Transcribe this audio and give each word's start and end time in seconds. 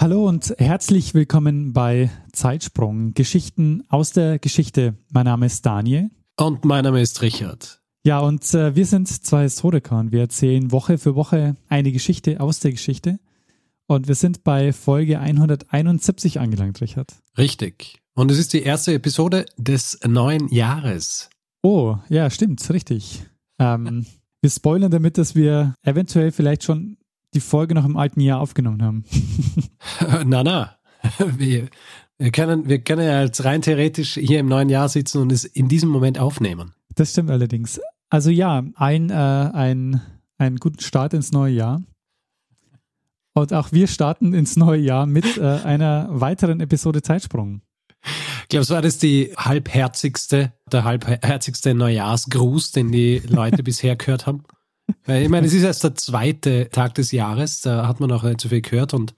Hallo 0.00 0.26
und 0.26 0.54
herzlich 0.56 1.12
willkommen 1.12 1.74
bei 1.74 2.10
Zeitsprung, 2.32 3.12
Geschichten 3.12 3.84
aus 3.90 4.12
der 4.12 4.38
Geschichte. 4.38 4.94
Mein 5.12 5.26
Name 5.26 5.44
ist 5.44 5.66
Daniel. 5.66 6.08
Und 6.38 6.64
mein 6.64 6.84
Name 6.84 7.02
ist 7.02 7.20
Richard. 7.20 7.82
Ja, 8.02 8.20
und 8.20 8.54
äh, 8.54 8.74
wir 8.74 8.86
sind 8.86 9.08
zwei 9.08 9.42
Historiker 9.42 9.98
und 9.98 10.10
wir 10.10 10.20
erzählen 10.20 10.72
Woche 10.72 10.96
für 10.96 11.16
Woche 11.16 11.54
eine 11.68 11.92
Geschichte 11.92 12.40
aus 12.40 12.60
der 12.60 12.70
Geschichte. 12.70 13.20
Und 13.88 14.08
wir 14.08 14.14
sind 14.14 14.42
bei 14.42 14.72
Folge 14.72 15.20
171 15.20 16.40
angelangt, 16.40 16.80
Richard. 16.80 17.12
Richtig. 17.36 18.00
Und 18.14 18.30
es 18.30 18.38
ist 18.38 18.54
die 18.54 18.62
erste 18.62 18.94
Episode 18.94 19.44
des 19.58 20.00
neuen 20.08 20.48
Jahres. 20.48 21.28
Oh, 21.62 21.98
ja, 22.08 22.30
stimmt, 22.30 22.70
richtig. 22.70 23.24
Ähm, 23.58 24.06
wir 24.40 24.48
spoilern 24.48 24.90
damit, 24.90 25.18
dass 25.18 25.34
wir 25.34 25.74
eventuell 25.82 26.32
vielleicht 26.32 26.64
schon 26.64 26.96
die 27.34 27.40
Folge 27.40 27.74
noch 27.74 27.84
im 27.84 27.96
alten 27.96 28.20
Jahr 28.20 28.40
aufgenommen 28.40 28.82
haben. 28.82 29.04
na, 30.26 30.42
na. 30.42 30.76
Wir, 31.36 31.68
wir, 32.18 32.30
können, 32.30 32.68
wir 32.68 32.80
können 32.80 33.06
ja 33.06 33.22
jetzt 33.22 33.44
rein 33.44 33.62
theoretisch 33.62 34.14
hier 34.14 34.40
im 34.40 34.46
neuen 34.46 34.68
Jahr 34.68 34.88
sitzen 34.88 35.22
und 35.22 35.32
es 35.32 35.44
in 35.44 35.68
diesem 35.68 35.88
Moment 35.88 36.18
aufnehmen. 36.18 36.74
Das 36.94 37.12
stimmt 37.12 37.30
allerdings. 37.30 37.80
Also 38.10 38.30
ja, 38.30 38.64
ein, 38.74 39.10
äh, 39.10 39.14
ein, 39.14 40.02
einen 40.36 40.56
guten 40.56 40.80
Start 40.80 41.14
ins 41.14 41.32
neue 41.32 41.54
Jahr. 41.54 41.82
Und 43.32 43.54
auch 43.54 43.72
wir 43.72 43.86
starten 43.86 44.34
ins 44.34 44.56
neue 44.56 44.80
Jahr 44.80 45.06
mit 45.06 45.38
äh, 45.38 45.40
einer 45.40 46.08
weiteren 46.10 46.60
Episode 46.60 47.00
Zeitsprung. 47.00 47.62
Ich 48.42 48.48
glaube, 48.48 48.64
so 48.64 48.74
war 48.74 48.82
das 48.82 48.98
die 48.98 49.32
halbherzigste, 49.36 50.52
der 50.72 50.84
halbherzigste 50.84 51.74
Neujahrsgruß, 51.74 52.72
den 52.72 52.90
die 52.90 53.18
Leute 53.20 53.62
bisher 53.62 53.94
gehört 53.94 54.26
haben. 54.26 54.42
Weil 55.04 55.22
ich 55.22 55.28
meine, 55.28 55.46
es 55.46 55.52
ist 55.52 55.62
erst 55.62 55.84
der 55.84 55.94
zweite 55.94 56.68
Tag 56.70 56.94
des 56.94 57.12
Jahres, 57.12 57.60
da 57.60 57.86
hat 57.86 58.00
man 58.00 58.08
noch 58.08 58.22
nicht 58.22 58.40
so 58.40 58.48
viel 58.48 58.60
gehört 58.60 58.94
und 58.94 59.14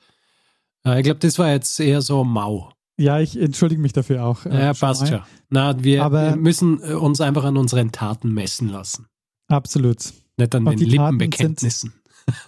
äh, 0.84 0.98
ich 0.98 1.04
glaube, 1.04 1.20
das 1.20 1.38
war 1.38 1.50
jetzt 1.50 1.78
eher 1.80 2.02
so 2.02 2.24
mau. 2.24 2.72
Ja, 2.98 3.20
ich 3.20 3.40
entschuldige 3.40 3.80
mich 3.80 3.92
dafür 3.92 4.24
auch. 4.24 4.44
Äh, 4.46 4.66
ja, 4.66 4.74
passt 4.74 5.08
schon. 5.08 5.22
Na, 5.48 5.82
wir, 5.82 6.04
Aber 6.04 6.30
wir 6.30 6.36
müssen 6.36 6.80
äh, 6.82 6.92
uns 6.94 7.20
einfach 7.20 7.44
an 7.44 7.56
unseren 7.56 7.90
Taten 7.92 8.32
messen 8.32 8.68
lassen. 8.68 9.06
Absolut. 9.48 10.12
Nicht 10.36 10.54
an 10.54 10.66
und 10.66 10.80
den 10.80 10.88
Lippenbekenntnissen. 10.88 11.94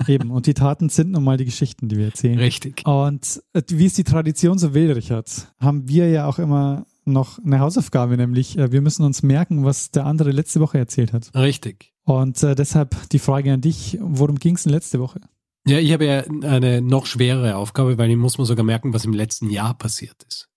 Eben, 0.06 0.30
und 0.30 0.46
die 0.46 0.54
Taten 0.54 0.88
sind 0.88 1.10
nun 1.10 1.24
mal 1.24 1.36
die 1.36 1.44
Geschichten, 1.44 1.88
die 1.88 1.96
wir 1.96 2.06
erzählen. 2.06 2.38
Richtig. 2.38 2.86
Und 2.86 3.42
äh, 3.52 3.62
wie 3.68 3.86
es 3.86 3.94
die 3.94 4.04
Tradition 4.04 4.58
so 4.58 4.74
will, 4.74 4.92
Richard, 4.92 5.48
haben 5.58 5.88
wir 5.88 6.08
ja 6.10 6.26
auch 6.26 6.38
immer 6.38 6.86
noch 7.04 7.38
eine 7.44 7.60
Hausaufgabe, 7.60 8.16
nämlich 8.16 8.56
äh, 8.56 8.70
wir 8.72 8.80
müssen 8.80 9.04
uns 9.04 9.22
merken, 9.22 9.64
was 9.64 9.90
der 9.90 10.06
andere 10.06 10.30
letzte 10.30 10.60
Woche 10.60 10.78
erzählt 10.78 11.12
hat. 11.12 11.34
Richtig. 11.34 11.93
Und 12.04 12.42
äh, 12.42 12.54
deshalb 12.54 13.08
die 13.10 13.18
Frage 13.18 13.52
an 13.52 13.60
dich, 13.60 13.98
worum 14.00 14.38
ging 14.38 14.56
es 14.56 14.64
denn 14.64 14.72
letzte 14.72 15.00
Woche? 15.00 15.20
Ja, 15.66 15.78
ich 15.78 15.92
habe 15.92 16.04
ja 16.04 16.20
eine 16.20 16.82
noch 16.82 17.06
schwerere 17.06 17.56
Aufgabe, 17.56 17.96
weil 17.96 18.10
ich 18.10 18.16
muss 18.16 18.36
mir 18.36 18.44
sogar 18.44 18.64
merken, 18.64 18.92
was 18.92 19.06
im 19.06 19.14
letzten 19.14 19.48
Jahr 19.48 19.74
passiert 19.74 20.22
ist. 20.28 20.50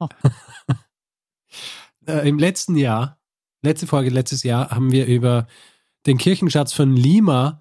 äh, 2.06 2.26
Im 2.26 2.38
letzten 2.38 2.76
Jahr, 2.76 3.18
letzte 3.62 3.86
Folge, 3.86 4.08
letztes 4.08 4.42
Jahr, 4.42 4.70
haben 4.70 4.92
wir 4.92 5.06
über 5.06 5.46
den 6.06 6.16
Kirchenschatz 6.16 6.72
von 6.72 6.96
Lima 6.96 7.60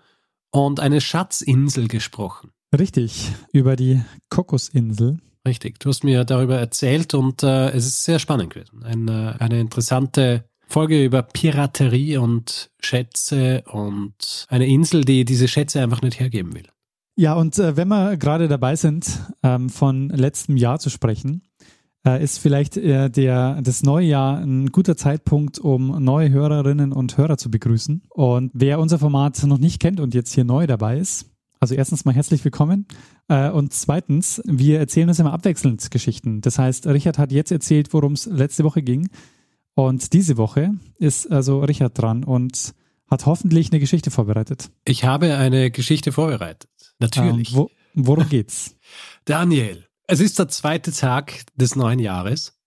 und 0.52 0.80
eine 0.80 1.02
Schatzinsel 1.02 1.90
gesprochen. 1.90 2.52
Richtig, 2.78 3.32
über 3.52 3.76
die 3.76 4.02
Kokosinsel. 4.30 5.18
Richtig, 5.46 5.80
du 5.80 5.90
hast 5.90 6.04
mir 6.04 6.24
darüber 6.24 6.58
erzählt 6.58 7.14
und 7.14 7.44
äh, 7.44 7.70
es 7.72 7.86
ist 7.86 8.04
sehr 8.04 8.20
spannend 8.20 8.54
gewesen. 8.54 8.84
Eine, 8.84 9.40
eine 9.40 9.60
interessante 9.60 10.50
Folge 10.68 11.04
über 11.04 11.24
Piraterie 11.24 12.18
und 12.18 12.70
Schätze 12.80 13.64
und 13.72 14.46
eine 14.50 14.68
Insel, 14.68 15.06
die 15.06 15.26
diese 15.26 15.48
Schätze 15.48 15.82
einfach 15.82 16.02
nicht 16.02 16.20
hergeben 16.20 16.54
will. 16.54 16.68
Ja, 17.18 17.34
und 17.36 17.58
äh, 17.60 17.78
wenn 17.78 17.88
wir 17.88 18.18
gerade 18.18 18.48
dabei 18.48 18.76
sind, 18.76 19.22
ähm, 19.42 19.70
von 19.70 20.10
letztem 20.10 20.58
Jahr 20.58 20.80
zu 20.80 20.90
sprechen, 20.90 21.44
äh, 22.06 22.22
ist 22.22 22.40
vielleicht 22.40 22.76
äh, 22.78 23.10
der, 23.10 23.62
das 23.62 23.84
neue 23.84 24.06
Jahr 24.06 24.40
ein 24.40 24.72
guter 24.72 24.98
Zeitpunkt, 24.98 25.58
um 25.60 26.04
neue 26.04 26.30
Hörerinnen 26.30 26.92
und 26.92 27.18
Hörer 27.18 27.38
zu 27.38 27.50
begrüßen. 27.50 28.04
Und 28.10 28.52
wer 28.54 28.80
unser 28.80 29.00
Format 29.00 29.42
noch 29.44 29.60
nicht 29.60 29.80
kennt 29.80 30.00
und 30.00 30.14
jetzt 30.14 30.34
hier 30.34 30.44
neu 30.44 30.68
dabei 30.68 30.98
ist, 30.98 31.32
also 31.60 31.74
erstens 31.74 32.06
mal 32.06 32.14
herzlich 32.14 32.44
willkommen. 32.44 32.86
Äh, 33.28 33.50
und 33.50 33.74
zweitens, 33.74 34.42
wir 34.46 34.80
erzählen 34.80 35.10
uns 35.10 35.20
immer 35.20 35.34
abwechselnd 35.34 35.90
Geschichten. 35.90 36.42
Das 36.42 36.60
heißt, 36.60 36.86
Richard 36.88 37.18
hat 37.18 37.32
jetzt 37.32 37.52
erzählt, 37.52 37.94
worum 37.94 38.14
es 38.14 38.26
letzte 38.26 38.64
Woche 38.64 38.84
ging. 38.84 39.10
Und 39.76 40.14
diese 40.14 40.38
Woche 40.38 40.74
ist 40.98 41.32
also 41.32 41.60
Richard 41.60 41.98
dran 41.98 42.24
und 42.24 42.74
hat 43.08 43.26
hoffentlich 43.26 43.72
eine 43.72 43.80
Geschichte 43.80 44.10
vorbereitet. 44.10 44.72
Ich 44.86 45.04
habe 45.04 45.36
eine 45.38 45.70
Geschichte 45.70 46.12
vorbereitet. 46.12 46.70
Natürlich. 47.00 47.52
Ähm, 47.52 47.58
wo, 47.58 47.70
worum 47.94 48.28
geht's? 48.30 48.76
Daniel, 49.26 49.86
es 50.08 50.22
ist 50.22 50.40
der 50.40 50.48
zweite 50.48 50.92
Tag 50.92 51.44
des 51.56 51.76
neuen 51.76 52.00
Jahres. 52.00 52.58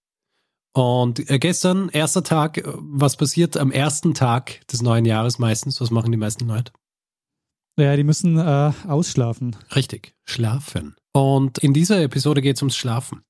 Und 0.75 1.29
äh, 1.31 1.39
gestern, 1.39 1.89
erster 1.89 2.23
Tag, 2.23 2.63
was 2.77 3.17
passiert 3.17 3.57
am 3.57 3.73
ersten 3.73 4.15
Tag 4.15 4.67
des 4.69 4.83
neuen 4.83 5.07
Jahres 5.07 5.39
meistens? 5.39 5.81
Was 5.81 5.91
machen 5.91 6.13
die 6.13 6.19
meisten 6.19 6.47
Leute? 6.47 6.73
Ja, 7.79 7.97
die 7.97 8.05
müssen 8.05 8.39
äh, 8.39 8.73
ausschlafen. 8.87 9.57
Richtig, 9.75 10.15
schlafen. 10.25 10.95
Und 11.13 11.59
in 11.59 11.73
dieser 11.73 12.03
Episode 12.03 12.43
geht 12.43 12.57
es 12.57 12.63
ums 12.63 12.77
Schlafen. 12.77 13.23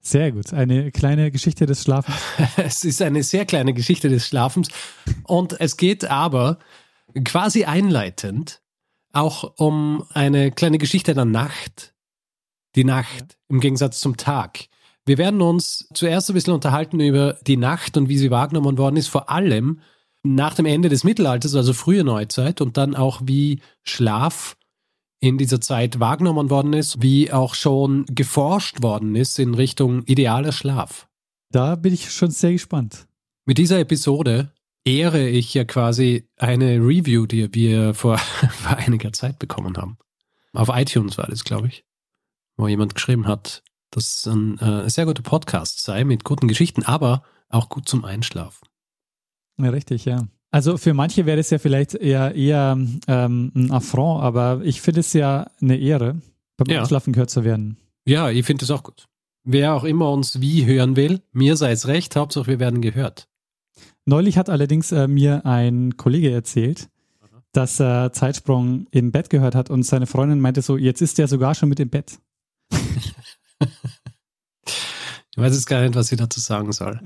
Sehr 0.00 0.32
gut. 0.32 0.52
Eine 0.52 0.90
kleine 0.90 1.30
Geschichte 1.30 1.66
des 1.66 1.82
Schlafens. 1.82 2.16
es 2.56 2.84
ist 2.84 3.02
eine 3.02 3.22
sehr 3.22 3.44
kleine 3.44 3.74
Geschichte 3.74 4.08
des 4.08 4.26
Schlafens. 4.26 4.68
Und 5.24 5.60
es 5.60 5.76
geht 5.76 6.04
aber 6.04 6.58
quasi 7.24 7.64
einleitend 7.64 8.62
auch 9.12 9.54
um 9.58 10.04
eine 10.10 10.52
kleine 10.52 10.78
Geschichte 10.78 11.14
der 11.14 11.24
Nacht. 11.24 11.94
Die 12.76 12.84
Nacht 12.84 13.36
im 13.48 13.60
Gegensatz 13.60 14.00
zum 14.00 14.16
Tag. 14.16 14.68
Wir 15.04 15.18
werden 15.18 15.42
uns 15.42 15.88
zuerst 15.92 16.30
ein 16.30 16.34
bisschen 16.34 16.54
unterhalten 16.54 17.00
über 17.00 17.36
die 17.46 17.56
Nacht 17.56 17.96
und 17.96 18.08
wie 18.08 18.18
sie 18.18 18.30
wahrgenommen 18.30 18.78
worden 18.78 18.96
ist, 18.96 19.08
vor 19.08 19.28
allem 19.28 19.80
nach 20.22 20.54
dem 20.54 20.66
Ende 20.66 20.88
des 20.88 21.02
Mittelalters, 21.02 21.54
also 21.54 21.72
frühe 21.72 22.04
Neuzeit, 22.04 22.60
und 22.60 22.76
dann 22.76 22.94
auch 22.94 23.22
wie 23.24 23.60
Schlaf 23.82 24.56
in 25.20 25.36
dieser 25.36 25.60
Zeit 25.60 26.00
wahrgenommen 26.00 26.50
worden 26.50 26.72
ist, 26.72 27.02
wie 27.02 27.30
auch 27.30 27.54
schon 27.54 28.06
geforscht 28.06 28.82
worden 28.82 29.14
ist 29.14 29.38
in 29.38 29.54
Richtung 29.54 30.02
idealer 30.04 30.52
Schlaf. 30.52 31.08
Da 31.50 31.76
bin 31.76 31.92
ich 31.92 32.10
schon 32.10 32.30
sehr 32.30 32.52
gespannt. 32.52 33.06
Mit 33.44 33.58
dieser 33.58 33.78
Episode 33.78 34.52
ehre 34.84 35.28
ich 35.28 35.52
ja 35.52 35.64
quasi 35.64 36.28
eine 36.36 36.76
Review, 36.76 37.26
die 37.26 37.52
wir 37.54 37.94
vor, 37.94 38.18
vor 38.50 38.76
einiger 38.78 39.12
Zeit 39.12 39.38
bekommen 39.38 39.76
haben. 39.76 39.98
Auf 40.52 40.68
iTunes 40.72 41.18
war 41.18 41.26
das, 41.26 41.44
glaube 41.44 41.68
ich, 41.68 41.84
wo 42.56 42.66
jemand 42.66 42.94
geschrieben 42.94 43.26
hat, 43.26 43.62
dass 43.90 44.18
es 44.18 44.26
ein 44.26 44.58
äh, 44.58 44.88
sehr 44.88 45.04
guter 45.04 45.22
Podcast 45.22 45.82
sei 45.82 46.04
mit 46.04 46.24
guten 46.24 46.48
Geschichten, 46.48 46.82
aber 46.82 47.22
auch 47.48 47.68
gut 47.68 47.88
zum 47.88 48.04
Einschlafen. 48.04 48.66
Ja, 49.58 49.70
richtig, 49.70 50.06
ja. 50.06 50.26
Also 50.50 50.76
für 50.76 50.94
manche 50.94 51.26
wäre 51.26 51.38
es 51.38 51.50
ja 51.50 51.58
vielleicht 51.58 51.94
eher, 51.94 52.34
eher 52.34 52.76
ähm, 53.06 53.52
ein 53.54 53.70
Affront, 53.70 54.22
aber 54.22 54.62
ich 54.64 54.80
finde 54.80 55.00
es 55.00 55.12
ja 55.12 55.48
eine 55.60 55.76
Ehre, 55.76 56.20
beim 56.56 56.68
ja. 56.68 56.80
Einschlafen 56.80 57.12
gehört 57.12 57.30
zu 57.30 57.44
werden. 57.44 57.76
Ja, 58.04 58.30
ich 58.30 58.44
finde 58.44 58.64
es 58.64 58.70
auch 58.70 58.82
gut. 58.82 59.06
Wer 59.44 59.74
auch 59.74 59.84
immer 59.84 60.10
uns 60.10 60.40
wie 60.40 60.66
hören 60.66 60.96
will, 60.96 61.22
mir 61.32 61.56
sei 61.56 61.70
es 61.70 61.86
recht, 61.86 62.16
Hauptsache 62.16 62.48
wir 62.48 62.58
werden 62.58 62.80
gehört. 62.80 63.28
Neulich 64.04 64.36
hat 64.38 64.50
allerdings 64.50 64.90
äh, 64.92 65.06
mir 65.06 65.46
ein 65.46 65.96
Kollege 65.96 66.32
erzählt, 66.32 66.88
Aha. 67.20 67.42
dass 67.52 67.80
er 67.80 68.12
Zeitsprung 68.12 68.86
im 68.90 69.12
Bett 69.12 69.30
gehört 69.30 69.54
hat 69.54 69.70
und 69.70 69.84
seine 69.84 70.06
Freundin 70.06 70.40
meinte 70.40 70.62
so, 70.62 70.76
jetzt 70.76 71.00
ist 71.00 71.18
er 71.18 71.28
sogar 71.28 71.54
schon 71.54 71.68
mit 71.68 71.78
im 71.78 71.90
Bett. 71.90 72.18
ich 72.72 73.14
weiß 75.36 75.54
jetzt 75.54 75.66
gar 75.66 75.82
nicht, 75.82 75.94
was 75.94 76.08
sie 76.08 76.16
dazu 76.16 76.40
sagen 76.40 76.72
soll. 76.72 77.00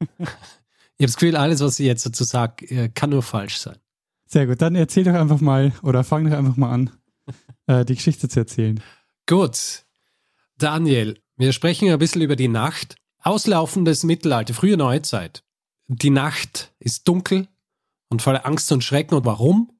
Ich 0.98 1.04
habe 1.04 1.12
das 1.12 1.16
Gefühl, 1.16 1.36
alles, 1.36 1.60
was 1.60 1.78
ich 1.78 1.86
jetzt 1.86 2.04
dazu 2.04 2.24
sage, 2.24 2.66
äh, 2.66 2.88
kann 2.88 3.10
nur 3.10 3.22
falsch 3.22 3.58
sein. 3.58 3.76
Sehr 4.26 4.48
gut, 4.48 4.60
dann 4.60 4.74
erzähl 4.74 5.04
doch 5.04 5.14
einfach 5.14 5.40
mal 5.40 5.72
oder 5.82 6.02
fang 6.02 6.28
doch 6.28 6.36
einfach 6.36 6.56
mal 6.56 6.70
an, 6.70 6.90
äh, 7.66 7.84
die 7.84 7.94
Geschichte 7.94 8.28
zu 8.28 8.40
erzählen. 8.40 8.82
Gut. 9.26 9.84
Daniel, 10.58 11.20
wir 11.36 11.52
sprechen 11.52 11.88
ein 11.88 11.98
bisschen 12.00 12.22
über 12.22 12.34
die 12.34 12.48
Nacht. 12.48 12.96
Auslaufendes 13.22 14.02
Mittelalter, 14.02 14.54
frühe 14.54 14.76
Neuzeit. 14.76 15.44
Die 15.86 16.10
Nacht 16.10 16.72
ist 16.80 17.06
dunkel 17.06 17.46
und 18.08 18.20
voller 18.20 18.44
Angst 18.44 18.70
und 18.72 18.82
Schrecken. 18.82 19.14
Und 19.14 19.24
warum? 19.24 19.70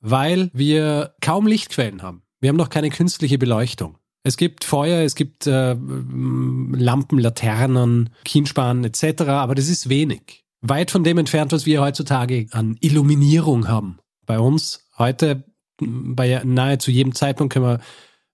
Weil 0.00 0.48
wir 0.52 1.16
kaum 1.20 1.48
Lichtquellen 1.48 2.02
haben. 2.02 2.22
Wir 2.40 2.50
haben 2.50 2.56
noch 2.56 2.70
keine 2.70 2.90
künstliche 2.90 3.36
Beleuchtung. 3.38 3.98
Es 4.22 4.36
gibt 4.36 4.62
Feuer, 4.64 5.04
es 5.04 5.16
gibt 5.16 5.48
äh, 5.48 5.74
Lampen, 5.74 7.18
Laternen, 7.18 8.10
Kienspanen 8.24 8.84
etc., 8.84 9.22
aber 9.22 9.56
das 9.56 9.68
ist 9.68 9.88
wenig. 9.88 10.41
Weit 10.62 10.92
von 10.92 11.02
dem 11.02 11.18
entfernt, 11.18 11.52
was 11.52 11.66
wir 11.66 11.80
heutzutage 11.80 12.46
an 12.52 12.76
Illuminierung 12.80 13.68
haben. 13.68 13.98
Bei 14.24 14.38
uns 14.38 14.86
heute, 14.96 15.44
bei 15.80 16.40
nahezu 16.44 16.92
jedem 16.92 17.14
Zeitpunkt 17.14 17.52
können 17.52 17.66
wir 17.66 17.80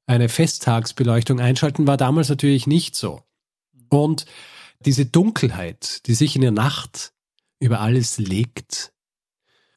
eine 0.07 0.29
Festtagsbeleuchtung 0.29 1.41
einschalten, 1.41 1.87
war 1.87 1.97
damals 1.97 2.29
natürlich 2.29 2.67
nicht 2.67 2.97
so. 2.97 3.23
Und 3.89 4.27
diese 4.81 5.07
Dunkelheit, 5.07 6.07
die 6.07 6.15
sich 6.15 6.37
in 6.37 6.43
der 6.43 6.51
Nacht 6.51 7.13
über 7.61 7.81
alles 7.81 8.19
legt, 8.19 8.93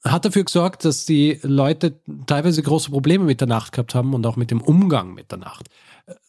hat 0.04 0.26
dafür 0.26 0.44
gesorgt, 0.44 0.84
dass 0.84 1.06
die 1.06 1.40
Leute 1.44 2.02
teilweise 2.26 2.62
große 2.62 2.92
Probleme 2.92 3.24
mit 3.24 3.40
der 3.40 3.48
Nacht 3.48 3.72
gehabt 3.72 3.96
haben 3.96 4.14
und 4.14 4.26
auch 4.26 4.36
mit 4.36 4.52
dem 4.52 4.62
Umgang 4.62 5.14
mit 5.14 5.32
der 5.32 5.38
Nacht. 5.38 5.70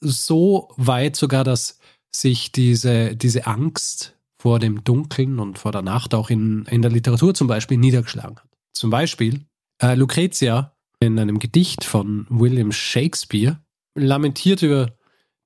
So 0.00 0.72
weit 0.76 1.16
sogar, 1.16 1.42
dass 1.42 1.78
sich 2.10 2.52
diese, 2.52 3.16
diese 3.16 3.46
Angst 3.46 4.16
vor 4.42 4.58
dem 4.58 4.82
Dunkeln 4.82 5.38
und 5.38 5.56
vor 5.56 5.70
der 5.70 5.82
Nacht 5.82 6.14
auch 6.14 6.28
in, 6.28 6.64
in 6.64 6.82
der 6.82 6.90
Literatur 6.90 7.32
zum 7.32 7.46
Beispiel 7.46 7.78
niedergeschlagen 7.78 8.38
hat. 8.38 8.48
Zum 8.72 8.90
Beispiel 8.90 9.46
äh, 9.80 9.94
Lucretia 9.94 10.74
in 10.98 11.16
einem 11.16 11.38
Gedicht 11.38 11.84
von 11.84 12.26
William 12.28 12.72
Shakespeare 12.72 13.60
lamentiert 13.94 14.62
über 14.62 14.96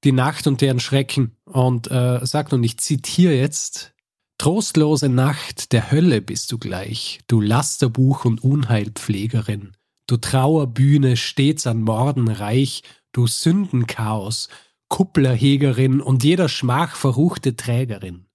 die 0.02 0.12
Nacht 0.12 0.46
und 0.46 0.62
deren 0.62 0.80
Schrecken 0.80 1.36
und 1.44 1.90
äh, 1.90 2.24
sagt, 2.24 2.54
und 2.54 2.64
ich 2.64 2.78
zitiere 2.78 3.34
jetzt, 3.34 3.92
Trostlose 4.38 5.10
Nacht, 5.10 5.72
der 5.74 5.90
Hölle 5.90 6.22
bist 6.22 6.50
du 6.50 6.56
gleich, 6.56 7.20
du 7.26 7.42
Lasterbuch 7.42 8.24
und 8.24 8.42
Unheilpflegerin, 8.42 9.72
du 10.06 10.16
Trauerbühne 10.16 11.18
stets 11.18 11.66
an 11.66 11.82
Morden 11.82 12.28
reich, 12.28 12.82
du 13.12 13.26
Sündenchaos, 13.26 14.48
Kupplerhegerin 14.88 16.00
und 16.00 16.24
jeder 16.24 16.48
Schmach 16.48 16.96
verruchte 16.96 17.56
Trägerin, 17.56 18.25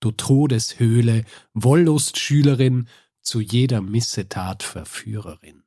du 0.00 0.10
Todeshöhle, 0.10 1.24
Wollustschülerin, 1.54 2.88
zu 3.22 3.40
jeder 3.40 3.80
Missetat 3.80 4.62
Verführerin. 4.62 5.64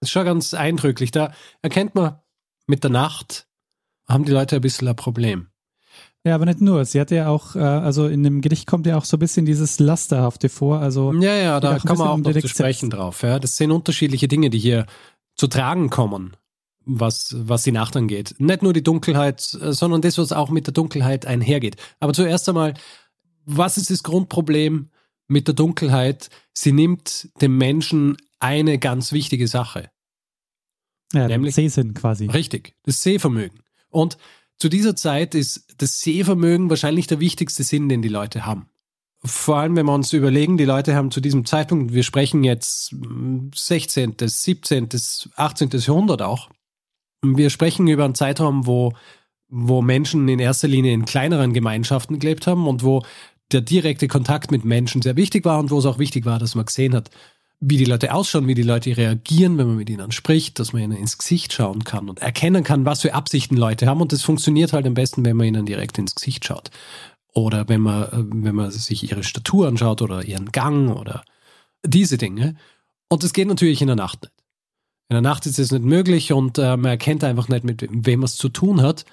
Das 0.00 0.08
ist 0.08 0.10
schon 0.10 0.24
ganz 0.24 0.52
eindrücklich. 0.52 1.12
Da 1.12 1.32
erkennt 1.62 1.94
man, 1.94 2.18
mit 2.66 2.82
der 2.82 2.90
Nacht 2.90 3.46
haben 4.08 4.24
die 4.24 4.32
Leute 4.32 4.56
ein 4.56 4.62
bisschen 4.62 4.88
ein 4.88 4.96
Problem. 4.96 5.48
Ja, 6.24 6.36
aber 6.36 6.46
nicht 6.46 6.60
nur. 6.60 6.84
Sie 6.84 7.00
hat 7.00 7.10
ja 7.10 7.28
auch, 7.28 7.56
äh, 7.56 7.60
also 7.60 8.06
in 8.06 8.22
dem 8.22 8.40
Gedicht 8.40 8.66
kommt 8.66 8.86
ja 8.86 8.96
auch 8.96 9.04
so 9.04 9.16
ein 9.16 9.20
bisschen 9.20 9.44
dieses 9.44 9.80
Lasterhafte 9.80 10.48
vor. 10.48 10.78
Also 10.78 11.12
ja, 11.14 11.34
ja, 11.34 11.60
da 11.60 11.78
kann 11.78 11.98
man 11.98 12.08
auch 12.08 12.18
noch 12.18 12.32
zu 12.32 12.48
sprechen 12.48 12.90
drauf. 12.90 13.22
Ja. 13.22 13.38
Das 13.38 13.56
sind 13.56 13.70
unterschiedliche 13.72 14.28
Dinge, 14.28 14.50
die 14.50 14.58
hier 14.58 14.86
zu 15.34 15.48
tragen 15.48 15.90
kommen, 15.90 16.36
was, 16.84 17.34
was 17.38 17.62
die 17.62 17.72
Nacht 17.72 17.96
angeht. 17.96 18.34
Nicht 18.38 18.62
nur 18.62 18.72
die 18.72 18.82
Dunkelheit, 18.82 19.56
äh, 19.60 19.72
sondern 19.72 20.02
das, 20.02 20.18
was 20.18 20.32
auch 20.32 20.50
mit 20.50 20.66
der 20.66 20.74
Dunkelheit 20.74 21.26
einhergeht. 21.26 21.76
Aber 22.00 22.12
zuerst 22.12 22.48
einmal, 22.48 22.74
was 23.44 23.76
ist 23.76 23.90
das 23.90 24.02
Grundproblem 24.02 24.90
mit 25.28 25.48
der 25.48 25.54
Dunkelheit? 25.54 26.30
Sie 26.52 26.72
nimmt 26.72 27.28
dem 27.40 27.56
Menschen 27.56 28.16
eine 28.38 28.78
ganz 28.78 29.12
wichtige 29.12 29.48
Sache. 29.48 29.90
Ja, 31.12 31.28
nämlich 31.28 31.54
Sehsinn 31.54 31.94
quasi. 31.94 32.26
Richtig, 32.26 32.74
das 32.84 33.02
Sehvermögen. 33.02 33.60
Und 33.90 34.16
zu 34.58 34.68
dieser 34.68 34.96
Zeit 34.96 35.34
ist 35.34 35.66
das 35.78 36.00
Sehvermögen 36.00 36.70
wahrscheinlich 36.70 37.06
der 37.06 37.20
wichtigste 37.20 37.64
Sinn, 37.64 37.88
den 37.88 38.02
die 38.02 38.08
Leute 38.08 38.46
haben. 38.46 38.68
Vor 39.24 39.56
allem, 39.58 39.76
wenn 39.76 39.86
wir 39.86 39.94
uns 39.94 40.12
überlegen, 40.12 40.56
die 40.56 40.64
Leute 40.64 40.96
haben 40.96 41.12
zu 41.12 41.20
diesem 41.20 41.44
Zeitpunkt, 41.44 41.92
wir 41.92 42.02
sprechen 42.02 42.42
jetzt 42.42 42.94
16., 43.54 44.16
17., 44.18 44.88
18. 45.36 45.70
Jahrhundert 45.70 46.22
auch, 46.22 46.50
wir 47.22 47.50
sprechen 47.50 47.86
über 47.86 48.04
einen 48.04 48.14
Zeitraum, 48.14 48.66
wo, 48.66 48.92
wo 49.48 49.82
Menschen 49.82 50.28
in 50.28 50.38
erster 50.38 50.68
Linie 50.68 50.92
in 50.92 51.04
kleineren 51.04 51.52
Gemeinschaften 51.52 52.18
gelebt 52.18 52.46
haben 52.46 52.66
und 52.66 52.82
wo 52.82 53.02
der 53.52 53.60
direkte 53.60 54.08
Kontakt 54.08 54.50
mit 54.50 54.64
Menschen 54.64 55.02
sehr 55.02 55.16
wichtig 55.16 55.44
war 55.44 55.58
und 55.58 55.70
wo 55.70 55.78
es 55.78 55.86
auch 55.86 55.98
wichtig 55.98 56.24
war, 56.24 56.38
dass 56.38 56.54
man 56.54 56.64
gesehen 56.64 56.94
hat, 56.94 57.10
wie 57.60 57.76
die 57.76 57.84
Leute 57.84 58.12
ausschauen, 58.12 58.48
wie 58.48 58.54
die 58.54 58.62
Leute 58.62 58.96
reagieren, 58.96 59.56
wenn 59.56 59.68
man 59.68 59.76
mit 59.76 59.88
ihnen 59.88 60.10
spricht, 60.10 60.58
dass 60.58 60.72
man 60.72 60.82
ihnen 60.82 60.96
ins 60.96 61.16
Gesicht 61.16 61.52
schauen 61.52 61.84
kann 61.84 62.08
und 62.08 62.20
erkennen 62.20 62.64
kann, 62.64 62.84
was 62.84 63.02
für 63.02 63.14
Absichten 63.14 63.56
Leute 63.56 63.86
haben. 63.86 64.00
Und 64.00 64.12
das 64.12 64.22
funktioniert 64.22 64.72
halt 64.72 64.84
am 64.84 64.94
besten, 64.94 65.24
wenn 65.24 65.36
man 65.36 65.46
ihnen 65.46 65.66
direkt 65.66 65.96
ins 65.98 66.16
Gesicht 66.16 66.44
schaut. 66.44 66.70
Oder 67.34 67.68
wenn 67.68 67.80
man, 67.80 68.08
wenn 68.44 68.56
man 68.56 68.70
sich 68.72 69.08
ihre 69.08 69.22
Statur 69.22 69.68
anschaut 69.68 70.02
oder 70.02 70.24
ihren 70.24 70.50
Gang 70.50 70.96
oder 70.96 71.22
diese 71.84 72.18
Dinge. 72.18 72.56
Und 73.08 73.22
das 73.22 73.32
geht 73.32 73.46
natürlich 73.46 73.80
in 73.80 73.86
der 73.86 73.96
Nacht 73.96 74.22
nicht. 74.22 74.41
In 75.12 75.22
der 75.22 75.30
Nacht 75.30 75.44
ist 75.44 75.58
es 75.58 75.70
nicht 75.70 75.84
möglich 75.84 76.32
und 76.32 76.56
äh, 76.56 76.74
man 76.74 76.86
erkennt 76.86 77.22
einfach 77.22 77.46
nicht, 77.46 77.64
mit 77.64 77.86
wem 77.90 78.20
man 78.20 78.24
es 78.24 78.36
zu 78.36 78.48
tun 78.48 78.80
hat. 78.80 79.04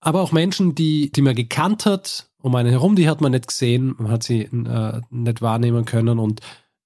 Aber 0.00 0.22
auch 0.22 0.32
Menschen, 0.32 0.74
die, 0.74 1.12
die 1.12 1.20
man 1.20 1.34
gekannt 1.34 1.84
hat, 1.84 2.30
um 2.40 2.54
einen 2.54 2.70
herum, 2.70 2.96
die 2.96 3.10
hat 3.10 3.20
man 3.20 3.32
nicht 3.32 3.46
gesehen, 3.46 3.94
man 3.98 4.10
hat 4.10 4.22
sie 4.22 4.44
äh, 4.44 5.02
nicht 5.10 5.42
wahrnehmen 5.42 5.84
können 5.84 6.18
und 6.18 6.40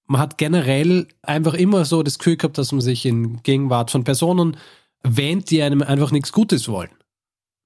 man 0.08 0.20
hat 0.20 0.38
generell 0.38 1.06
einfach 1.22 1.54
immer 1.54 1.84
so 1.84 2.02
das 2.02 2.18
Gefühl 2.18 2.36
gehabt, 2.36 2.58
dass 2.58 2.72
man 2.72 2.80
sich 2.80 3.06
in 3.06 3.44
Gegenwart 3.44 3.92
von 3.92 4.02
Personen 4.02 4.56
wähnt, 5.04 5.52
die 5.52 5.62
einem 5.62 5.80
einfach 5.80 6.10
nichts 6.10 6.32
Gutes 6.32 6.66
wollen, 6.66 6.90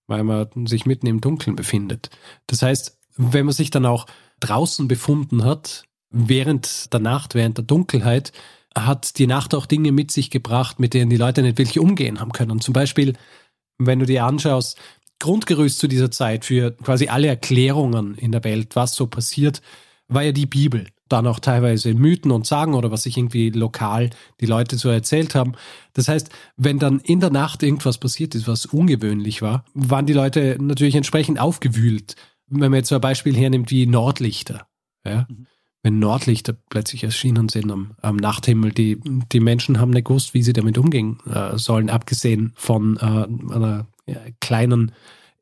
weil 0.08 0.24
man 0.24 0.66
sich 0.66 0.84
mitten 0.84 1.06
im 1.06 1.22
Dunkeln 1.22 1.56
befindet. 1.56 2.10
Das 2.48 2.60
heißt, 2.60 2.98
wenn 3.16 3.46
man 3.46 3.54
sich 3.54 3.70
dann 3.70 3.86
auch 3.86 4.04
draußen 4.40 4.88
befunden 4.88 5.42
hat, 5.42 5.84
während 6.10 6.92
der 6.92 7.00
Nacht, 7.00 7.34
während 7.34 7.56
der 7.56 7.64
Dunkelheit, 7.64 8.32
hat 8.76 9.18
die 9.18 9.26
Nacht 9.26 9.54
auch 9.54 9.66
Dinge 9.66 9.92
mit 9.92 10.10
sich 10.10 10.30
gebracht, 10.30 10.78
mit 10.78 10.94
denen 10.94 11.10
die 11.10 11.16
Leute 11.16 11.42
nicht 11.42 11.58
wirklich 11.58 11.78
umgehen 11.78 12.20
haben 12.20 12.32
können. 12.32 12.60
Zum 12.60 12.72
Beispiel, 12.72 13.14
wenn 13.78 13.98
du 13.98 14.06
dir 14.06 14.24
anschaust, 14.24 14.78
Grundgerüst 15.18 15.78
zu 15.78 15.88
dieser 15.88 16.10
Zeit 16.10 16.44
für 16.44 16.72
quasi 16.72 17.08
alle 17.08 17.28
Erklärungen 17.28 18.14
in 18.16 18.32
der 18.32 18.44
Welt, 18.44 18.76
was 18.76 18.94
so 18.94 19.06
passiert, 19.06 19.62
war 20.08 20.22
ja 20.22 20.32
die 20.32 20.46
Bibel 20.46 20.86
dann 21.08 21.26
auch 21.26 21.38
teilweise 21.38 21.94
Mythen 21.94 22.32
und 22.32 22.46
Sagen 22.46 22.74
oder 22.74 22.90
was 22.90 23.04
sich 23.04 23.16
irgendwie 23.16 23.50
lokal 23.50 24.10
die 24.40 24.46
Leute 24.46 24.76
so 24.76 24.88
erzählt 24.88 25.34
haben. 25.34 25.52
Das 25.92 26.08
heißt, 26.08 26.30
wenn 26.56 26.78
dann 26.78 27.00
in 27.00 27.20
der 27.20 27.30
Nacht 27.30 27.62
irgendwas 27.62 27.98
passiert 27.98 28.34
ist, 28.34 28.48
was 28.48 28.66
ungewöhnlich 28.66 29.40
war, 29.40 29.64
waren 29.74 30.06
die 30.06 30.12
Leute 30.12 30.56
natürlich 30.60 30.96
entsprechend 30.96 31.38
aufgewühlt. 31.38 32.16
Wenn 32.48 32.70
man 32.70 32.78
jetzt 32.78 32.88
so 32.88 32.96
ein 32.96 33.00
Beispiel 33.00 33.36
hernimmt 33.36 33.70
wie 33.70 33.86
Nordlichter. 33.86 34.66
Ja? 35.04 35.26
Mhm. 35.28 35.46
Wenn 35.86 36.00
Nordlichter 36.00 36.52
plötzlich 36.68 37.04
erschienen 37.04 37.48
sind 37.48 37.70
am, 37.70 37.92
am, 38.02 38.16
Nachthimmel, 38.16 38.72
die, 38.72 38.98
die 39.30 39.38
Menschen 39.38 39.78
haben 39.78 39.92
nicht 39.92 40.08
gewusst, 40.08 40.34
wie 40.34 40.42
sie 40.42 40.52
damit 40.52 40.78
umgehen 40.78 41.18
äh, 41.32 41.56
sollen, 41.58 41.90
abgesehen 41.90 42.52
von 42.56 42.96
äh, 42.96 43.54
einer 43.54 43.86
kleinen 44.40 44.90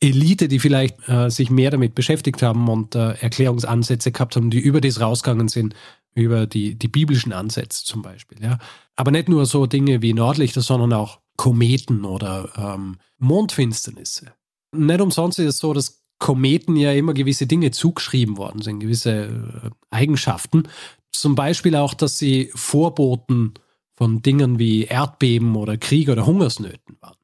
Elite, 0.00 0.48
die 0.48 0.58
vielleicht 0.58 1.08
äh, 1.08 1.30
sich 1.30 1.48
mehr 1.48 1.70
damit 1.70 1.94
beschäftigt 1.94 2.42
haben 2.42 2.68
und 2.68 2.94
äh, 2.94 3.12
Erklärungsansätze 3.12 4.12
gehabt 4.12 4.36
haben, 4.36 4.50
die 4.50 4.60
über 4.60 4.82
das 4.82 5.00
rausgegangen 5.00 5.48
sind, 5.48 5.74
über 6.14 6.46
die, 6.46 6.74
die 6.74 6.88
biblischen 6.88 7.32
Ansätze 7.32 7.82
zum 7.86 8.02
Beispiel. 8.02 8.36
Ja. 8.42 8.58
Aber 8.96 9.12
nicht 9.12 9.30
nur 9.30 9.46
so 9.46 9.64
Dinge 9.64 10.02
wie 10.02 10.12
Nordlichter, 10.12 10.60
sondern 10.60 10.92
auch 10.92 11.20
Kometen 11.38 12.04
oder 12.04 12.50
ähm, 12.58 12.98
Mondfinsternisse. 13.16 14.34
Nicht 14.72 15.00
umsonst 15.00 15.38
ist 15.38 15.46
es 15.46 15.58
so, 15.58 15.72
dass 15.72 16.03
Kometen 16.18 16.76
ja 16.76 16.92
immer 16.92 17.14
gewisse 17.14 17.46
Dinge 17.46 17.70
zugeschrieben 17.70 18.36
worden 18.36 18.62
sind, 18.62 18.80
gewisse 18.80 19.24
äh, 19.24 19.70
Eigenschaften. 19.90 20.68
Zum 21.12 21.34
Beispiel 21.34 21.76
auch, 21.76 21.94
dass 21.94 22.18
sie 22.18 22.50
Vorboten 22.54 23.54
von 23.94 24.22
Dingen 24.22 24.58
wie 24.58 24.84
Erdbeben 24.84 25.56
oder 25.56 25.76
Krieg 25.76 26.08
oder 26.08 26.26
Hungersnöten 26.26 26.96
waren. 27.00 27.16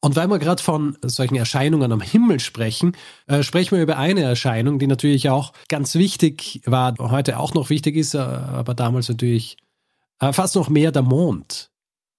Und 0.00 0.16
weil 0.16 0.28
wir 0.28 0.38
gerade 0.38 0.62
von 0.62 0.98
solchen 1.02 1.36
Erscheinungen 1.36 1.90
am 1.90 2.02
Himmel 2.02 2.38
sprechen, 2.38 2.94
äh, 3.26 3.42
sprechen 3.42 3.76
wir 3.76 3.82
über 3.82 3.96
eine 3.96 4.20
Erscheinung, 4.20 4.78
die 4.78 4.86
natürlich 4.86 5.30
auch 5.30 5.54
ganz 5.68 5.94
wichtig 5.94 6.60
war, 6.66 6.94
heute 6.98 7.38
auch 7.38 7.54
noch 7.54 7.70
wichtig 7.70 7.96
ist, 7.96 8.14
äh, 8.14 8.18
aber 8.18 8.74
damals 8.74 9.08
natürlich 9.08 9.56
äh, 10.20 10.32
fast 10.32 10.56
noch 10.56 10.68
mehr 10.68 10.92
der 10.92 11.02
Mond. 11.02 11.70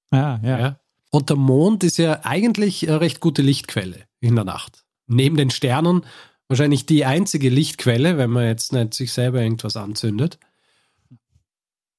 Ah, 0.10 0.40
ja. 0.42 0.60
ja. 0.60 0.80
Und 1.12 1.30
der 1.30 1.38
Mond 1.38 1.84
ist 1.84 1.98
ja 1.98 2.22
eigentlich 2.24 2.88
eine 2.90 3.02
recht 3.02 3.20
gute 3.20 3.42
Lichtquelle 3.42 4.06
in 4.20 4.36
der 4.36 4.46
Nacht. 4.46 4.85
Neben 5.08 5.38
den 5.38 5.50
Sternen 5.50 6.06
wahrscheinlich 6.48 6.86
die 6.86 7.06
einzige 7.06 7.50
Lichtquelle, 7.50 8.18
wenn 8.18 8.30
man 8.30 8.46
jetzt 8.46 8.74
nicht 8.74 8.94
sich 8.94 9.12
selber 9.12 9.42
irgendwas 9.42 9.76
anzündet. 9.76 10.40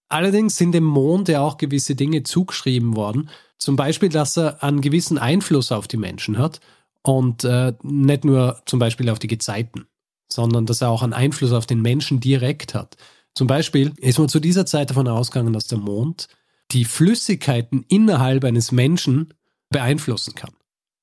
Allerdings 0.09 0.57
sind 0.57 0.73
dem 0.73 0.85
Mond 0.85 1.29
ja 1.29 1.41
auch 1.41 1.57
gewisse 1.57 1.97
Dinge 1.97 2.23
zugeschrieben 2.23 2.95
worden. 2.95 3.29
Zum 3.59 3.77
Beispiel, 3.77 4.09
dass 4.09 4.37
er 4.37 4.63
einen 4.63 4.81
gewissen 4.81 5.19
Einfluss 5.19 5.73
auf 5.73 5.89
die 5.89 5.97
Menschen 5.97 6.39
hat 6.39 6.61
und 7.03 7.45
äh, 7.45 7.73
nicht 7.83 8.25
nur 8.25 8.63
zum 8.67 8.79
Beispiel 8.79 9.11
auf 9.11 9.19
die 9.19 9.27
Gezeiten, 9.27 9.87
sondern 10.31 10.67
dass 10.67 10.81
er 10.81 10.91
auch 10.91 11.03
einen 11.03 11.13
Einfluss 11.13 11.53
auf 11.53 11.67
den 11.67 11.83
Menschen 11.83 12.21
direkt 12.21 12.75
hat. 12.75 12.97
Zum 13.35 13.47
Beispiel 13.47 13.93
ist 13.99 14.19
man 14.19 14.29
zu 14.29 14.41
dieser 14.41 14.67
Zeit 14.67 14.91
davon 14.91 15.09
ausgegangen, 15.09 15.53
dass 15.53 15.67
der 15.67 15.79
Mond 15.79 16.29
die 16.71 16.85
Flüssigkeiten 16.85 17.85
innerhalb 17.89 18.45
eines 18.45 18.73
Menschen 18.73 19.35
beeinflussen 19.71 20.35
kann. 20.35 20.55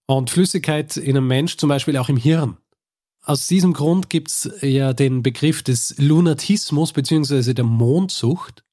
Und 0.06 0.30
Flüssigkeit 0.30 0.98
in 0.98 1.18
einem 1.18 1.28
Mensch 1.28 1.58
zum 1.58 1.70
Beispiel 1.70 1.98
auch 1.98 2.10
im 2.10 2.18
Hirn. 2.18 2.58
Aus 3.26 3.48
diesem 3.48 3.72
Grund 3.72 4.10
gibt 4.10 4.30
es 4.30 4.52
ja 4.62 4.94
den 4.94 5.24
Begriff 5.24 5.64
des 5.64 5.96
Lunatismus 5.98 6.92
bzw. 6.92 7.54
der 7.54 7.64
Mondsucht. 7.64 8.64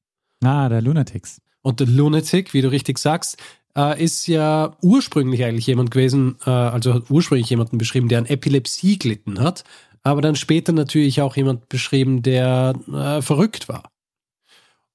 Ah, 0.43 0.67
der 0.67 0.81
Lunatics. 0.81 1.41
Und 1.61 1.79
der 1.79 1.87
Lunatic, 1.87 2.53
wie 2.53 2.61
du 2.61 2.69
richtig 2.69 2.99
sagst, 2.99 3.37
äh, 3.77 4.03
ist 4.03 4.27
ja 4.27 4.75
ursprünglich 4.81 5.43
eigentlich 5.43 5.67
jemand 5.67 5.91
gewesen, 5.91 6.37
äh, 6.45 6.49
also 6.49 6.93
hat 6.93 7.09
ursprünglich 7.09 7.49
jemanden 7.49 7.77
beschrieben, 7.77 8.09
der 8.09 8.19
an 8.19 8.25
Epilepsie 8.25 8.97
gelitten 8.99 9.39
hat, 9.39 9.63
aber 10.03 10.21
dann 10.21 10.35
später 10.35 10.73
natürlich 10.73 11.21
auch 11.21 11.37
jemand 11.37 11.69
beschrieben, 11.69 12.21
der 12.21 12.73
äh, 12.91 13.21
verrückt 13.21 13.69
war. 13.69 13.91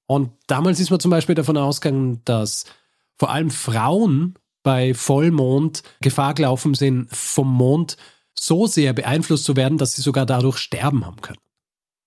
Und 0.05 0.31
damals 0.47 0.79
ist 0.79 0.91
man 0.91 0.99
zum 0.99 1.11
Beispiel 1.11 1.35
davon 1.35 1.57
ausgegangen, 1.57 2.21
dass 2.25 2.65
vor 3.17 3.31
allem 3.31 3.49
Frauen 3.49 4.35
bei 4.67 4.93
Vollmond 4.93 5.81
Gefahr 6.01 6.33
gelaufen 6.33 6.73
sind, 6.73 7.07
vom 7.09 7.53
Mond 7.53 7.95
so 8.37 8.67
sehr 8.67 8.91
beeinflusst 8.91 9.45
zu 9.45 9.55
werden, 9.55 9.77
dass 9.77 9.93
sie 9.93 10.01
sogar 10.01 10.25
dadurch 10.25 10.57
sterben 10.57 11.05
haben 11.05 11.21
können. 11.21 11.39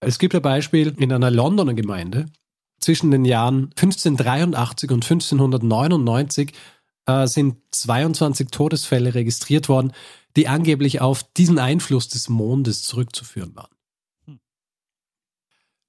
Es 0.00 0.18
gibt 0.18 0.34
ein 0.34 0.42
Beispiel 0.42 0.94
in 0.98 1.10
einer 1.10 1.30
Londoner 1.30 1.72
Gemeinde. 1.72 2.26
Zwischen 2.78 3.10
den 3.12 3.24
Jahren 3.24 3.70
1583 3.76 4.90
und 4.90 5.02
1599 5.02 6.52
äh, 7.06 7.26
sind 7.26 7.56
22 7.70 8.48
Todesfälle 8.50 9.14
registriert 9.14 9.70
worden, 9.70 9.92
die 10.36 10.46
angeblich 10.46 11.00
auf 11.00 11.22
diesen 11.32 11.58
Einfluss 11.58 12.08
des 12.08 12.28
Mondes 12.28 12.82
zurückzuführen 12.82 13.56
waren. 13.56 14.38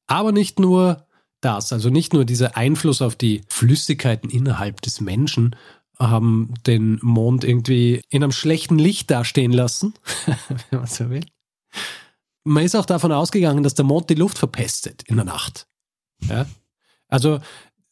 Aber 0.07 0.31
nicht 0.31 0.57
nur 0.57 1.05
das, 1.41 1.73
also 1.73 1.89
nicht 1.89 2.13
nur 2.13 2.23
dieser 2.23 2.55
Einfluss 2.55 3.01
auf 3.01 3.17
die 3.17 3.41
Flüssigkeiten 3.49 4.29
innerhalb 4.29 4.79
des 4.79 5.01
Menschen 5.01 5.57
haben 6.01 6.53
den 6.65 6.99
Mond 7.01 7.43
irgendwie 7.43 8.01
in 8.09 8.23
einem 8.23 8.31
schlechten 8.31 8.79
Licht 8.79 9.11
dastehen 9.11 9.51
lassen, 9.51 9.93
wenn 10.69 10.79
man 10.79 10.87
so 10.87 11.09
will. 11.09 11.25
Man 12.43 12.63
ist 12.63 12.75
auch 12.75 12.85
davon 12.85 13.11
ausgegangen, 13.11 13.63
dass 13.63 13.75
der 13.75 13.85
Mond 13.85 14.09
die 14.09 14.15
Luft 14.15 14.39
verpestet 14.39 15.03
in 15.03 15.15
der 15.15 15.25
Nacht. 15.25 15.67
Ja? 16.21 16.47
Also, 17.07 17.39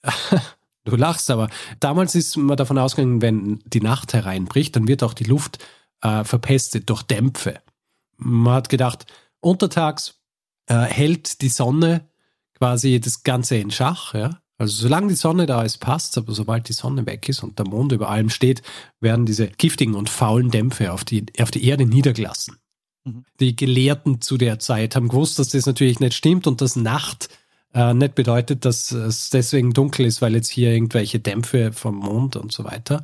du 0.85 0.95
lachst, 0.95 1.29
aber 1.29 1.49
damals 1.79 2.15
ist 2.15 2.35
man 2.35 2.57
davon 2.57 2.77
ausgegangen, 2.77 3.21
wenn 3.21 3.59
die 3.65 3.81
Nacht 3.81 4.13
hereinbricht, 4.13 4.75
dann 4.75 4.87
wird 4.87 5.03
auch 5.03 5.13
die 5.13 5.25
Luft 5.25 5.59
äh, 6.01 6.23
verpestet 6.23 6.89
durch 6.89 7.03
Dämpfe. 7.03 7.61
Man 8.17 8.53
hat 8.53 8.69
gedacht, 8.69 9.05
untertags 9.39 10.19
äh, 10.65 10.81
hält 10.81 11.41
die 11.41 11.49
Sonne 11.49 12.09
quasi 12.57 12.99
das 12.99 13.23
Ganze 13.23 13.57
in 13.57 13.71
Schach, 13.71 14.13
ja. 14.13 14.41
Also 14.59 14.75
solange 14.75 15.07
die 15.07 15.15
Sonne 15.15 15.45
da 15.45 15.63
ist, 15.63 15.77
passt 15.77 16.17
aber 16.17 16.33
sobald 16.33 16.67
die 16.67 16.73
Sonne 16.73 17.05
weg 17.05 17.29
ist 17.29 17.43
und 17.43 17.57
der 17.57 17.67
Mond 17.67 17.93
über 17.93 18.09
allem 18.09 18.29
steht, 18.29 18.61
werden 18.99 19.25
diese 19.25 19.47
giftigen 19.47 19.95
und 19.95 20.09
faulen 20.09 20.51
Dämpfe 20.51 20.91
auf 20.91 21.05
die, 21.05 21.25
auf 21.39 21.49
die 21.49 21.65
Erde 21.65 21.85
niedergelassen. 21.85 22.57
Mhm. 23.05 23.23
Die 23.39 23.55
Gelehrten 23.55 24.19
zu 24.19 24.37
der 24.37 24.59
Zeit 24.59 24.97
haben 24.97 25.07
gewusst, 25.07 25.39
dass 25.39 25.49
das 25.49 25.65
natürlich 25.65 26.01
nicht 26.01 26.13
stimmt 26.13 26.45
und 26.45 26.59
dass 26.59 26.75
Nacht 26.75 27.29
äh, 27.73 27.93
nicht 27.93 28.15
bedeutet, 28.15 28.65
dass 28.65 28.91
es 28.91 29.29
deswegen 29.29 29.73
dunkel 29.73 30.05
ist, 30.05 30.21
weil 30.21 30.35
jetzt 30.35 30.49
hier 30.49 30.71
irgendwelche 30.71 31.21
Dämpfe 31.21 31.71
vom 31.71 31.95
Mond 31.95 32.35
und 32.35 32.51
so 32.51 32.65
weiter 32.65 33.03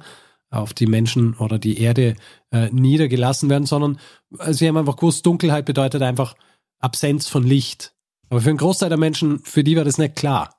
auf 0.50 0.74
die 0.74 0.88
Menschen 0.88 1.36
oder 1.36 1.58
die 1.58 1.80
Erde 1.80 2.16
äh, 2.52 2.70
niedergelassen 2.70 3.50
werden, 3.50 3.66
sondern 3.66 3.98
äh, 4.40 4.52
sie 4.54 4.68
haben 4.68 4.78
einfach 4.78 4.98
gewusst, 4.98 5.26
Dunkelheit 5.26 5.66
bedeutet 5.66 6.02
einfach 6.02 6.36
Absenz 6.80 7.30
von 7.30 7.44
Licht. 7.44 7.94
Aber 8.30 8.42
für 8.42 8.50
einen 8.50 8.58
Großteil 8.58 8.90
der 8.90 8.98
Menschen, 8.98 9.40
für 9.40 9.64
die 9.64 9.78
war 9.78 9.86
das 9.86 9.98
nicht 9.98 10.16
klar. 10.16 10.56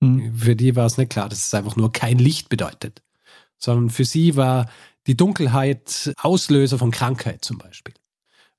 Mhm. 0.00 0.34
Für 0.34 0.56
die 0.56 0.76
war 0.76 0.86
es 0.86 0.98
nicht 0.98 1.10
klar, 1.10 1.28
dass 1.28 1.46
es 1.46 1.54
einfach 1.54 1.76
nur 1.76 1.92
kein 1.92 2.18
Licht 2.18 2.48
bedeutet. 2.48 3.02
Sondern 3.58 3.90
für 3.90 4.04
sie 4.04 4.36
war 4.36 4.68
die 5.06 5.16
Dunkelheit 5.16 6.12
Auslöser 6.20 6.78
von 6.78 6.90
Krankheit 6.90 7.44
zum 7.44 7.58
Beispiel. 7.58 7.94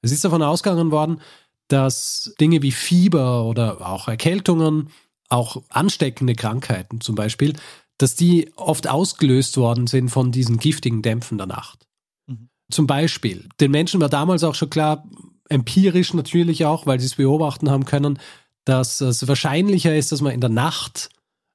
Es 0.01 0.11
ist 0.11 0.23
davon 0.23 0.41
ausgegangen 0.41 0.91
worden, 0.91 1.21
dass 1.67 2.33
Dinge 2.39 2.61
wie 2.61 2.71
Fieber 2.71 3.45
oder 3.45 3.87
auch 3.87 4.07
Erkältungen, 4.07 4.89
auch 5.29 5.61
ansteckende 5.69 6.33
Krankheiten 6.33 7.01
zum 7.01 7.15
Beispiel, 7.15 7.53
dass 7.97 8.15
die 8.15 8.51
oft 8.55 8.87
ausgelöst 8.87 9.57
worden 9.57 9.85
sind 9.85 10.09
von 10.09 10.31
diesen 10.31 10.57
giftigen 10.57 11.01
Dämpfen 11.01 11.37
der 11.37 11.47
Nacht. 11.47 11.85
Mhm. 12.25 12.49
Zum 12.71 12.87
Beispiel, 12.87 13.47
den 13.59 13.71
Menschen 13.71 14.01
war 14.01 14.09
damals 14.09 14.43
auch 14.43 14.55
schon 14.55 14.69
klar, 14.69 15.07
empirisch 15.49 16.13
natürlich 16.13 16.65
auch, 16.65 16.85
weil 16.85 16.99
sie 16.99 17.05
es 17.05 17.15
beobachten 17.15 17.69
haben 17.69 17.85
können, 17.85 18.19
dass 18.65 19.01
es 19.01 19.27
wahrscheinlicher 19.27 19.95
ist, 19.95 20.11
dass 20.11 20.21
man 20.21 20.33
in 20.33 20.41
der 20.41 20.49
Nacht 20.49 21.09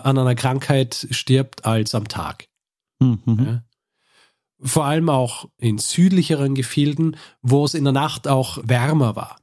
an 0.05 0.19
einer 0.19 0.35
Krankheit 0.35 1.07
stirbt 1.11 1.65
als 1.65 1.95
am 1.95 2.09
Tag. 2.09 2.47
Mhm. 3.01 3.45
Ja. 3.45 3.65
Vor 4.61 4.85
allem 4.85 5.09
auch 5.09 5.49
in 5.59 5.79
südlicheren 5.79 6.55
Gefilden, 6.55 7.17
wo 7.43 7.65
es 7.65 7.75
in 7.75 7.85
der 7.85 7.93
Nacht 7.93 8.29
auch 8.29 8.59
wärmer 8.63 9.17
war. 9.17 9.37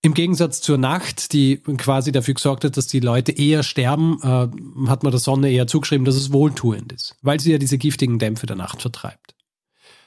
Im 0.00 0.14
Gegensatz 0.14 0.60
zur 0.60 0.78
Nacht, 0.78 1.32
die 1.32 1.56
quasi 1.58 2.12
dafür 2.12 2.34
gesorgt 2.34 2.64
hat, 2.64 2.76
dass 2.76 2.86
die 2.86 3.00
Leute 3.00 3.32
eher 3.32 3.62
sterben, 3.62 4.18
äh, 4.22 4.88
hat 4.88 5.02
man 5.02 5.10
der 5.10 5.20
Sonne 5.20 5.50
eher 5.50 5.66
zugeschrieben, 5.66 6.04
dass 6.04 6.14
es 6.14 6.32
wohltuend 6.32 6.92
ist, 6.92 7.16
weil 7.20 7.40
sie 7.40 7.52
ja 7.52 7.58
diese 7.58 7.78
giftigen 7.78 8.18
Dämpfe 8.18 8.46
der 8.46 8.56
Nacht 8.56 8.80
vertreibt. 8.80 9.34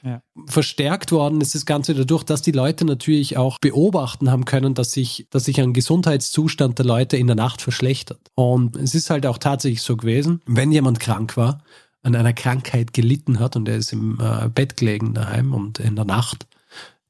Ja. 0.04 0.20
Verstärkt 0.46 1.12
worden 1.12 1.40
ist 1.40 1.54
das 1.54 1.64
Ganze 1.64 1.94
dadurch, 1.94 2.24
dass 2.24 2.42
die 2.42 2.50
Leute 2.50 2.84
natürlich 2.84 3.36
auch 3.36 3.58
beobachten 3.60 4.30
haben 4.30 4.44
können, 4.44 4.74
dass 4.74 4.90
sich, 4.90 5.28
dass 5.30 5.44
sich 5.44 5.60
ein 5.60 5.72
Gesundheitszustand 5.72 6.78
der 6.78 6.86
Leute 6.86 7.16
in 7.16 7.28
der 7.28 7.36
Nacht 7.36 7.62
verschlechtert. 7.62 8.30
Und 8.34 8.76
es 8.76 8.96
ist 8.96 9.10
halt 9.10 9.26
auch 9.26 9.38
tatsächlich 9.38 9.82
so 9.82 9.96
gewesen, 9.96 10.42
wenn 10.46 10.72
jemand 10.72 10.98
krank 10.98 11.36
war, 11.36 11.62
an 12.02 12.16
einer 12.16 12.32
Krankheit 12.32 12.92
gelitten 12.92 13.38
hat 13.38 13.54
und 13.54 13.68
er 13.68 13.76
ist 13.76 13.92
im 13.92 14.18
äh, 14.20 14.48
Bett 14.48 14.76
gelegen 14.76 15.14
daheim 15.14 15.54
und 15.54 15.78
in 15.78 15.94
der 15.94 16.04
Nacht, 16.04 16.46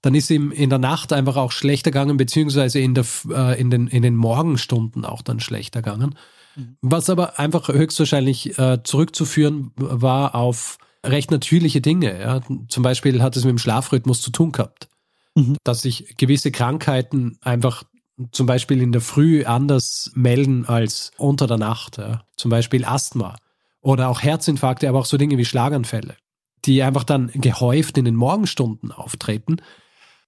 dann 0.03 0.15
ist 0.15 0.31
ihm 0.31 0.51
in 0.51 0.69
der 0.69 0.79
Nacht 0.79 1.13
einfach 1.15 1.37
auch 1.37 1.53
schlechter 1.53 1.91
gegangen, 1.91 2.19
beziehungsweise 2.19 2.79
in, 2.81 2.93
der, 2.93 3.07
äh, 3.31 3.59
in, 3.59 3.71
den, 3.71 3.87
in 3.87 4.03
den 4.03 4.17
Morgenstunden 4.17 5.07
auch 5.07 5.23
dann 5.23 5.41
schlechter 5.41 5.81
gegangen. 5.81 6.17
Mhm. 6.57 6.77
Was 6.83 7.09
aber 7.09 7.39
einfach 7.39 7.69
höchstwahrscheinlich 7.69 8.59
äh, 8.59 8.83
zurückzuführen 8.83 9.71
war 9.77 10.35
auf 10.35 10.77
recht 11.05 11.31
natürliche 11.31 11.81
Dinge. 11.81 12.21
Ja. 12.21 12.41
Zum 12.69 12.83
Beispiel 12.83 13.23
hat 13.23 13.37
es 13.37 13.45
mit 13.45 13.51
dem 13.51 13.59
Schlafrhythmus 13.59 14.21
zu 14.21 14.31
tun 14.31 14.53
gehabt, 14.53 14.89
mhm. 15.35 15.57
dass 15.65 15.83
sich 15.83 16.17
gewisse 16.17 16.51
Krankheiten 16.51 17.39
einfach 17.41 17.85
zum 18.31 18.47
Beispiel 18.47 18.81
in 18.83 18.93
der 18.93 19.01
Früh 19.01 19.45
anders 19.45 20.13
melden 20.15 20.67
als 20.67 21.13
unter 21.17 21.47
der 21.47 21.59
Nacht. 21.59 21.99
Ja. 21.99 22.25
Zum 22.37 22.51
Beispiel 22.51 22.85
Asthma 22.85 23.37
oder 23.81 24.09
auch 24.09 24.23
Herzinfarkte, 24.23 24.89
aber 24.89 25.01
auch 25.01 25.07
so 25.07 25.17
Dinge 25.17 25.39
wie 25.39 25.45
Schlaganfälle, 25.45 26.17
die 26.65 26.83
einfach 26.83 27.05
dann 27.05 27.31
gehäuft 27.35 27.99
in 27.99 28.05
den 28.05 28.15
Morgenstunden 28.15 28.93
auftreten. 28.93 29.57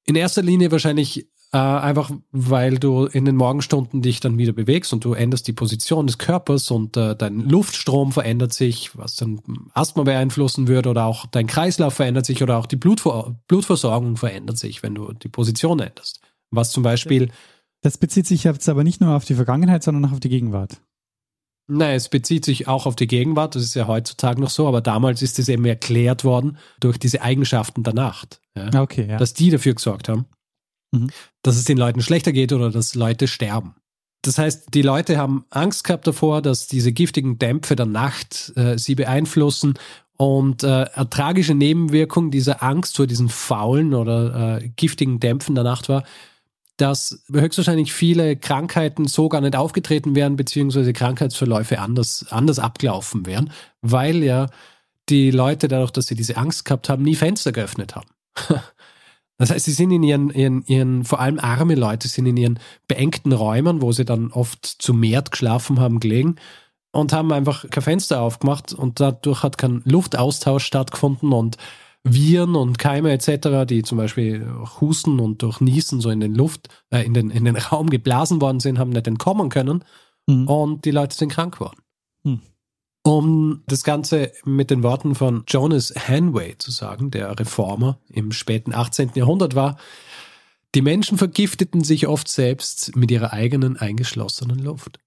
In 0.07 0.17
erster 0.17 0.43
Linie 0.43 0.71
wahrscheinlich 0.71 1.29
äh, 1.55 1.57
einfach, 1.57 2.11
weil 2.33 2.79
du 2.79 3.05
in 3.07 3.25
den 3.25 3.37
Morgenstunden 3.37 4.03
dich 4.03 4.19
dann 4.19 4.39
wieder 4.39 4.53
bewegst 4.53 4.93
und 4.93 5.05
du 5.05 5.13
änderst 5.15 5.47
die 5.47 5.53
Position 5.53 6.09
des 6.09 6.19
Körpers 6.19 6.69
und 6.73 6.97
äh, 6.97 7.15
dein 7.15 7.49
Luftstrom 7.49 8.11
verändert 8.11 8.53
sich, 8.53 8.99
was 8.99 9.15
dann 9.15 9.41
Asthma 9.73 10.03
beeinflussen 10.03 10.67
würde 10.67 10.91
oder 10.91 11.05
auch 11.05 11.27
dein 11.27 11.47
Kreislauf 11.47 11.95
verändert 11.95 12.27
sich 12.27 12.43
oder 12.43 12.59
auch 12.59 12.67
die 12.67 12.75
Blutvor 12.75 13.37
Blutversorgung 13.47 14.17
verändert 14.17 14.59
sich, 14.59 14.83
wenn 14.83 14.97
du 14.97 15.13
die 15.13 15.29
Position 15.29 15.79
änderst. 15.79 16.21
Was 16.51 16.73
zum 16.73 16.83
Beispiel. 16.83 17.31
Das 17.83 17.99
bezieht 17.99 18.27
sich 18.27 18.43
jetzt 18.43 18.69
aber 18.69 18.83
nicht 18.83 19.01
nur 19.01 19.15
auf 19.15 19.25
die 19.25 19.35
Vergangenheit, 19.35 19.85
sondern 19.85 20.07
auch 20.07 20.15
auf 20.15 20.21
die 20.21 20.31
Gegenwart. 20.31 20.81
Nein, 21.69 21.95
es 21.95 22.09
bezieht 22.09 22.45
sich 22.45 22.67
auch 22.67 22.87
auf 22.87 22.97
die 22.97 23.07
Gegenwart, 23.07 23.55
das 23.55 23.63
ist 23.63 23.75
ja 23.75 23.87
heutzutage 23.87 24.41
noch 24.41 24.51
so, 24.51 24.67
aber 24.67 24.81
damals 24.81 25.23
ist 25.23 25.39
es 25.39 25.49
eben 25.49 25.65
erklärt 25.65 26.25
worden 26.25 26.59
durch 26.81 26.99
diese 26.99 27.23
Eigenschaften 27.23 27.85
der 27.85 27.95
Nacht. 27.95 28.41
Ja, 28.57 28.83
okay, 28.83 29.07
ja. 29.09 29.19
Dass 29.19 29.35
die 29.35 29.51
dafür 29.51 29.75
gesorgt 29.75 30.09
haben, 30.09 30.27
mhm. 31.03 31.11
dass 31.43 31.57
es 31.57 31.65
den 31.65 31.79
Leuten 31.79 32.01
schlechter 32.01 32.33
geht 32.33 32.53
oder 32.53 32.71
dass 32.71 32.95
Leute 32.95 33.29
sterben. 33.29 33.75
Das 34.23 34.39
heißt, 34.39 34.69
die 34.73 34.83
Leute 34.83 35.19
haben 35.19 35.45
Angst 35.51 35.85
gehabt 35.85 36.07
davor, 36.07 36.41
dass 36.41 36.67
diese 36.67 36.93
giftigen 36.93 37.39
Dämpfe 37.39 37.77
der 37.77 37.87
Nacht 37.87 38.53
äh, 38.57 38.79
sie 38.79 38.95
beeinflussen 38.95 39.75
und 40.17 40.63
äh, 40.63 40.87
eine 40.95 41.11
tragische 41.11 41.55
Nebenwirkung 41.55 42.31
dieser 42.31 42.63
Angst 42.63 42.97
vor 42.97 43.07
diesen 43.07 43.29
faulen 43.29 43.95
oder 43.95 44.61
äh, 44.63 44.69
giftigen 44.77 45.21
Dämpfen 45.21 45.55
der 45.55 45.65
Nacht 45.65 45.89
war, 45.89 46.05
dass 46.77 47.25
höchstwahrscheinlich 47.31 47.93
viele 47.93 48.37
Krankheiten 48.37 49.07
so 49.07 49.29
gar 49.29 49.41
nicht 49.41 49.57
aufgetreten 49.57 50.15
wären, 50.15 50.37
beziehungsweise 50.37 50.93
Krankheitsverläufe 50.93 51.79
anders, 51.79 52.27
anders 52.31 52.59
abgelaufen 52.59 53.27
wären, 53.27 53.51
weil 53.83 54.23
ja 54.25 54.49
die 55.09 55.31
Leute 55.31 55.69
dadurch, 55.69 55.91
dass 55.91 56.07
sie 56.07 56.15
diese 56.15 56.37
Angst 56.37 56.65
gehabt 56.65 56.89
haben, 56.89 57.03
nie 57.03 57.15
Fenster 57.15 57.53
geöffnet 57.53 57.95
haben. 57.95 58.09
Das 59.39 59.51
heißt, 59.51 59.65
sie 59.65 59.73
sind 59.73 59.91
in 59.91 60.03
ihren, 60.03 60.31
ihren, 60.31 60.65
ihren, 60.67 61.05
vor 61.05 61.21
allem 61.21 61.41
arme 61.41 61.75
Leute 61.75 62.07
sind 62.09 62.27
in 62.27 62.37
ihren 62.37 62.61
beengten 62.87 63.33
Räumen, 63.33 63.83
wo 63.83 63.91
sie 63.91 64.05
dann 64.05 64.31
oft 64.31 64.65
zu 64.65 64.95
Mehrt 64.95 65.33
geschlafen 65.33 65.81
haben, 65.81 65.99
gelegen 65.99 66.37
und 66.93 67.13
haben 67.13 67.33
einfach 67.33 67.69
kein 67.71 67.83
Fenster 67.83 68.21
aufgemacht 68.21 68.73
und 68.73 69.01
dadurch 69.01 69.43
hat 69.43 69.59
kein 69.59 69.83
Luftaustausch 69.85 70.65
stattgefunden 70.65 71.33
und 71.33 71.57
Viren 72.05 72.55
und 72.55 72.79
Keime 72.79 73.11
etc., 73.13 73.67
die 73.67 73.83
zum 73.83 73.99
Beispiel 73.99 74.47
husten 74.81 75.19
und 75.19 75.43
durch 75.43 75.61
Niesen 75.61 76.01
so 76.01 76.11
in 76.11 76.21
den 76.21 76.35
Luft, 76.35 76.69
äh, 76.91 77.03
in, 77.05 77.15
den, 77.15 77.31
in 77.31 77.45
den 77.45 77.57
Raum 77.73 77.91
geblasen 77.91 78.41
worden 78.41 78.61
sind, 78.61 78.79
haben 78.79 78.91
nicht 78.91 79.07
entkommen 79.07 79.49
können 79.49 79.85
mhm. 80.27 80.47
und 80.47 80.85
die 80.85 80.91
Leute 80.91 81.17
sind 81.17 81.31
krank 81.31 81.55
geworden. 81.55 81.81
Mhm. 82.23 82.41
Um 83.07 83.63
das 83.67 83.85
Ganze 83.85 84.33
mit 84.45 84.71
den 84.71 84.83
Worten 84.83 85.15
von 85.15 85.45
Jonas 85.47 85.93
Hanway 85.95 86.57
zu 86.57 86.71
sagen, 86.71 87.11
der 87.11 87.39
Reformer 87.39 87.99
im 88.09 88.33
späten 88.33 88.75
18. 88.75 89.13
Jahrhundert 89.15 89.55
war, 89.55 89.77
die 90.75 90.81
Menschen 90.81 91.19
vergifteten 91.19 91.85
sich 91.85 92.09
oft 92.09 92.29
selbst 92.29 92.97
mit 92.97 93.11
ihrer 93.11 93.33
eigenen 93.33 93.77
eingeschlossenen 93.77 94.59
Luft. 94.59 94.99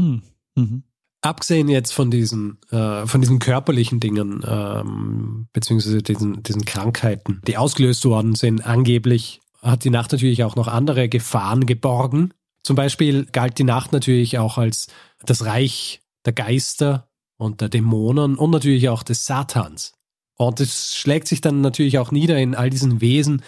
Hm. 0.00 0.22
Mhm. 0.54 0.84
abgesehen 1.22 1.68
jetzt 1.68 1.92
von 1.92 2.10
diesen, 2.10 2.58
äh, 2.70 3.06
von 3.06 3.20
diesen 3.20 3.38
körperlichen 3.38 4.00
Dingen, 4.00 4.42
ähm, 4.46 5.48
beziehungsweise 5.52 6.02
diesen, 6.02 6.42
diesen 6.42 6.64
Krankheiten, 6.64 7.40
die 7.46 7.56
ausgelöst 7.56 8.04
worden 8.04 8.34
sind, 8.34 8.66
angeblich 8.66 9.40
hat 9.62 9.84
die 9.84 9.90
Nacht 9.90 10.12
natürlich 10.12 10.44
auch 10.44 10.56
noch 10.56 10.68
andere 10.68 11.08
Gefahren 11.08 11.64
geborgen. 11.64 12.34
Zum 12.64 12.76
Beispiel 12.76 13.26
galt 13.26 13.58
die 13.58 13.64
Nacht 13.64 13.92
natürlich 13.92 14.38
auch 14.38 14.58
als 14.58 14.88
das 15.24 15.44
Reich 15.44 16.02
der 16.26 16.32
Geister 16.32 17.08
und 17.42 17.60
der 17.60 17.68
Dämonen 17.68 18.36
und 18.36 18.50
natürlich 18.50 18.88
auch 18.88 19.02
des 19.02 19.26
Satans. 19.26 19.92
Und 20.36 20.60
es 20.60 20.96
schlägt 20.96 21.28
sich 21.28 21.40
dann 21.40 21.60
natürlich 21.60 21.98
auch 21.98 22.10
nieder 22.10 22.38
in 22.38 22.54
all 22.54 22.70
diesen 22.70 23.00
Wesen, 23.00 23.42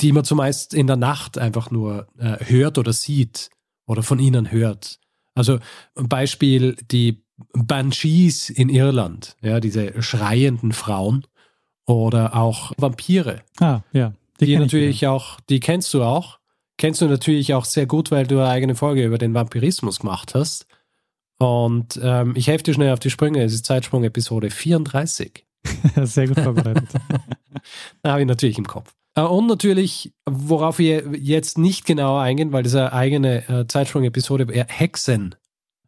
die 0.00 0.12
man 0.12 0.24
zumeist 0.24 0.74
in 0.74 0.86
der 0.86 0.96
Nacht 0.96 1.38
einfach 1.38 1.70
nur 1.70 2.08
äh, 2.18 2.44
hört 2.44 2.76
oder 2.76 2.92
sieht 2.92 3.50
oder 3.86 4.02
von 4.02 4.18
ihnen 4.18 4.50
hört. 4.50 4.98
Also 5.34 5.58
Beispiel 5.94 6.76
die 6.90 7.22
Banshees 7.52 8.50
in 8.50 8.68
Irland, 8.68 9.36
ja, 9.42 9.60
diese 9.60 10.02
schreienden 10.02 10.72
Frauen 10.72 11.26
oder 11.86 12.34
auch 12.34 12.72
Vampire. 12.78 13.42
Ah, 13.60 13.80
ja. 13.92 14.12
Die, 14.40 14.46
die 14.46 14.58
natürlich 14.58 15.02
wieder. 15.02 15.12
auch, 15.12 15.40
die 15.48 15.60
kennst 15.60 15.94
du 15.94 16.02
auch. 16.02 16.38
Kennst 16.78 17.00
du 17.00 17.06
natürlich 17.06 17.54
auch 17.54 17.64
sehr 17.64 17.86
gut, 17.86 18.10
weil 18.10 18.26
du 18.26 18.38
eine 18.38 18.50
eigene 18.50 18.74
Folge 18.74 19.04
über 19.04 19.16
den 19.16 19.32
Vampirismus 19.32 20.00
gemacht 20.00 20.34
hast. 20.34 20.66
Und 21.38 22.00
ähm, 22.02 22.32
ich 22.36 22.46
helfe 22.46 22.64
dir 22.64 22.74
schnell 22.74 22.92
auf 22.92 22.98
die 22.98 23.10
Sprünge. 23.10 23.42
Es 23.42 23.52
ist 23.52 23.66
Zeitsprung 23.66 24.04
Episode 24.04 24.50
34. 24.50 25.44
sehr 26.02 26.28
gut 26.28 26.40
vorbereitet. 26.40 26.88
da 28.02 28.12
habe 28.12 28.22
ich 28.22 28.26
natürlich 28.26 28.58
im 28.58 28.66
Kopf. 28.66 28.94
Äh, 29.14 29.22
und 29.22 29.46
natürlich, 29.46 30.12
worauf 30.28 30.78
wir 30.78 31.16
jetzt 31.16 31.58
nicht 31.58 31.84
genauer 31.84 32.20
eingehen, 32.20 32.52
weil 32.52 32.66
eine 32.66 32.92
eigene 32.92 33.48
äh, 33.48 33.66
Zeitsprung-Episode 33.66 34.48
wäre, 34.48 34.66
Hexen. 34.68 35.34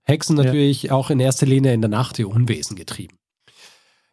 Hexen 0.04 0.36
natürlich 0.36 0.84
ja. 0.84 0.92
auch 0.92 1.10
in 1.10 1.20
erster 1.20 1.46
Linie 1.46 1.74
in 1.74 1.82
der 1.82 1.90
Nacht 1.90 2.18
die 2.18 2.24
Unwesen 2.24 2.76
getrieben. 2.76 3.17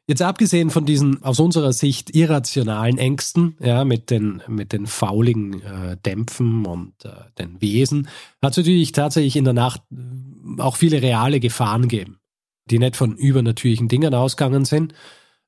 Jetzt 0.08 0.22
abgesehen 0.22 0.70
von 0.70 0.86
diesen 0.86 1.24
aus 1.24 1.40
unserer 1.40 1.74
Sicht 1.74 2.16
irrationalen 2.16 3.00
Ängsten, 3.00 3.58
ja, 3.60 3.84
mit 3.86 4.12
den, 4.12 4.44
mit 4.48 4.72
den 4.72 4.86
fauligen 4.86 5.64
äh, 5.64 5.98
Dämpfen 5.98 6.66
und 6.68 6.94
äh, 7.06 7.10
den 7.40 7.60
Wesen, 7.60 8.08
hat 8.42 8.52
es 8.52 8.58
natürlich 8.58 8.92
tatsächlich 8.92 9.36
in 9.36 9.46
der 9.46 9.54
Nacht 9.54 9.82
äh, 9.92 10.62
auch 10.62 10.76
viele 10.76 11.02
reale 11.02 11.40
Gefahren 11.40 11.84
gegeben, 11.84 12.20
die 12.70 12.78
nicht 12.78 12.96
von 12.96 13.16
übernatürlichen 13.18 13.88
Dingen 13.88 14.14
ausgegangen 14.14 14.64
sind, 14.66 14.94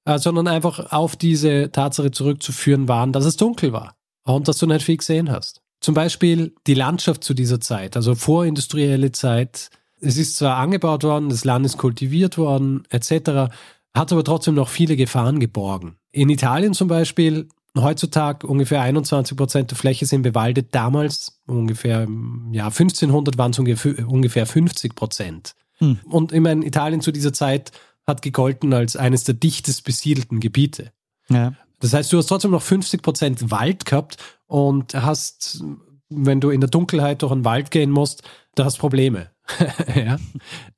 äh, 0.06 0.18
sondern 0.18 0.48
einfach 0.48 0.92
auf 0.92 1.16
diese 1.16 1.72
Tatsache 1.72 2.10
zurückzuführen 2.10 2.88
waren, 2.88 3.14
dass 3.14 3.26
es 3.26 3.38
dunkel 3.38 3.74
war 3.74 3.96
und 4.24 4.48
dass 4.48 4.58
du 4.58 4.66
nicht 4.66 4.84
viel 4.84 4.98
gesehen 4.98 5.32
hast. 5.32 5.62
Zum 5.82 5.94
Beispiel 5.94 6.56
die 6.66 6.74
Landschaft 6.74 7.24
zu 7.24 7.36
dieser 7.36 7.60
Zeit, 7.60 7.96
also 7.96 8.16
vorindustrielle 8.16 9.12
Zeit. 9.12 9.70
Es 10.00 10.18
ist 10.18 10.38
zwar 10.38 10.58
angebaut 10.58 11.04
worden, 11.04 11.30
das 11.30 11.46
Land 11.46 11.66
ist 11.66 11.78
kultiviert 11.78 12.40
worden, 12.40 12.86
etc., 12.90 13.54
hat 13.98 14.12
aber 14.12 14.24
trotzdem 14.24 14.56
noch 14.56 14.70
viele 14.70 14.96
Gefahren 14.96 15.39
geborgen. 15.39 15.98
In 16.12 16.30
Italien 16.30 16.74
zum 16.74 16.88
Beispiel, 16.88 17.48
heutzutage 17.77 18.46
ungefähr 18.48 18.82
21 18.82 19.38
Prozent 19.38 19.72
der 19.72 19.77
Fläche 19.77 20.06
sind 20.06 20.22
bewaldet, 20.22 20.70
damals 20.72 21.42
ungefähr, 21.46 22.08
ja, 22.51 22.66
1500 22.66 23.38
waren 23.38 23.51
es 23.51 23.60
ungefähr 23.60 24.46
50 24.46 24.96
Prozent. 24.96 25.54
Hm. 25.77 26.00
Und 26.06 26.34
ich 26.34 26.42
meine, 26.42 26.66
Italien 26.66 27.01
zu 27.01 27.12
dieser 27.12 27.34
Zeit 27.34 27.72
hat 28.06 28.22
gegolten 28.22 28.74
als 28.74 28.96
eines 28.96 29.25
der 29.25 29.36
dichtest 29.36 29.84
besiedelten 29.84 30.39
Gebiete. 30.39 30.92
Ja. 31.30 31.54
Das 31.80 31.94
heißt, 31.94 32.12
du 32.12 32.18
hast 32.18 32.27
trotzdem 32.27 32.51
noch 32.51 32.62
50 32.62 33.01
Prozent 33.01 33.51
Wald 33.51 33.86
gehabt 33.86 34.18
und 34.48 34.96
hast, 34.96 35.63
wenn 36.10 36.39
du 36.39 36.50
in 36.50 36.62
der 36.62 36.70
Dunkelheit 36.70 37.22
durch 37.22 37.32
einen 37.32 37.46
Wald 37.46 37.70
gehen 37.70 37.92
musst, 37.92 38.24
da 38.56 38.66
hast 38.66 38.77
Probleme. 38.77 39.30
ja. 39.96 40.18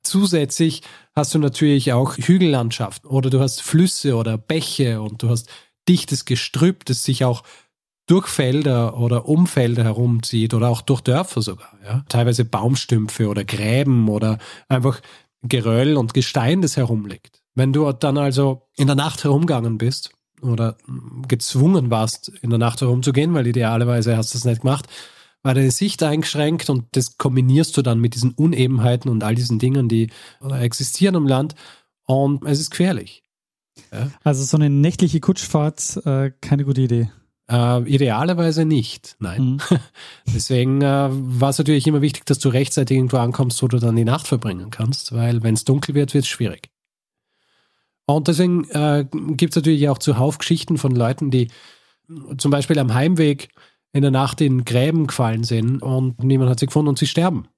Zusätzlich 0.02 0.82
hast 1.14 1.34
du 1.34 1.38
natürlich 1.38 1.92
auch 1.92 2.16
Hügellandschaft 2.16 3.04
oder 3.04 3.30
du 3.30 3.40
hast 3.40 3.62
Flüsse 3.62 4.16
oder 4.16 4.38
Bäche 4.38 5.00
und 5.00 5.22
du 5.22 5.28
hast 5.28 5.48
dichtes 5.88 6.24
Gestrüpp, 6.24 6.84
das 6.84 7.04
sich 7.04 7.24
auch 7.24 7.42
durch 8.06 8.26
Felder 8.26 8.98
oder 8.98 9.28
um 9.28 9.46
Felder 9.46 9.84
herumzieht 9.84 10.52
oder 10.54 10.68
auch 10.68 10.82
durch 10.82 11.00
Dörfer 11.00 11.42
sogar. 11.42 11.78
Ja. 11.84 12.04
Teilweise 12.08 12.44
Baumstümpfe 12.44 13.28
oder 13.28 13.44
Gräben 13.44 14.08
oder 14.08 14.38
einfach 14.68 15.00
Geröll 15.42 15.96
und 15.96 16.12
Gestein, 16.12 16.60
das 16.60 16.76
herumliegt. 16.76 17.42
Wenn 17.54 17.72
du 17.72 17.90
dann 17.92 18.18
also 18.18 18.68
in 18.76 18.86
der 18.86 18.96
Nacht 18.96 19.24
herumgegangen 19.24 19.78
bist 19.78 20.10
oder 20.42 20.76
gezwungen 21.28 21.90
warst, 21.90 22.28
in 22.42 22.50
der 22.50 22.58
Nacht 22.58 22.80
herumzugehen, 22.80 23.32
weil 23.34 23.46
idealerweise 23.46 24.16
hast 24.16 24.34
du 24.34 24.38
es 24.38 24.44
nicht 24.44 24.62
gemacht, 24.62 24.86
war 25.42 25.54
deine 25.54 25.70
Sicht 25.70 26.02
eingeschränkt 26.02 26.68
und 26.70 26.84
das 26.92 27.16
kombinierst 27.16 27.76
du 27.76 27.82
dann 27.82 28.00
mit 28.00 28.14
diesen 28.14 28.32
Unebenheiten 28.32 29.10
und 29.10 29.24
all 29.24 29.34
diesen 29.34 29.58
Dingen, 29.58 29.88
die 29.88 30.10
existieren 30.60 31.14
im 31.14 31.26
Land 31.26 31.54
und 32.04 32.44
es 32.44 32.60
ist 32.60 32.70
gefährlich. 32.70 33.22
Ja? 33.92 34.10
Also 34.22 34.44
so 34.44 34.56
eine 34.56 34.70
nächtliche 34.70 35.20
Kutschfahrt, 35.20 36.00
äh, 36.04 36.32
keine 36.40 36.64
gute 36.64 36.82
Idee. 36.82 37.10
Äh, 37.50 37.82
idealerweise 37.82 38.64
nicht, 38.64 39.16
nein. 39.18 39.42
Mhm. 39.42 39.58
Deswegen 40.34 40.82
äh, 40.82 41.08
war 41.10 41.50
es 41.50 41.58
natürlich 41.58 41.86
immer 41.86 42.02
wichtig, 42.02 42.26
dass 42.26 42.38
du 42.38 42.48
rechtzeitig 42.48 42.96
irgendwo 42.96 43.16
ankommst, 43.16 43.62
wo 43.62 43.68
du 43.68 43.78
dann 43.78 43.96
die 43.96 44.04
Nacht 44.04 44.28
verbringen 44.28 44.70
kannst, 44.70 45.12
weil 45.12 45.42
wenn 45.42 45.54
es 45.54 45.64
dunkel 45.64 45.94
wird, 45.94 46.14
wird 46.14 46.24
es 46.24 46.28
schwierig. 46.28 46.70
Und 48.06 48.28
deswegen 48.28 48.68
äh, 48.70 49.06
gibt 49.10 49.52
es 49.52 49.56
natürlich 49.56 49.88
auch 49.88 49.98
zuhauf 49.98 50.38
Geschichten 50.38 50.78
von 50.78 50.94
Leuten, 50.94 51.30
die 51.30 51.48
zum 52.38 52.50
Beispiel 52.50 52.78
am 52.78 52.92
Heimweg 52.92 53.50
in 53.92 54.02
der 54.02 54.10
Nacht 54.10 54.40
in 54.40 54.64
Gräben 54.64 55.06
gefallen 55.06 55.44
sind 55.44 55.82
und 55.82 56.22
niemand 56.22 56.50
hat 56.50 56.60
sie 56.60 56.66
gefunden 56.66 56.90
und 56.90 56.98
sie 56.98 57.06
sterben. 57.06 57.48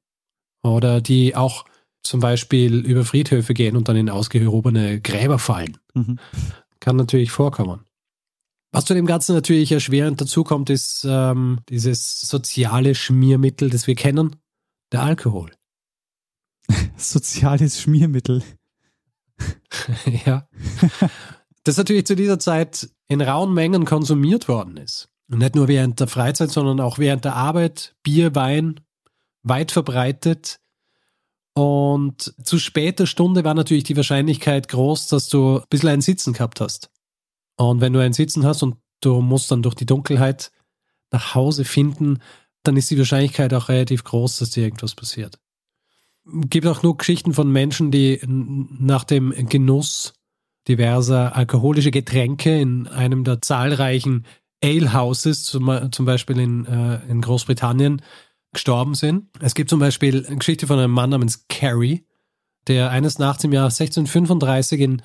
Oder 0.62 1.00
die 1.00 1.36
auch 1.36 1.64
zum 2.02 2.20
Beispiel 2.20 2.84
über 2.84 3.04
Friedhöfe 3.04 3.54
gehen 3.54 3.76
und 3.76 3.88
dann 3.88 3.96
in 3.96 4.10
ausgehobene 4.10 5.00
Gräber 5.00 5.38
fallen. 5.38 5.78
Mhm. 5.94 6.18
Kann 6.80 6.96
natürlich 6.96 7.30
vorkommen. 7.30 7.84
Was 8.72 8.86
zu 8.86 8.94
dem 8.94 9.06
Ganzen 9.06 9.34
natürlich 9.34 9.70
erschwerend 9.70 10.20
dazukommt, 10.20 10.70
ist 10.70 11.06
ähm, 11.06 11.60
dieses 11.68 12.22
soziale 12.22 12.94
Schmiermittel, 12.94 13.68
das 13.68 13.86
wir 13.86 13.94
kennen, 13.94 14.36
der 14.92 15.02
Alkohol. 15.02 15.52
Soziales 16.96 17.80
Schmiermittel. 17.80 18.42
ja. 20.24 20.48
Das 21.64 21.76
natürlich 21.76 22.06
zu 22.06 22.16
dieser 22.16 22.38
Zeit 22.38 22.88
in 23.08 23.20
rauen 23.20 23.52
Mengen 23.52 23.84
konsumiert 23.84 24.48
worden 24.48 24.78
ist. 24.78 25.11
Nicht 25.34 25.54
nur 25.54 25.66
während 25.66 25.98
der 25.98 26.08
Freizeit, 26.08 26.50
sondern 26.50 26.80
auch 26.80 26.98
während 26.98 27.24
der 27.24 27.36
Arbeit. 27.36 27.94
Bier, 28.02 28.34
Wein, 28.34 28.80
weit 29.42 29.72
verbreitet. 29.72 30.58
Und 31.54 32.34
zu 32.42 32.58
später 32.58 33.06
Stunde 33.06 33.44
war 33.44 33.54
natürlich 33.54 33.84
die 33.84 33.96
Wahrscheinlichkeit 33.96 34.68
groß, 34.68 35.08
dass 35.08 35.28
du 35.28 35.58
ein 35.58 35.64
bisschen 35.70 35.88
ein 35.88 36.00
Sitzen 36.00 36.32
gehabt 36.34 36.60
hast. 36.60 36.90
Und 37.56 37.80
wenn 37.80 37.92
du 37.92 38.00
ein 38.00 38.12
Sitzen 38.12 38.44
hast 38.44 38.62
und 38.62 38.76
du 39.00 39.20
musst 39.20 39.50
dann 39.50 39.62
durch 39.62 39.74
die 39.74 39.86
Dunkelheit 39.86 40.50
nach 41.10 41.34
Hause 41.34 41.64
finden, 41.64 42.18
dann 42.62 42.76
ist 42.76 42.90
die 42.90 42.98
Wahrscheinlichkeit 42.98 43.52
auch 43.54 43.68
relativ 43.68 44.04
groß, 44.04 44.38
dass 44.38 44.50
dir 44.50 44.64
irgendwas 44.64 44.94
passiert. 44.94 45.38
Es 46.24 46.50
gibt 46.50 46.66
auch 46.66 46.82
nur 46.82 46.96
Geschichten 46.96 47.34
von 47.34 47.50
Menschen, 47.50 47.90
die 47.90 48.20
nach 48.26 49.04
dem 49.04 49.32
Genuss 49.48 50.14
diverser 50.68 51.34
alkoholische 51.34 51.90
Getränke 51.90 52.60
in 52.60 52.86
einem 52.86 53.24
der 53.24 53.42
zahlreichen 53.42 54.24
Alehouses, 54.62 55.44
zum, 55.44 55.90
zum 55.92 56.06
Beispiel 56.06 56.38
in, 56.38 56.66
äh, 56.66 57.00
in 57.08 57.20
Großbritannien, 57.20 58.02
gestorben 58.52 58.94
sind. 58.94 59.28
Es 59.40 59.54
gibt 59.54 59.70
zum 59.70 59.80
Beispiel 59.80 60.26
eine 60.26 60.36
Geschichte 60.36 60.66
von 60.66 60.78
einem 60.78 60.92
Mann 60.92 61.10
namens 61.10 61.46
Carey, 61.48 62.06
der 62.66 62.90
eines 62.90 63.18
Nachts 63.18 63.44
im 63.44 63.52
Jahr 63.52 63.64
1635 63.64 64.80
in 64.80 65.02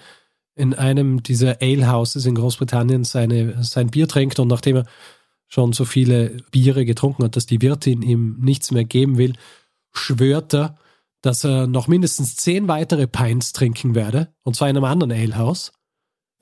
in 0.58 0.74
einem 0.74 1.22
dieser 1.22 1.62
Alehouses 1.62 2.26
in 2.26 2.36
Großbritannien 2.36 3.04
seine, 3.04 3.64
sein 3.64 3.90
Bier 3.90 4.08
trinkt 4.08 4.40
und 4.40 4.48
nachdem 4.48 4.78
er 4.78 4.86
schon 5.48 5.72
so 5.72 5.86
viele 5.86 6.38
Biere 6.52 6.84
getrunken 6.84 7.24
hat, 7.24 7.36
dass 7.36 7.46
die 7.46 7.62
Wirtin 7.62 8.02
ihm 8.02 8.38
nichts 8.40 8.72
mehr 8.72 8.84
geben 8.84 9.18
will, 9.18 9.34
schwört 9.94 10.54
er, 10.54 10.78
dass 11.22 11.44
er 11.44 11.68
noch 11.68 11.88
mindestens 11.88 12.36
zehn 12.36 12.68
weitere 12.68 13.08
Pints 13.08 13.54
trinken 13.54 13.96
werde, 13.96 14.34
und 14.44 14.56
zwar 14.56 14.68
in 14.68 14.76
einem 14.76 14.84
anderen 14.84 15.12
Alehouse, 15.12 15.72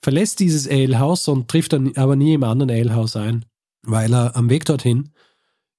verlässt 0.06 0.38
dieses 0.38 0.68
Alehouse 0.68 1.26
und 1.26 1.48
trifft 1.48 1.72
dann 1.72 1.96
aber 1.96 2.14
nie 2.14 2.34
im 2.34 2.44
anderen 2.44 2.70
Alehouse 2.70 3.16
ein, 3.16 3.44
weil 3.82 4.14
er 4.14 4.36
am 4.36 4.48
Weg 4.48 4.64
dorthin 4.64 5.10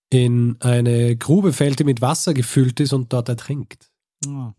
in 0.10 0.58
eine 0.60 1.16
Grube 1.16 1.54
fällt, 1.54 1.80
die 1.80 1.86
mit 1.86 2.02
Wasser 2.02 2.34
gefüllt 2.34 2.82
ist 2.82 2.92
und 2.92 3.14
dort 3.14 3.30
ertrinkt. 3.30 3.90
Oh. 4.28 4.52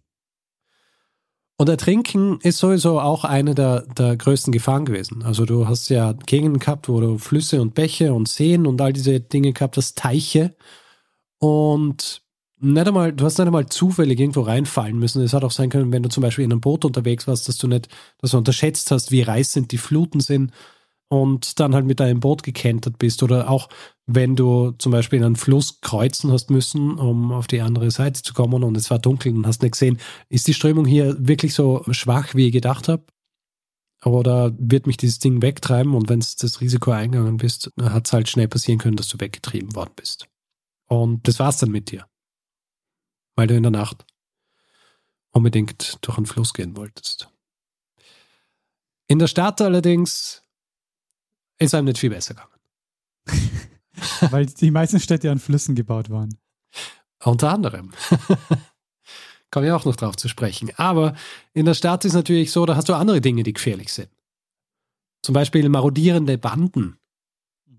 Und 1.59 1.69
Ertrinken 1.69 2.41
ist 2.41 2.57
sowieso 2.57 2.99
auch 2.99 3.25
eine 3.25 3.55
der, 3.55 3.83
der 3.83 4.17
größten 4.17 4.55
Gefahren 4.55 4.87
gewesen. 4.87 5.23
Also 5.23 5.45
du 5.45 5.69
hast 5.69 5.91
ja 5.91 6.15
Gegenden 6.15 6.61
gehabt, 6.61 6.89
wo 6.89 6.99
du 7.03 7.19
Flüsse 7.19 7.61
und 7.61 7.75
Bäche 7.75 8.15
und 8.15 8.27
Seen 8.27 8.67
und 8.67 8.81
all 8.81 8.95
diese 8.95 9.21
Dinge 9.21 9.53
gehabt 9.53 9.77
hast, 9.77 9.99
Teiche. 9.99 10.57
Und 11.41 12.23
nicht 12.61 12.87
einmal, 12.87 13.13
du 13.13 13.25
hast 13.25 13.39
nicht 13.39 13.47
einmal 13.47 13.67
zufällig 13.67 14.19
irgendwo 14.19 14.43
reinfallen 14.43 14.99
müssen. 14.99 15.23
Es 15.23 15.33
hat 15.33 15.45
auch 15.45 15.51
sein 15.51 15.71
können, 15.71 15.93
wenn 15.93 16.03
du 16.03 16.09
zum 16.09 16.23
Beispiel 16.23 16.45
in 16.45 16.53
einem 16.53 16.61
Boot 16.61 16.85
unterwegs 16.85 17.27
warst, 17.27 17.49
dass 17.49 17.59
du 17.59 17.69
nicht, 17.69 17.89
dass 18.19 18.33
du 18.33 18.39
unterschätzt 18.39 18.91
hast, 18.91 19.11
wie 19.11 19.23
reißend 19.23 19.73
die 19.73 19.79
Fluten 19.79 20.21
sind 20.21 20.53
und 21.09 21.59
dann 21.59 21.75
halt 21.75 21.87
mit 21.87 22.01
deinem 22.01 22.21
Boot 22.21 22.43
gekentert 22.43 22.99
bist 22.99 23.23
oder 23.23 23.51
auch 23.51 23.69
wenn 24.07 24.37
du 24.37 24.73
zum 24.73 24.93
Beispiel 24.93 25.25
einen 25.25 25.37
Fluss 25.37 25.81
kreuzen 25.81 26.33
hast 26.33 26.51
müssen, 26.51 26.99
um 26.99 27.33
auf 27.33 27.47
die 27.47 27.61
andere 27.61 27.91
Seite 27.91 28.23
zu 28.23 28.35
kommen 28.35 28.63
und 28.63 28.77
es 28.77 28.91
war 28.91 28.99
dunkel 28.99 29.35
und 29.35 29.47
hast 29.47 29.63
nicht 29.63 29.73
gesehen, 29.73 29.99
ist 30.29 30.47
die 30.47 30.55
Strömung 30.55 30.85
hier 30.85 31.17
wirklich 31.19 31.55
so 31.55 31.85
schwach, 31.91 32.35
wie 32.35 32.47
ich 32.47 32.53
gedacht 32.53 32.89
habe? 32.89 33.05
Oder 34.05 34.53
wird 34.59 34.87
mich 34.87 34.97
dieses 34.97 35.19
Ding 35.19 35.43
wegtreiben 35.43 35.95
und 35.95 36.09
wenn 36.09 36.21
es 36.21 36.37
das 36.37 36.61
Risiko 36.61 36.93
eingegangen 36.93 37.39
bist, 37.39 37.73
hat 37.81 38.07
es 38.07 38.13
halt 38.13 38.29
schnell 38.29 38.49
passieren 38.49 38.79
können, 38.79 38.97
dass 38.97 39.09
du 39.09 39.19
weggetrieben 39.19 39.75
worden 39.75 39.93
bist. 39.97 40.29
Und 40.87 41.27
das 41.27 41.39
war's 41.39 41.59
dann 41.59 41.71
mit 41.71 41.91
dir. 41.91 42.07
Weil 43.39 43.47
du 43.47 43.55
in 43.55 43.63
der 43.63 43.71
Nacht 43.71 44.05
unbedingt 45.31 45.99
durch 46.01 46.17
einen 46.17 46.27
Fluss 46.27 46.53
gehen 46.53 46.77
wolltest. 46.77 47.29
In 49.07 49.21
der 49.21 49.29
Stadt 49.29 49.61
allerdings 49.61 50.43
ist 51.61 51.73
einem 51.73 51.85
nicht 51.85 52.01
viel 52.01 52.11
besser 52.11 52.35
gegangen. 52.35 53.61
Weil 54.33 54.47
die 54.47 54.73
meisten 54.73 54.99
Städte 54.99 55.31
an 55.31 55.39
Flüssen 55.39 55.77
gebaut 55.77 56.11
waren. 56.11 56.37
Unter 57.23 57.53
anderem. 57.53 57.93
Komme 59.53 59.67
ich 59.67 59.73
auch 59.73 59.85
noch 59.85 59.95
drauf 59.95 60.17
zu 60.17 60.27
sprechen. 60.29 60.73
Aber 60.77 61.15
in 61.53 61.65
der 61.65 61.75
Stadt 61.75 62.05
ist 62.05 62.15
natürlich 62.15 62.51
so, 62.51 62.67
da 62.67 62.75
hast 62.75 62.89
du 62.89 62.95
andere 62.95 63.21
Dinge, 63.21 63.45
die 63.45 63.53
gefährlich 63.53 63.93
sind. 63.93 64.11
Zum 65.23 65.33
Beispiel 65.33 65.69
marodierende 65.69 66.39
Banden. 66.39 66.99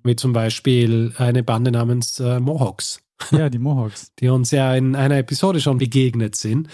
Wie 0.06 0.15
zum 0.15 0.32
Beispiel 0.32 1.13
eine 1.17 1.43
Bande 1.43 1.74
namens 1.74 2.17
äh, 2.22 2.39
Mohawks. 2.39 3.02
Ja, 3.32 3.49
die 3.49 3.60
Mohawks. 3.60 4.12
die 4.19 4.29
uns 4.29 4.51
ja 4.51 4.73
in 4.75 4.95
einer 4.95 5.17
Episode 5.17 5.62
schon 5.62 5.77
begegnet 5.77 6.36
sind. 6.36 6.67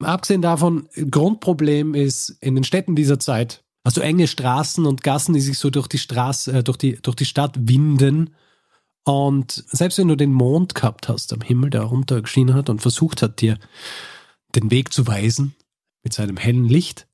Abgesehen 0.00 0.42
davon, 0.42 0.88
Grundproblem 1.10 1.94
ist 1.94 2.30
in 2.40 2.54
den 2.54 2.64
Städten 2.64 2.96
dieser 2.96 3.18
Zeit, 3.18 3.62
hast 3.84 3.96
du 3.96 4.00
enge 4.00 4.26
Straßen 4.26 4.86
und 4.86 5.02
Gassen, 5.02 5.34
die 5.34 5.40
sich 5.40 5.58
so 5.58 5.70
durch 5.70 5.88
die 5.88 5.98
Straße, 5.98 6.52
äh, 6.52 6.62
durch 6.62 6.78
die, 6.78 6.96
durch 7.00 7.16
die 7.16 7.24
Stadt 7.24 7.56
winden. 7.68 8.30
Und 9.04 9.64
selbst 9.68 9.98
wenn 9.98 10.08
du 10.08 10.16
den 10.16 10.32
Mond 10.32 10.74
gehabt 10.74 11.08
hast 11.08 11.32
am 11.32 11.40
Himmel, 11.40 11.70
der 11.70 11.82
runtergeschienen 11.82 12.54
hat 12.54 12.68
und 12.68 12.80
versucht 12.80 13.22
hat, 13.22 13.40
dir 13.40 13.58
den 14.54 14.70
Weg 14.70 14.92
zu 14.92 15.06
weisen 15.06 15.54
mit 16.02 16.12
seinem 16.12 16.36
hellen 16.36 16.66
Licht, 16.66 17.06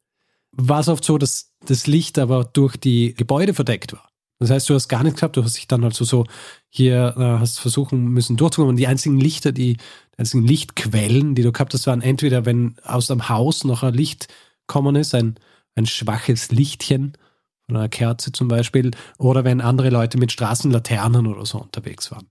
war 0.52 0.80
es 0.80 0.88
oft 0.88 1.04
so, 1.04 1.18
dass 1.18 1.52
das 1.66 1.86
Licht 1.86 2.18
aber 2.18 2.44
durch 2.44 2.76
die 2.76 3.14
Gebäude 3.14 3.54
verdeckt 3.54 3.92
war. 3.92 4.05
Das 4.38 4.50
heißt, 4.50 4.68
du 4.68 4.74
hast 4.74 4.88
gar 4.88 5.02
nichts 5.02 5.20
gehabt, 5.20 5.36
du 5.36 5.44
hast 5.44 5.56
dich 5.56 5.66
dann 5.66 5.84
also 5.84 6.04
so 6.04 6.26
hier 6.68 7.14
äh, 7.16 7.40
hast 7.40 7.58
versuchen 7.58 8.04
müssen 8.08 8.36
durchzukommen. 8.36 8.70
Und 8.70 8.76
die 8.76 8.86
einzigen 8.86 9.18
Lichter, 9.18 9.52
die, 9.52 9.74
die 9.74 10.18
einzigen 10.18 10.46
Lichtquellen, 10.46 11.34
die 11.34 11.42
du 11.42 11.52
gehabt 11.52 11.72
hast, 11.72 11.86
waren 11.86 12.02
entweder, 12.02 12.44
wenn 12.44 12.76
aus 12.84 13.06
dem 13.06 13.28
Haus 13.28 13.64
noch 13.64 13.82
ein 13.82 13.94
Licht 13.94 14.28
kommen 14.66 14.94
ist, 14.94 15.14
ein, 15.14 15.36
ein 15.74 15.86
schwaches 15.86 16.50
Lichtchen 16.50 17.16
von 17.66 17.76
einer 17.76 17.88
Kerze 17.88 18.32
zum 18.32 18.48
Beispiel, 18.48 18.90
oder 19.18 19.44
wenn 19.44 19.60
andere 19.60 19.90
Leute 19.90 20.18
mit 20.18 20.32
Straßenlaternen 20.32 21.26
oder 21.26 21.46
so 21.46 21.58
unterwegs 21.58 22.10
waren. 22.10 22.28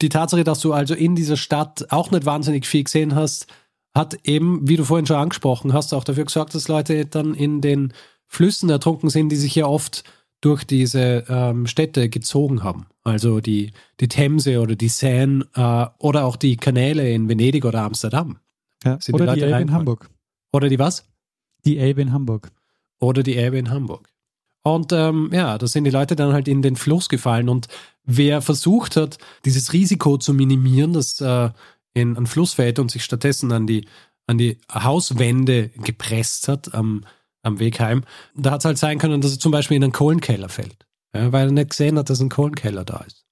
Die 0.00 0.08
Tatsache, 0.08 0.44
dass 0.44 0.60
du 0.60 0.72
also 0.72 0.94
in 0.94 1.14
dieser 1.14 1.36
Stadt 1.36 1.86
auch 1.90 2.10
nicht 2.10 2.24
wahnsinnig 2.24 2.66
viel 2.66 2.84
gesehen 2.84 3.14
hast, 3.14 3.46
hat 3.94 4.16
eben, 4.24 4.66
wie 4.68 4.76
du 4.76 4.84
vorhin 4.84 5.06
schon 5.06 5.16
angesprochen 5.16 5.72
hast, 5.72 5.92
auch 5.92 6.04
dafür 6.04 6.24
gesorgt, 6.24 6.54
dass 6.54 6.68
Leute 6.68 7.04
dann 7.06 7.34
in 7.34 7.60
den 7.60 7.92
Flüssen 8.32 8.70
ertrunken 8.70 9.10
sind, 9.10 9.28
die 9.28 9.36
sich 9.36 9.54
ja 9.54 9.66
oft 9.66 10.04
durch 10.40 10.64
diese 10.64 11.24
ähm, 11.28 11.66
Städte 11.66 12.08
gezogen 12.08 12.64
haben. 12.64 12.86
Also 13.04 13.40
die, 13.40 13.72
die 14.00 14.08
Themse 14.08 14.60
oder 14.60 14.74
die 14.74 14.88
Seine 14.88 15.46
äh, 15.54 15.86
oder 15.98 16.24
auch 16.24 16.36
die 16.36 16.56
Kanäle 16.56 17.12
in 17.12 17.28
Venedig 17.28 17.66
oder 17.66 17.82
Amsterdam. 17.82 18.38
Ja. 18.84 18.98
Oder 19.12 19.34
die 19.34 19.40
die, 19.40 19.46
Elbe 19.46 19.60
in? 19.60 19.72
Hamburg. 19.72 20.08
Oder 20.50 20.70
die 20.70 20.78
was? 20.78 21.06
Die 21.66 21.76
Elbe 21.76 22.00
in 22.00 22.12
Hamburg. 22.12 22.50
Oder 23.00 23.22
die 23.22 23.36
Elbe 23.36 23.58
in 23.58 23.68
Hamburg. 23.68 24.08
Und 24.62 24.92
ähm, 24.92 25.28
ja, 25.32 25.58
da 25.58 25.66
sind 25.66 25.84
die 25.84 25.90
Leute 25.90 26.16
dann 26.16 26.32
halt 26.32 26.48
in 26.48 26.62
den 26.62 26.76
Fluss 26.76 27.10
gefallen. 27.10 27.50
Und 27.50 27.68
wer 28.02 28.40
versucht 28.40 28.96
hat, 28.96 29.18
dieses 29.44 29.74
Risiko 29.74 30.16
zu 30.16 30.32
minimieren, 30.32 30.94
dass 30.94 31.20
äh, 31.20 31.50
in 31.92 32.16
einen 32.16 32.26
Fluss 32.26 32.54
fällt 32.54 32.78
und 32.78 32.90
sich 32.90 33.04
stattdessen 33.04 33.52
an 33.52 33.66
die, 33.66 33.86
an 34.26 34.38
die 34.38 34.56
Hauswände 34.72 35.68
gepresst 35.68 36.48
hat 36.48 36.74
am, 36.74 37.04
am 37.42 37.58
Weg 37.58 37.80
heim, 37.80 38.04
da 38.34 38.52
hat 38.52 38.60
es 38.60 38.64
halt 38.64 38.78
sein 38.78 38.98
können, 38.98 39.20
dass 39.20 39.32
er 39.32 39.38
zum 39.38 39.52
Beispiel 39.52 39.76
in 39.76 39.84
einen 39.84 39.92
Kohlenkeller 39.92 40.48
fällt. 40.48 40.86
Ja, 41.14 41.32
weil 41.32 41.48
er 41.48 41.52
nicht 41.52 41.70
gesehen 41.70 41.98
hat, 41.98 42.08
dass 42.08 42.20
ein 42.20 42.28
Kohlenkeller 42.28 42.84
da 42.84 42.98
ist. 43.06 43.24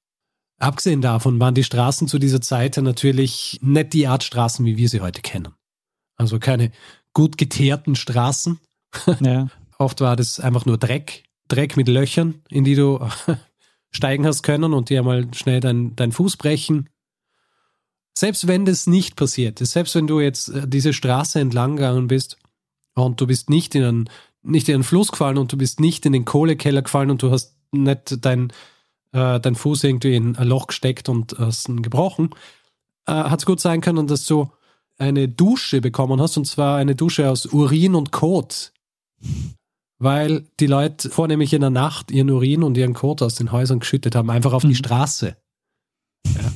Abgesehen 0.59 1.01
davon 1.01 1.41
waren 1.41 1.55
die 1.55 1.65
Straßen 1.65 2.09
zu 2.09 2.19
dieser 2.19 2.43
Zeit 2.43 2.77
ja 2.77 2.83
natürlich 2.83 3.59
nicht 3.63 3.93
die 3.95 4.07
Art 4.07 4.23
Straßen, 4.23 4.67
wie 4.67 4.77
wir 4.77 4.89
sie 4.89 5.01
heute 5.01 5.23
kennen. 5.23 5.55
Also 6.17 6.39
keine 6.39 6.71
gut 7.15 7.39
geteerten 7.39 7.97
Straßen, 7.97 8.61
Ja. 9.21 9.49
Oft 9.79 10.01
war 10.01 10.17
das 10.17 10.41
einfach 10.41 10.67
nur 10.67 10.79
Dreck, 10.79 11.25
Dreck 11.49 11.77
mit 11.77 11.89
Löchern, 11.89 12.43
in 12.51 12.65
die 12.65 12.75
du 12.75 13.01
steigen 13.91 14.27
hast 14.27 14.43
können 14.43 14.75
und 14.75 14.91
dir 14.91 15.03
mal 15.03 15.33
schnell 15.35 15.61
deinen 15.61 15.97
dein 15.97 16.13
Fuß 16.13 16.37
brechen. 16.37 16.89
Selbst 18.17 18.47
wenn 18.47 18.67
das 18.67 18.87
nicht 18.87 19.17
passiert 19.17 19.61
ist, 19.61 19.73
selbst 19.73 19.95
wenn 19.95 20.07
du 20.07 20.21
jetzt 20.21 20.49
äh, 20.49 20.69
diese 20.69 20.93
Straße 20.93 21.41
entlang 21.41 21.77
gegangen 21.77 22.09
bist 22.09 22.37
und 22.95 23.21
du 23.21 23.27
bist 23.27 23.51
nicht 23.51 23.75
in 23.75 23.85
einen, 23.85 24.11
nicht 24.43 24.69
in 24.69 24.77
einen 24.77 24.85
Fluss 24.85 25.11
gefallen 25.13 25.39
und 25.39 25.53
du 25.53 25.57
bist 25.57 25.81
nicht 25.81 26.07
in 26.07 26.13
den 26.13 26.25
Kohlekeller 26.25 26.83
gefallen 26.83 27.11
und 27.11 27.23
du 27.23 27.31
hast 27.31 27.57
nicht 27.73 28.25
dein, 28.25 28.53
äh, 29.13 29.41
dein 29.41 29.55
Fuß 29.55 29.85
irgendwie 29.85 30.15
in 30.17 30.37
ein 30.37 30.49
Loch 30.49 30.69
gesteckt 30.69 31.09
und 31.09 31.37
hast 31.39 31.69
ihn 31.69 31.83
gebrochen, 31.83 32.31
äh, 33.07 33.13
hat 33.13 33.41
es 33.41 33.47
gut 33.47 33.61
sein 33.61 33.81
können, 33.81 34.07
dass 34.07 34.27
du 34.27 34.51
eine 34.99 35.29
Dusche 35.29 35.81
bekommen 35.81 36.21
hast 36.21 36.37
und 36.37 36.47
zwar 36.47 36.77
eine 36.77 36.95
Dusche 36.95 37.31
aus 37.31 37.47
Urin 37.47 37.95
und 37.95 38.13
Kot 38.13 38.73
weil 40.01 40.47
die 40.59 40.67
Leute 40.67 41.11
vornehmlich 41.11 41.53
in 41.53 41.61
der 41.61 41.71
Nacht 41.71 42.11
ihren 42.11 42.31
Urin 42.31 42.63
und 42.63 42.77
ihren 42.77 42.95
Kot 42.95 43.21
aus 43.21 43.35
den 43.35 43.53
Häusern 43.53 43.81
geschüttet 43.81 44.15
haben, 44.17 44.31
einfach 44.31 44.55
auf 44.55 44.65
Mhm. 44.65 44.71
die 44.71 44.75
Straße. 44.77 45.37
Ja. 46.27 46.53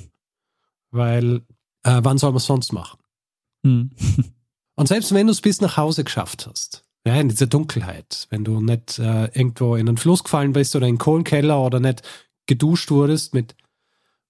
Weil, 0.90 1.42
äh, 1.83 2.01
wann 2.03 2.16
soll 2.18 2.31
man 2.31 2.38
es 2.38 2.47
sonst 2.47 2.73
machen? 2.73 2.99
Hm. 3.64 3.90
Und 4.76 4.88
selbst 4.88 5.14
wenn 5.14 5.26
du 5.26 5.32
es 5.32 5.40
bis 5.40 5.60
nach 5.60 5.76
Hause 5.76 6.04
geschafft 6.04 6.46
hast, 6.48 6.84
ja, 7.06 7.14
in 7.16 7.28
dieser 7.28 7.46
Dunkelheit, 7.46 8.26
wenn 8.30 8.44
du 8.44 8.60
nicht 8.60 8.98
äh, 8.98 9.26
irgendwo 9.26 9.76
in 9.76 9.88
einen 9.88 9.98
Fluss 9.98 10.24
gefallen 10.24 10.52
bist 10.52 10.74
oder 10.74 10.87
in 10.87 10.94
den 10.94 11.00
Kohlenkeller 11.00 11.60
oder 11.60 11.78
nicht 11.78 12.02
geduscht 12.46 12.90
wurdest 12.90 13.34
mit 13.34 13.54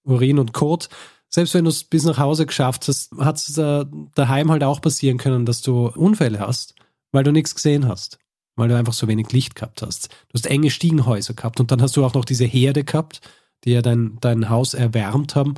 Urin 0.03 0.39
und 0.39 0.53
Kot, 0.53 0.89
selbst 1.29 1.53
wenn 1.53 1.65
du 1.65 1.69
es 1.69 1.83
bis 1.83 2.03
nach 2.03 2.17
Hause 2.17 2.45
geschafft 2.45 2.87
hast, 2.87 3.11
hat 3.17 3.37
es 3.37 3.57
äh, 3.57 3.85
daheim 4.13 4.51
halt 4.51 4.63
auch 4.63 4.81
passieren 4.81 5.17
können, 5.17 5.45
dass 5.45 5.61
du 5.61 5.87
Unfälle 5.87 6.39
hast, 6.39 6.75
weil 7.11 7.23
du 7.23 7.31
nichts 7.31 7.55
gesehen 7.55 7.87
hast. 7.87 8.19
Weil 8.57 8.69
du 8.69 8.77
einfach 8.77 8.93
so 8.93 9.09
wenig 9.09 9.33
Licht 9.33 9.55
gehabt 9.55 9.81
hast. 9.81 10.07
Du 10.29 10.35
hast 10.35 10.47
enge 10.47 10.69
Stiegenhäuser 10.69 11.33
gehabt 11.33 11.59
und 11.59 11.71
dann 11.71 11.81
hast 11.81 11.97
du 11.97 12.05
auch 12.05 12.13
noch 12.13 12.23
diese 12.23 12.45
Herde 12.45 12.85
gehabt, 12.85 13.19
die 13.65 13.71
ja 13.71 13.81
dein, 13.81 14.17
dein 14.21 14.47
Haus 14.47 14.73
erwärmt 14.73 15.35
haben. 15.35 15.55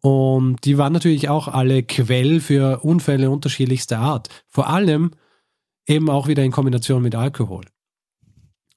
Und 0.00 0.64
die 0.64 0.76
waren 0.76 0.92
natürlich 0.92 1.28
auch 1.28 1.46
alle 1.48 1.82
Quell 1.82 2.40
für 2.40 2.80
Unfälle 2.80 3.30
unterschiedlichster 3.30 3.98
Art. 3.98 4.28
Vor 4.48 4.68
allem 4.68 5.12
eben 5.86 6.10
auch 6.10 6.26
wieder 6.26 6.44
in 6.44 6.50
Kombination 6.50 7.02
mit 7.02 7.14
Alkohol. 7.14 7.64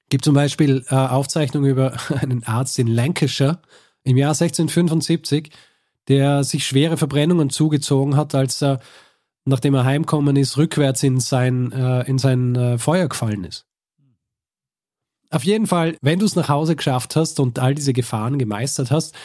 Gibt 0.09 0.25
zum 0.25 0.35
Beispiel 0.35 0.85
äh, 0.89 0.95
Aufzeichnungen 0.95 1.69
über 1.69 1.93
einen 2.21 2.43
Arzt 2.43 2.77
in 2.77 2.87
Lancashire 2.87 3.61
im 4.03 4.17
Jahr 4.17 4.31
1675, 4.31 5.51
der 6.07 6.43
sich 6.43 6.65
schwere 6.65 6.97
Verbrennungen 6.97 7.49
zugezogen 7.49 8.15
hat, 8.15 8.35
als 8.35 8.61
er, 8.61 8.79
nachdem 9.45 9.73
er 9.73 9.85
heimkommen 9.85 10.35
ist, 10.35 10.57
rückwärts 10.57 11.03
in 11.03 11.19
sein, 11.19 11.71
äh, 11.71 12.01
in 12.07 12.17
sein 12.19 12.55
äh, 12.55 12.77
Feuer 12.77 13.07
gefallen 13.07 13.43
ist. 13.43 13.65
Auf 15.31 15.45
jeden 15.45 15.65
Fall, 15.65 15.95
wenn 16.01 16.19
du 16.19 16.25
es 16.25 16.35
nach 16.35 16.49
Hause 16.49 16.75
geschafft 16.75 17.15
hast 17.15 17.39
und 17.39 17.57
all 17.57 17.73
diese 17.73 17.93
Gefahren 17.93 18.37
gemeistert 18.37 18.91
hast, 18.91 19.15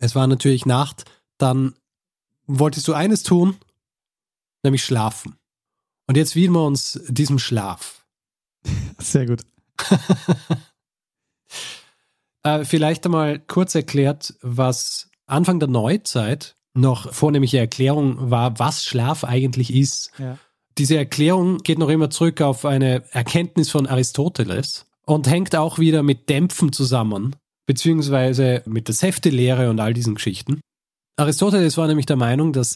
es 0.00 0.14
war 0.14 0.26
natürlich 0.26 0.66
Nacht, 0.66 1.04
dann 1.38 1.74
wolltest 2.46 2.88
du 2.88 2.94
eines 2.94 3.22
tun, 3.22 3.56
nämlich 4.64 4.84
schlafen. 4.84 5.36
Und 6.08 6.16
jetzt 6.16 6.34
widmen 6.34 6.60
wir 6.60 6.66
uns 6.66 7.00
diesem 7.08 7.38
Schlaf. 7.38 8.04
Sehr 8.98 9.26
gut. 9.26 9.42
Äh, 12.42 12.64
vielleicht 12.64 13.04
einmal 13.04 13.38
kurz 13.38 13.74
erklärt, 13.74 14.32
was 14.40 15.10
Anfang 15.26 15.60
der 15.60 15.68
Neuzeit 15.68 16.56
noch 16.72 17.12
vornehmliche 17.12 17.58
Erklärung 17.58 18.30
war, 18.30 18.58
was 18.58 18.82
Schlaf 18.82 19.24
eigentlich 19.24 19.74
ist. 19.74 20.10
Ja. 20.16 20.38
Diese 20.78 20.96
Erklärung 20.96 21.58
geht 21.58 21.78
noch 21.78 21.90
immer 21.90 22.08
zurück 22.08 22.40
auf 22.40 22.64
eine 22.64 23.04
Erkenntnis 23.12 23.70
von 23.70 23.86
Aristoteles 23.86 24.86
und 25.04 25.28
hängt 25.28 25.54
auch 25.54 25.78
wieder 25.78 26.02
mit 26.02 26.30
Dämpfen 26.30 26.72
zusammen, 26.72 27.36
beziehungsweise 27.70 28.64
mit 28.66 28.88
der 28.88 28.96
Säftelehre 28.96 29.70
und 29.70 29.78
all 29.78 29.94
diesen 29.94 30.16
Geschichten. 30.16 30.60
Aristoteles 31.16 31.76
war 31.76 31.86
nämlich 31.86 32.06
der 32.06 32.16
Meinung, 32.16 32.52
dass 32.52 32.74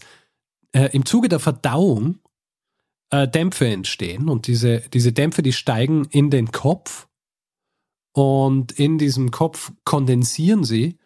äh, 0.70 0.88
im 0.92 1.04
Zuge 1.04 1.28
der 1.28 1.40
Verdauung 1.40 2.20
äh, 3.10 3.26
Dämpfe 3.26 3.66
entstehen 3.66 4.28
und 4.28 4.46
diese, 4.46 4.82
diese 4.92 5.12
Dämpfe, 5.12 5.42
die 5.42 5.52
steigen 5.52 6.04
in 6.12 6.30
den 6.30 6.52
Kopf 6.52 7.08
und 8.12 8.70
in 8.70 8.96
diesem 8.96 9.32
Kopf 9.32 9.72
kondensieren 9.84 10.62
sie 10.62 10.96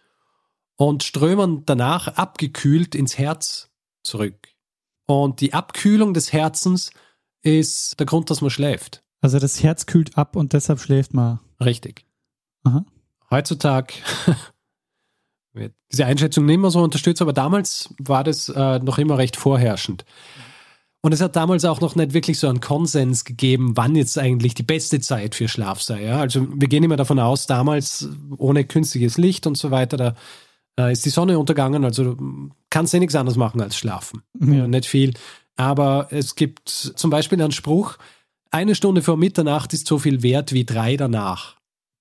und 0.77 1.03
strömen 1.03 1.64
danach 1.64 2.09
abgekühlt 2.09 2.94
ins 2.94 3.16
Herz 3.16 3.70
zurück. 4.03 4.48
Und 5.07 5.40
die 5.40 5.55
Abkühlung 5.55 6.12
des 6.12 6.35
Herzens 6.35 6.90
ist 7.40 7.98
der 7.98 8.05
Grund, 8.05 8.29
dass 8.29 8.42
man 8.42 8.51
schläft. 8.51 9.03
Also 9.22 9.38
das 9.38 9.62
Herz 9.62 9.87
kühlt 9.87 10.18
ab 10.18 10.37
und 10.37 10.53
deshalb 10.53 10.79
schläft 10.79 11.14
man. 11.14 11.40
Richtig. 11.59 12.05
Aha. 12.64 12.85
Heutzutage 13.31 13.95
wird 15.53 15.75
diese 15.93 16.07
Einschätzung 16.07 16.47
nicht 16.47 16.59
mehr 16.59 16.71
so 16.71 16.81
unterstützt, 16.83 17.23
aber 17.23 17.33
damals 17.33 17.95
war 17.99 18.25
das 18.25 18.49
äh, 18.49 18.79
noch 18.79 18.99
immer 18.99 19.19
recht 19.19 19.37
vorherrschend. 19.37 20.05
Und 21.01 21.12
es 21.12 21.21
hat 21.21 21.37
damals 21.37 21.64
auch 21.64 21.81
noch 21.81 21.95
nicht 21.95 22.12
wirklich 22.12 22.38
so 22.38 22.49
einen 22.49 22.61
Konsens 22.61 23.25
gegeben, 23.25 23.77
wann 23.77 23.95
jetzt 23.95 24.19
eigentlich 24.19 24.55
die 24.55 24.64
beste 24.64 25.01
Zeit 25.01 25.37
für 25.37 25.47
Schlaf 25.47 25.81
sei. 25.81 26.03
Ja? 26.03 26.21
Also 26.21 26.49
wir 26.53 26.69
gehen 26.69 26.83
immer 26.83 26.97
davon 26.97 27.21
aus, 27.21 27.47
damals 27.47 28.09
ohne 28.37 28.64
künstliches 28.64 29.17
Licht 29.17 29.47
und 29.47 29.57
so 29.57 29.71
weiter, 29.71 29.97
da 29.97 30.14
äh, 30.79 30.93
ist 30.93 31.05
die 31.05 31.11
Sonne 31.11 31.38
untergangen, 31.38 31.85
also 31.85 32.14
du 32.14 32.51
kannst 32.71 32.93
ja 32.93 33.01
nichts 33.01 33.14
anderes 33.14 33.37
machen 33.37 33.61
als 33.61 33.77
schlafen. 33.77 34.23
Ja. 34.41 34.67
Nicht 34.67 34.87
viel. 34.87 35.14
Aber 35.57 36.09
es 36.11 36.35
gibt 36.35 36.69
zum 36.69 37.11
Beispiel 37.11 37.41
einen 37.41 37.53
Spruch, 37.53 37.99
eine 38.51 38.75
Stunde 38.75 39.03
vor 39.03 39.17
Mitternacht 39.17 39.75
ist 39.75 39.87
so 39.87 39.99
viel 39.99 40.23
wert 40.23 40.53
wie 40.53 40.64
drei 40.64 40.97
danach. 40.97 41.58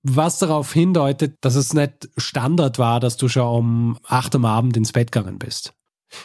Was 0.10 0.40
darauf 0.40 0.72
hindeutet, 0.72 1.36
dass 1.42 1.56
es 1.56 1.74
nicht 1.74 2.10
Standard 2.18 2.80
war, 2.80 3.00
dass 3.00 3.18
du 3.18 3.28
schon 3.28 3.48
um 3.48 3.98
acht 4.08 4.34
am 4.36 4.46
Abend 4.46 4.78
ins 4.78 4.94
Bett 4.94 5.12
gegangen 5.12 5.38
bist. 5.38 5.74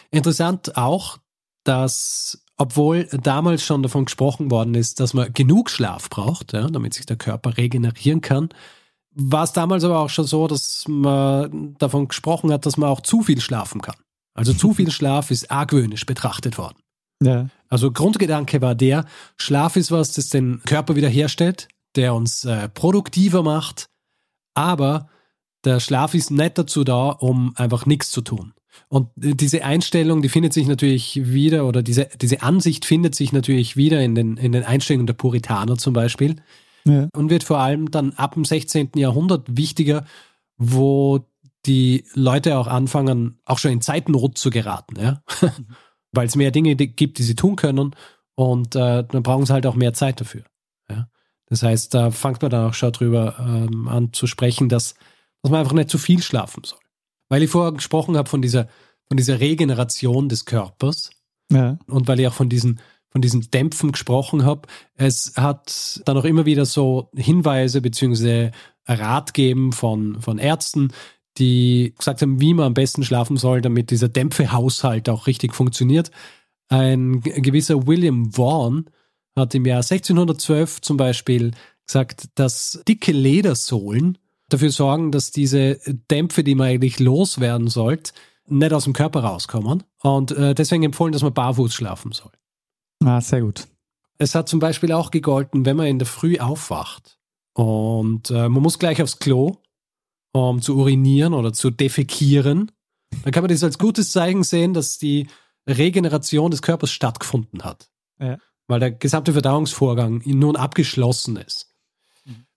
Interessant 0.09 0.77
auch, 0.77 1.17
dass 1.65 2.43
obwohl 2.55 3.05
damals 3.11 3.65
schon 3.65 3.83
davon 3.83 4.05
gesprochen 4.05 4.51
worden 4.51 4.75
ist, 4.75 4.99
dass 4.99 5.13
man 5.13 5.33
genug 5.33 5.69
Schlaf 5.69 6.09
braucht, 6.09 6.53
ja, 6.53 6.67
damit 6.67 6.93
sich 6.93 7.05
der 7.05 7.17
Körper 7.17 7.57
regenerieren 7.57 8.21
kann, 8.21 8.49
war 9.15 9.43
es 9.43 9.53
damals 9.53 9.83
aber 9.83 9.99
auch 9.99 10.09
schon 10.09 10.25
so, 10.25 10.47
dass 10.47 10.85
man 10.87 11.75
davon 11.79 12.07
gesprochen 12.07 12.51
hat, 12.51 12.65
dass 12.65 12.77
man 12.77 12.89
auch 12.89 13.01
zu 13.01 13.21
viel 13.21 13.41
schlafen 13.41 13.81
kann. 13.81 13.95
Also 14.33 14.53
zu 14.53 14.73
viel 14.73 14.91
Schlaf 14.91 15.31
ist 15.31 15.51
argwöhnisch 15.51 16.05
betrachtet 16.05 16.57
worden. 16.57 16.77
Ja. 17.21 17.47
Also 17.69 17.91
Grundgedanke 17.91 18.61
war 18.61 18.75
der, 18.75 19.05
Schlaf 19.37 19.75
ist 19.75 19.91
was, 19.91 20.13
das 20.13 20.29
den 20.29 20.61
Körper 20.65 20.95
wiederherstellt, 20.95 21.67
der 21.95 22.13
uns 22.13 22.45
äh, 22.45 22.69
produktiver 22.69 23.43
macht, 23.43 23.89
aber 24.53 25.09
der 25.65 25.79
Schlaf 25.79 26.13
ist 26.13 26.31
nicht 26.31 26.57
dazu 26.57 26.83
da, 26.83 27.09
um 27.09 27.53
einfach 27.55 27.85
nichts 27.85 28.11
zu 28.11 28.21
tun. 28.21 28.53
Und 28.89 29.09
äh, 29.21 29.33
diese 29.35 29.63
Einstellung, 29.63 30.21
die 30.21 30.29
findet 30.29 30.53
sich 30.53 30.67
natürlich 30.67 31.31
wieder, 31.31 31.65
oder 31.65 31.81
diese, 31.83 32.09
diese 32.21 32.41
Ansicht 32.41 32.85
findet 32.85 33.15
sich 33.15 33.31
natürlich 33.31 33.77
wieder 33.77 34.01
in 34.01 34.15
den, 34.15 34.37
in 34.37 34.51
den 34.51 34.63
Einstellungen 34.63 35.07
der 35.07 35.13
Puritaner 35.13 35.77
zum 35.77 35.93
Beispiel 35.93 36.35
Ja. 36.85 37.07
und 37.15 37.29
wird 37.29 37.43
vor 37.43 37.59
allem 37.59 37.91
dann 37.91 38.13
ab 38.13 38.33
dem 38.33 38.45
16. 38.45 38.91
Jahrhundert 38.95 39.57
wichtiger, 39.57 40.05
wo 40.57 41.25
die 41.65 42.03
Leute 42.13 42.57
auch 42.57 42.67
anfangen, 42.67 43.39
auch 43.45 43.57
schon 43.57 43.71
in 43.71 43.81
Zeitnot 43.81 44.37
zu 44.37 44.49
geraten, 44.49 44.99
ja. 44.99 45.21
Weil 46.11 46.27
es 46.27 46.35
mehr 46.35 46.51
Dinge 46.51 46.75
gibt, 46.75 47.17
die 47.17 47.23
sie 47.23 47.35
tun 47.35 47.55
können 47.55 47.95
und 48.35 48.75
äh, 48.75 49.03
dann 49.03 49.23
brauchen 49.23 49.45
sie 49.45 49.53
halt 49.53 49.65
auch 49.65 49.75
mehr 49.75 49.93
Zeit 49.93 50.19
dafür. 50.21 50.43
Das 51.53 51.61
heißt, 51.61 51.93
da 51.93 52.09
fängt 52.09 52.41
man 52.41 52.49
dann 52.49 52.69
auch 52.69 52.73
schon 52.73 52.91
drüber 52.93 53.35
ähm, 53.39 53.87
an 53.87 54.11
zu 54.11 54.25
sprechen, 54.25 54.69
dass, 54.69 54.95
dass 55.43 55.51
man 55.51 55.59
einfach 55.59 55.73
nicht 55.73 55.91
zu 55.91 55.99
viel 55.99 56.23
schlafen 56.23 56.63
soll. 56.65 56.79
Weil 57.29 57.43
ich 57.43 57.51
vorher 57.51 57.73
gesprochen 57.73 58.17
habe 58.17 58.27
von 58.27 58.41
dieser, 58.41 58.67
von 59.07 59.17
dieser 59.17 59.39
Regeneration 59.39 60.29
des 60.29 60.45
Körpers, 60.45 61.11
Ja. 61.51 61.77
und 61.85 62.07
weil 62.07 62.19
ich 62.19 62.27
auch 62.27 62.33
von 62.33 62.49
diesen, 62.49 62.79
von 63.11 63.21
diesen 63.21 63.51
Dämpfen 63.51 63.91
gesprochen 63.91 64.45
habe, 64.45 64.67
es 64.95 65.33
hat 65.35 66.01
dann 66.05 66.17
auch 66.17 66.25
immer 66.25 66.47
wieder 66.47 66.65
so 66.65 67.11
Hinweise 67.15 67.81
bzw. 67.81 68.49
Rat 68.87 69.35
geben 69.35 69.73
von, 69.73 70.19
von 70.21 70.39
Ärzten, 70.39 70.91
die 71.37 71.93
gesagt 71.95 72.23
haben, 72.23 72.41
wie 72.41 72.55
man 72.55 72.65
am 72.65 72.73
besten 72.73 73.03
schlafen 73.03 73.37
soll, 73.37 73.61
damit 73.61 73.91
dieser 73.91 74.09
Dämpfehaushalt 74.09 75.07
auch 75.07 75.27
richtig 75.27 75.53
funktioniert. 75.53 76.09
Ein 76.67 77.21
gewisser 77.21 77.85
William 77.85 78.35
Vaughan 78.35 78.85
hat 79.35 79.55
im 79.55 79.65
Jahr 79.65 79.77
1612 79.77 80.81
zum 80.81 80.97
Beispiel 80.97 81.51
gesagt, 81.85 82.29
dass 82.35 82.81
dicke 82.87 83.11
Ledersohlen 83.11 84.17
dafür 84.49 84.71
sorgen, 84.71 85.11
dass 85.11 85.31
diese 85.31 85.79
Dämpfe, 86.11 86.43
die 86.43 86.55
man 86.55 86.67
eigentlich 86.67 86.99
loswerden 86.99 87.67
sollte, 87.67 88.13
nicht 88.47 88.73
aus 88.73 88.83
dem 88.83 88.93
Körper 88.93 89.23
rauskommen. 89.23 89.83
Und 90.01 90.31
äh, 90.31 90.53
deswegen 90.53 90.83
empfohlen, 90.83 91.13
dass 91.13 91.23
man 91.23 91.33
barfuß 91.33 91.73
schlafen 91.73 92.11
soll. 92.11 92.31
Ah, 93.03 93.21
sehr 93.21 93.41
gut. 93.41 93.67
Es 94.17 94.35
hat 94.35 94.47
zum 94.47 94.59
Beispiel 94.59 94.91
auch 94.91 95.11
gegolten, 95.11 95.65
wenn 95.65 95.77
man 95.77 95.87
in 95.87 95.99
der 95.99 96.07
Früh 96.07 96.37
aufwacht 96.37 97.17
und 97.53 98.31
äh, 98.31 98.49
man 98.49 98.63
muss 98.63 98.79
gleich 98.79 99.01
aufs 99.01 99.19
Klo, 99.19 99.57
um 100.31 100.61
zu 100.61 100.75
urinieren 100.75 101.33
oder 101.33 101.53
zu 101.53 101.69
defekieren, 101.69 102.71
dann 103.23 103.31
kann 103.31 103.43
man 103.43 103.49
das 103.49 103.63
als 103.63 103.77
gutes 103.77 104.11
Zeichen 104.11 104.43
sehen, 104.43 104.73
dass 104.73 104.97
die 104.97 105.27
Regeneration 105.67 106.51
des 106.51 106.61
Körpers 106.61 106.91
stattgefunden 106.91 107.63
hat. 107.63 107.89
Ja. 108.19 108.37
Weil 108.67 108.79
der 108.79 108.91
gesamte 108.91 109.33
Verdauungsvorgang 109.33 110.21
nun 110.25 110.55
abgeschlossen 110.55 111.37
ist. 111.37 111.73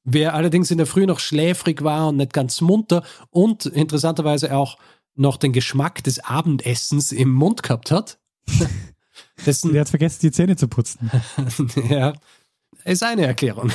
Wer 0.09 0.35
allerdings 0.35 0.71
in 0.71 0.79
der 0.79 0.87
Früh 0.87 1.05
noch 1.05 1.19
schläfrig 1.19 1.83
war 1.83 2.09
und 2.09 2.19
nicht 2.19 2.33
ganz 2.33 2.61
munter 2.61 3.03
und 3.31 3.66
interessanterweise 3.66 4.57
auch 4.57 4.79
noch 5.16 5.37
den 5.37 5.53
Geschmack 5.53 6.05
des 6.05 6.21
Abendessens 6.21 7.11
im 7.11 7.33
Mund 7.33 7.64
gehabt 7.64 7.90
hat, 7.90 8.21
dessen 9.47 9.73
Der 9.73 9.81
hat 9.81 9.88
vergessen, 9.88 10.21
die 10.23 10.31
Zähne 10.31 10.55
zu 10.55 10.69
putzen. 10.69 11.11
ja, 11.90 12.12
ist 12.85 13.03
eine 13.03 13.27
Erklärung. 13.27 13.73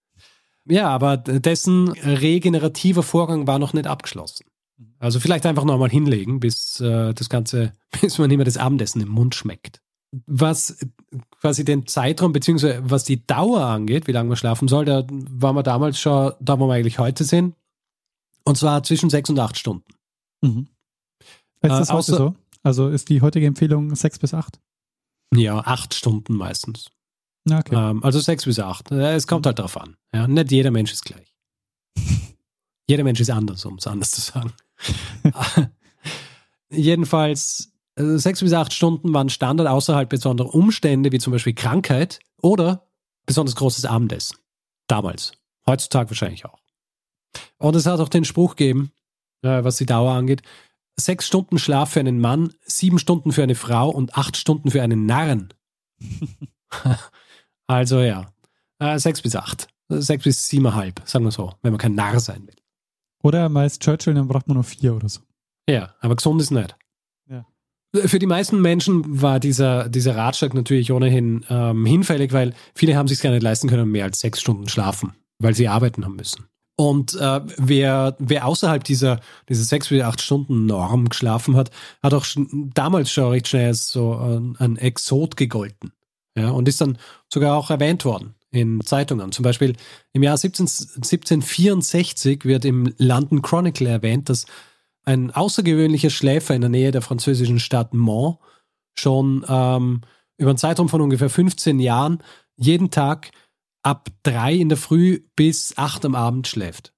ja, 0.66 0.90
aber 0.90 1.16
dessen 1.16 1.88
regenerativer 1.92 3.02
Vorgang 3.02 3.46
war 3.46 3.58
noch 3.58 3.72
nicht 3.72 3.86
abgeschlossen. 3.86 4.44
Also 4.98 5.20
vielleicht 5.20 5.46
einfach 5.46 5.64
nochmal 5.64 5.90
hinlegen, 5.90 6.38
bis 6.38 6.80
äh, 6.80 7.14
das 7.14 7.30
Ganze, 7.30 7.72
bis 8.00 8.18
man 8.18 8.30
immer 8.30 8.44
das 8.44 8.58
Abendessen 8.58 9.00
im 9.00 9.08
Mund 9.08 9.34
schmeckt. 9.34 9.80
Was 10.26 10.84
quasi 11.40 11.64
den 11.64 11.86
Zeitraum 11.86 12.32
beziehungsweise 12.32 12.80
was 12.84 13.04
die 13.04 13.26
Dauer 13.26 13.62
angeht, 13.64 14.06
wie 14.06 14.12
lange 14.12 14.28
man 14.28 14.36
schlafen 14.36 14.68
soll, 14.68 14.84
da 14.84 15.04
waren 15.08 15.56
wir 15.56 15.62
damals 15.62 15.98
schon, 16.00 16.32
da 16.40 16.58
wo 16.58 16.66
wir 16.66 16.74
eigentlich 16.74 16.98
heute 16.98 17.24
sind. 17.24 17.54
Und 18.44 18.56
zwar 18.58 18.82
zwischen 18.82 19.10
sechs 19.10 19.30
und 19.30 19.38
acht 19.38 19.56
Stunden. 19.56 19.84
Mhm. 20.40 20.68
Ist 21.60 21.70
das 21.70 21.88
Äh, 21.90 21.92
heute 21.92 21.98
außer- 22.12 22.16
so? 22.16 22.34
Also 22.64 22.88
ist 22.88 23.08
die 23.08 23.20
heutige 23.22 23.46
Empfehlung 23.46 23.94
sechs 23.94 24.18
bis 24.18 24.34
acht? 24.34 24.60
Ja, 25.34 25.58
acht 25.60 25.94
Stunden 25.94 26.34
meistens. 26.34 26.90
Okay. 27.50 27.74
Ähm, 27.74 28.02
also 28.04 28.20
sechs 28.20 28.44
bis 28.44 28.58
acht. 28.60 28.90
Äh, 28.92 29.14
Es 29.14 29.26
kommt 29.26 29.46
halt 29.46 29.58
darauf 29.58 29.76
an. 29.80 29.96
Ja, 30.14 30.26
nicht 30.28 30.52
jeder 30.52 30.70
Mensch 30.70 30.92
ist 30.92 31.04
gleich. 31.04 31.34
jeder 32.88 33.02
Mensch 33.04 33.20
ist 33.20 33.30
anders, 33.30 33.64
um 33.64 33.76
es 33.78 33.86
anders 33.86 34.10
zu 34.12 34.20
sagen. 34.20 34.52
Jedenfalls, 36.70 37.71
sechs 37.96 38.40
bis 38.40 38.52
acht 38.52 38.72
Stunden 38.72 39.12
waren 39.12 39.28
Standard 39.28 39.68
außerhalb 39.68 40.08
besonderer 40.08 40.54
Umstände, 40.54 41.12
wie 41.12 41.18
zum 41.18 41.32
Beispiel 41.32 41.54
Krankheit 41.54 42.20
oder 42.40 42.88
besonders 43.26 43.56
großes 43.56 43.84
Abendessen. 43.84 44.38
Damals. 44.86 45.32
Heutzutage 45.66 46.10
wahrscheinlich 46.10 46.44
auch. 46.44 46.58
Und 47.58 47.76
es 47.76 47.86
hat 47.86 48.00
auch 48.00 48.08
den 48.08 48.24
Spruch 48.24 48.56
gegeben, 48.56 48.92
äh, 49.42 49.62
was 49.62 49.76
die 49.76 49.86
Dauer 49.86 50.12
angeht, 50.12 50.42
sechs 50.96 51.26
Stunden 51.26 51.58
Schlaf 51.58 51.92
für 51.92 52.00
einen 52.00 52.20
Mann, 52.20 52.52
sieben 52.64 52.98
Stunden 52.98 53.32
für 53.32 53.42
eine 53.42 53.54
Frau 53.54 53.88
und 53.88 54.16
acht 54.16 54.36
Stunden 54.36 54.70
für 54.70 54.82
einen 54.82 55.06
Narren. 55.06 55.52
Also 57.66 58.00
ja, 58.00 58.26
äh, 58.80 58.98
sechs 58.98 59.22
bis 59.22 59.36
acht. 59.36 59.68
Sechs 59.88 60.24
bis 60.24 60.48
siebeneinhalb, 60.48 61.02
sagen 61.04 61.24
wir 61.24 61.30
so, 61.30 61.52
wenn 61.62 61.72
man 61.72 61.78
kein 61.78 61.94
Narr 61.94 62.18
sein 62.20 62.46
will. 62.46 62.56
Oder 63.22 63.48
meist 63.48 63.82
Churchill, 63.82 64.14
dann 64.14 64.28
braucht 64.28 64.48
man 64.48 64.56
nur 64.56 64.64
vier 64.64 64.94
oder 64.94 65.08
so. 65.08 65.20
Ja, 65.68 65.94
aber 66.00 66.16
gesund 66.16 66.40
ist 66.40 66.50
nicht. 66.50 66.76
Für 67.94 68.18
die 68.18 68.26
meisten 68.26 68.62
Menschen 68.62 69.20
war 69.20 69.38
dieser, 69.38 69.88
dieser 69.88 70.16
Ratschlag 70.16 70.54
natürlich 70.54 70.92
ohnehin 70.92 71.44
ähm, 71.50 71.84
hinfällig, 71.84 72.32
weil 72.32 72.54
viele 72.74 72.96
haben 72.96 73.06
sich 73.06 73.20
gar 73.20 73.30
nicht 73.30 73.42
leisten 73.42 73.68
können, 73.68 73.90
mehr 73.90 74.04
als 74.04 74.20
sechs 74.20 74.40
Stunden 74.40 74.68
schlafen, 74.68 75.12
weil 75.38 75.54
sie 75.54 75.68
arbeiten 75.68 76.04
haben 76.04 76.16
müssen. 76.16 76.46
Und 76.76 77.14
äh, 77.14 77.40
wer, 77.58 78.16
wer 78.18 78.46
außerhalb 78.46 78.82
dieser, 78.82 79.20
dieser 79.48 79.64
sechs 79.64 79.88
bis 79.88 80.02
acht 80.02 80.22
Stunden 80.22 80.64
Norm 80.64 81.10
geschlafen 81.10 81.54
hat, 81.54 81.70
hat 82.02 82.14
auch 82.14 82.24
schon, 82.24 82.70
damals 82.74 83.12
schon 83.12 83.30
recht 83.30 83.48
schnell 83.48 83.68
als 83.68 83.90
so 83.90 84.14
ein, 84.14 84.56
ein 84.58 84.76
Exot 84.76 85.36
gegolten. 85.36 85.92
Ja, 86.34 86.50
und 86.50 86.68
ist 86.68 86.80
dann 86.80 86.96
sogar 87.28 87.56
auch 87.56 87.68
erwähnt 87.68 88.06
worden 88.06 88.34
in 88.50 88.80
Zeitungen. 88.84 89.32
Zum 89.32 89.42
Beispiel 89.42 89.76
im 90.14 90.22
Jahr 90.22 90.38
17, 90.38 90.64
1764 90.64 92.46
wird 92.46 92.64
im 92.64 92.94
London 92.96 93.42
Chronicle 93.42 93.86
erwähnt, 93.86 94.30
dass 94.30 94.46
ein 95.04 95.30
außergewöhnlicher 95.30 96.10
Schläfer 96.10 96.54
in 96.54 96.60
der 96.60 96.70
Nähe 96.70 96.90
der 96.90 97.02
französischen 97.02 97.58
Stadt 97.58 97.94
Mans 97.94 98.36
schon 98.98 99.44
ähm, 99.48 100.02
über 100.36 100.50
einen 100.50 100.58
Zeitraum 100.58 100.88
von 100.88 101.00
ungefähr 101.00 101.30
15 101.30 101.80
Jahren 101.80 102.22
jeden 102.56 102.90
Tag 102.90 103.30
ab 103.82 104.10
drei 104.22 104.54
in 104.54 104.68
der 104.68 104.78
Früh 104.78 105.20
bis 105.34 105.76
acht 105.76 106.04
am 106.04 106.14
Abend 106.14 106.46
schläft. 106.46 106.92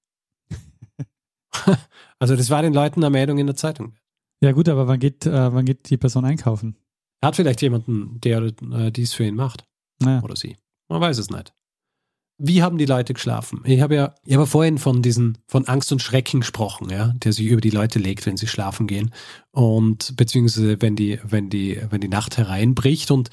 also 2.19 2.35
das 2.35 2.49
war 2.49 2.61
den 2.61 2.73
Leuten 2.73 3.03
eine 3.03 3.09
Meldung 3.09 3.37
in 3.37 3.47
der 3.47 3.55
Zeitung. 3.55 3.95
Ja 4.41 4.51
gut, 4.51 4.69
aber 4.69 4.87
wann 4.87 4.99
geht, 4.99 5.25
äh, 5.25 5.53
wann 5.53 5.65
geht 5.65 5.89
die 5.89 5.97
Person 5.97 6.25
einkaufen? 6.25 6.77
Er 7.21 7.27
hat 7.27 7.35
vielleicht 7.35 7.61
jemanden, 7.61 8.19
der 8.21 8.41
äh, 8.41 8.91
dies 8.91 9.13
für 9.13 9.25
ihn 9.25 9.35
macht. 9.35 9.65
Naja. 9.99 10.21
Oder 10.21 10.35
sie. 10.35 10.57
Man 10.89 11.01
weiß 11.01 11.17
es 11.17 11.29
nicht. 11.29 11.53
Wie 12.37 12.61
haben 12.61 12.77
die 12.77 12.85
Leute 12.85 13.13
geschlafen? 13.13 13.61
Ich 13.63 13.79
habe 13.79 13.95
ja, 13.95 14.15
ich 14.25 14.35
habe 14.35 14.45
vorhin 14.45 14.77
von 14.77 15.01
diesen, 15.01 15.37
von 15.47 15.65
Angst 15.67 15.91
und 15.93 16.01
Schrecken 16.01 16.41
gesprochen, 16.41 16.89
ja, 16.89 17.13
der 17.15 17.31
sich 17.31 17.45
über 17.45 17.61
die 17.61 17.69
Leute 17.69 17.97
legt, 17.97 18.25
wenn 18.25 18.35
sie 18.35 18.47
schlafen 18.47 18.87
gehen. 18.87 19.13
Und 19.51 20.17
beziehungsweise 20.17 20.81
wenn 20.81 20.97
die, 20.97 21.19
wenn 21.23 21.49
die, 21.49 21.79
wenn 21.89 22.01
die 22.01 22.09
Nacht 22.09 22.37
hereinbricht. 22.37 23.09
Und 23.09 23.29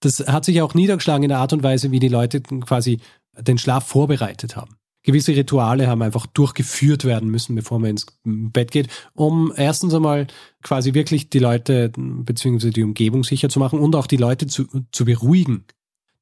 das 0.00 0.20
hat 0.20 0.46
sich 0.46 0.62
auch 0.62 0.72
niedergeschlagen 0.72 1.24
in 1.24 1.28
der 1.28 1.40
Art 1.40 1.52
und 1.52 1.62
Weise, 1.62 1.90
wie 1.90 2.00
die 2.00 2.08
Leute 2.08 2.40
quasi 2.40 3.00
den 3.38 3.58
Schlaf 3.58 3.86
vorbereitet 3.86 4.56
haben. 4.56 4.76
Gewisse 5.02 5.36
Rituale 5.36 5.86
haben 5.86 6.02
einfach 6.02 6.26
durchgeführt 6.26 7.04
werden 7.04 7.30
müssen, 7.30 7.54
bevor 7.54 7.78
man 7.78 7.90
ins 7.90 8.06
Bett 8.24 8.70
geht, 8.70 8.88
um 9.14 9.52
erstens 9.56 9.94
einmal 9.94 10.26
quasi 10.62 10.92
wirklich 10.92 11.30
die 11.30 11.38
Leute 11.38 11.92
bzw. 11.96 12.70
die 12.70 12.82
Umgebung 12.82 13.24
sicher 13.24 13.48
zu 13.48 13.58
machen 13.58 13.78
und 13.78 13.94
auch 13.94 14.06
die 14.06 14.16
Leute 14.16 14.46
zu, 14.48 14.66
zu 14.90 15.04
beruhigen, 15.04 15.64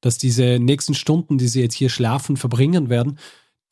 dass 0.07 0.19
diese 0.19 0.59
nächsten 0.61 0.95
Stunden, 0.95 1.37
die 1.37 1.49
sie 1.49 1.61
jetzt 1.61 1.75
hier 1.75 1.89
schlafen, 1.89 2.37
verbringen 2.37 2.89
werden, 2.89 3.19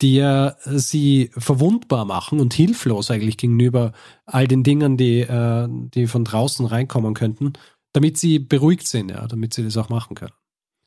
die 0.01 0.15
ja 0.15 0.55
sie 0.65 1.31
verwundbar 1.37 2.03
machen 2.03 2.41
und 2.41 2.53
hilflos 2.53 3.09
eigentlich 3.09 3.37
gegenüber 3.37 3.93
all 4.25 4.47
den 4.47 4.63
Dingen, 4.63 4.97
die, 4.97 5.21
äh, 5.21 5.67
die 5.69 6.07
von 6.07 6.25
draußen 6.25 6.65
reinkommen 6.65 7.13
könnten, 7.13 7.53
damit 7.93 8.17
sie 8.17 8.39
beruhigt 8.39 8.87
sind, 8.87 9.09
ja, 9.09 9.25
damit 9.27 9.53
sie 9.53 9.63
das 9.63 9.77
auch 9.77 9.87
machen 9.87 10.15
können. 10.15 10.33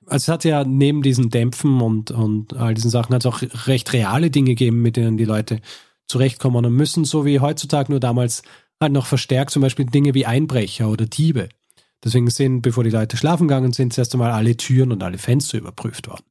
Also 0.06 0.24
es 0.24 0.28
hat 0.28 0.44
ja 0.44 0.64
neben 0.64 1.02
diesen 1.02 1.30
Dämpfen 1.30 1.80
und, 1.80 2.10
und 2.10 2.54
all 2.54 2.74
diesen 2.74 2.90
Sachen 2.90 3.14
hat 3.14 3.24
es 3.24 3.26
auch 3.26 3.42
recht 3.66 3.92
reale 3.92 4.30
Dinge 4.30 4.50
gegeben, 4.50 4.82
mit 4.82 4.96
denen 4.96 5.16
die 5.16 5.24
Leute 5.24 5.60
zurechtkommen 6.06 6.64
und 6.64 6.74
müssen, 6.74 7.04
so 7.04 7.24
wie 7.24 7.40
heutzutage 7.40 7.90
nur 7.90 8.00
damals 8.00 8.42
halt 8.80 8.92
noch 8.92 9.06
verstärkt, 9.06 9.50
zum 9.50 9.62
Beispiel 9.62 9.86
Dinge 9.86 10.14
wie 10.14 10.26
Einbrecher 10.26 10.88
oder 10.88 11.06
Diebe. 11.06 11.48
Deswegen 12.04 12.30
sind, 12.30 12.62
bevor 12.62 12.84
die 12.84 12.90
Leute 12.90 13.16
schlafen 13.16 13.48
gegangen 13.48 13.72
sind, 13.72 13.92
zuerst 13.92 14.14
einmal 14.14 14.30
alle 14.30 14.56
Türen 14.56 14.92
und 14.92 15.02
alle 15.02 15.18
Fenster 15.18 15.58
überprüft 15.58 16.08
worden. 16.08 16.24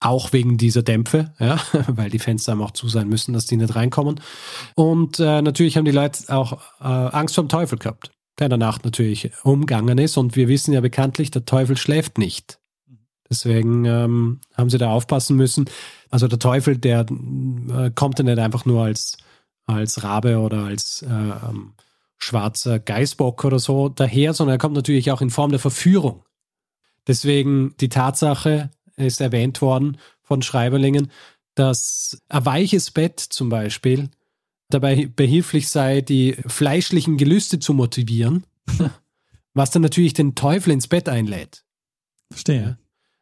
Auch 0.00 0.32
wegen 0.32 0.56
dieser 0.56 0.82
Dämpfe, 0.82 1.32
ja, 1.38 1.60
weil 1.88 2.10
die 2.10 2.18
Fenster 2.18 2.58
auch 2.58 2.72
zu 2.72 2.88
sein 2.88 3.08
müssen, 3.08 3.34
dass 3.34 3.46
die 3.46 3.56
nicht 3.56 3.74
reinkommen. 3.74 4.20
Und 4.74 5.20
äh, 5.20 5.42
natürlich 5.42 5.76
haben 5.76 5.84
die 5.84 5.90
Leute 5.90 6.34
auch 6.34 6.54
äh, 6.80 6.84
Angst 6.84 7.34
vor 7.34 7.44
dem 7.44 7.48
Teufel 7.48 7.78
gehabt, 7.78 8.10
der 8.38 8.46
in 8.46 8.50
der 8.50 8.58
Nacht 8.58 8.84
natürlich 8.84 9.30
umgangen 9.44 9.98
ist. 9.98 10.16
Und 10.16 10.34
wir 10.34 10.48
wissen 10.48 10.72
ja 10.72 10.80
bekanntlich, 10.80 11.30
der 11.30 11.44
Teufel 11.44 11.76
schläft 11.76 12.18
nicht. 12.18 12.58
Deswegen 13.32 13.86
ähm, 13.86 14.40
haben 14.54 14.68
sie 14.68 14.76
da 14.76 14.90
aufpassen 14.90 15.36
müssen. 15.36 15.64
Also 16.10 16.28
der 16.28 16.38
Teufel, 16.38 16.76
der 16.76 17.00
äh, 17.00 17.90
kommt 17.94 18.18
ja 18.18 18.24
nicht 18.24 18.38
einfach 18.38 18.66
nur 18.66 18.84
als, 18.84 19.16
als 19.64 20.02
Rabe 20.02 20.38
oder 20.38 20.64
als 20.64 21.00
äh, 21.02 21.06
ähm, 21.08 21.72
schwarzer 22.22 22.78
Geißbock 22.78 23.44
oder 23.44 23.58
so 23.58 23.88
daher, 23.88 24.32
sondern 24.32 24.56
er 24.56 24.58
kommt 24.58 24.76
natürlich 24.76 25.10
auch 25.10 25.20
in 25.20 25.30
Form 25.30 25.50
der 25.50 25.58
Verführung. 25.58 26.24
Deswegen 27.06 27.74
die 27.80 27.88
Tatsache 27.88 28.70
ist 28.96 29.20
erwähnt 29.20 29.60
worden 29.60 29.98
von 30.22 30.42
Schreiberlingen, 30.42 31.10
dass 31.54 32.22
ein 32.28 32.46
weiches 32.46 32.90
Bett 32.90 33.18
zum 33.20 33.48
Beispiel 33.48 34.08
dabei 34.70 35.06
behilflich 35.06 35.68
sei, 35.68 36.00
die 36.00 36.34
fleischlichen 36.46 37.16
Gelüste 37.16 37.58
zu 37.58 37.74
motivieren, 37.74 38.46
was 39.54 39.70
dann 39.70 39.82
natürlich 39.82 40.14
den 40.14 40.34
Teufel 40.34 40.72
ins 40.72 40.88
Bett 40.88 41.08
einlädt. 41.08 41.64
Verstehe. 42.30 42.78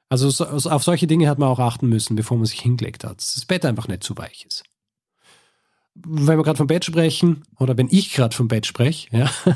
Also 0.08 0.44
auf 0.44 0.84
solche 0.84 1.06
Dinge 1.06 1.28
hat 1.28 1.38
man 1.38 1.48
auch 1.48 1.58
achten 1.58 1.88
müssen, 1.88 2.16
bevor 2.16 2.36
man 2.36 2.46
sich 2.46 2.60
hingelegt 2.60 3.04
hat, 3.04 3.18
dass 3.18 3.34
das 3.34 3.46
Bett 3.46 3.64
einfach 3.64 3.88
nicht 3.88 4.02
zu 4.02 4.16
weich 4.16 4.44
ist 4.46 4.64
wenn 6.06 6.38
wir 6.38 6.44
gerade 6.44 6.56
vom 6.56 6.66
Bett 6.66 6.84
sprechen, 6.84 7.42
oder 7.58 7.76
wenn 7.76 7.88
ich 7.90 8.12
gerade 8.12 8.34
vom 8.34 8.48
Bett 8.48 8.66
spreche, 8.66 9.08
ja, 9.16 9.30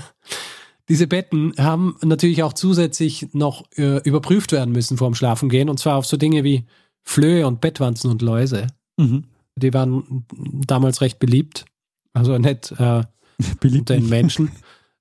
diese 0.89 1.07
Betten 1.07 1.55
haben 1.59 1.97
natürlich 2.03 2.43
auch 2.43 2.53
zusätzlich 2.53 3.29
noch 3.33 3.65
äh, 3.77 3.99
überprüft 4.03 4.53
werden 4.53 4.73
müssen 4.73 4.97
vor 4.97 5.11
dem 5.11 5.15
Schlafengehen, 5.15 5.69
und 5.69 5.79
zwar 5.79 5.97
auf 5.97 6.07
so 6.07 6.17
Dinge 6.17 6.45
wie 6.45 6.65
Flöhe 7.03 7.47
und 7.47 7.61
Bettwanzen 7.61 8.11
und 8.11 8.23
Läuse. 8.23 8.67
Mhm. 8.97 9.25
Die 9.57 9.73
waren 9.73 10.27
damals 10.67 11.01
recht 11.01 11.19
beliebt. 11.19 11.65
Also 12.13 12.39
nicht 12.39 12.73
äh, 12.73 13.03
beliebt 13.61 13.91
unter 13.91 13.95
den 13.97 14.09
Menschen, 14.09 14.51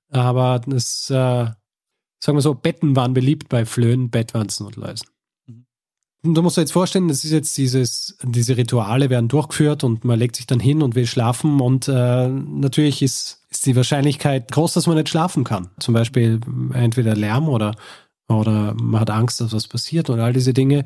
aber 0.09 0.61
das, 0.65 1.09
äh, 1.09 1.13
sagen 2.19 2.37
wir 2.37 2.41
so, 2.41 2.53
Betten 2.53 2.95
waren 2.95 3.13
beliebt 3.13 3.49
bei 3.49 3.65
Flöhen, 3.65 4.09
Bettwanzen 4.09 4.65
und 4.65 4.75
Läusen 4.75 5.07
du 6.23 6.41
musst 6.41 6.57
dir 6.57 6.61
jetzt 6.61 6.71
vorstellen, 6.71 7.09
das 7.09 7.23
ist 7.23 7.31
jetzt 7.31 7.57
dieses, 7.57 8.17
diese 8.23 8.55
Rituale 8.55 9.09
werden 9.09 9.27
durchgeführt 9.27 9.83
und 9.83 10.05
man 10.05 10.17
legt 10.17 10.37
sich 10.37 10.47
dann 10.47 10.59
hin 10.59 10.81
und 10.81 10.95
will 10.95 11.05
schlafen 11.05 11.59
und 11.59 11.87
äh, 11.87 12.27
natürlich 12.29 13.01
ist, 13.01 13.41
ist 13.49 13.65
die 13.65 13.75
Wahrscheinlichkeit 13.75 14.51
groß, 14.51 14.73
dass 14.73 14.87
man 14.87 14.95
nicht 14.95 15.09
schlafen 15.09 15.43
kann. 15.43 15.69
Zum 15.79 15.93
Beispiel 15.93 16.39
entweder 16.73 17.15
Lärm 17.15 17.49
oder, 17.49 17.75
oder 18.29 18.73
man 18.81 19.01
hat 19.01 19.09
Angst, 19.09 19.41
dass 19.41 19.53
was 19.53 19.67
passiert 19.67 20.09
und 20.09 20.19
all 20.19 20.33
diese 20.33 20.53
Dinge. 20.53 20.85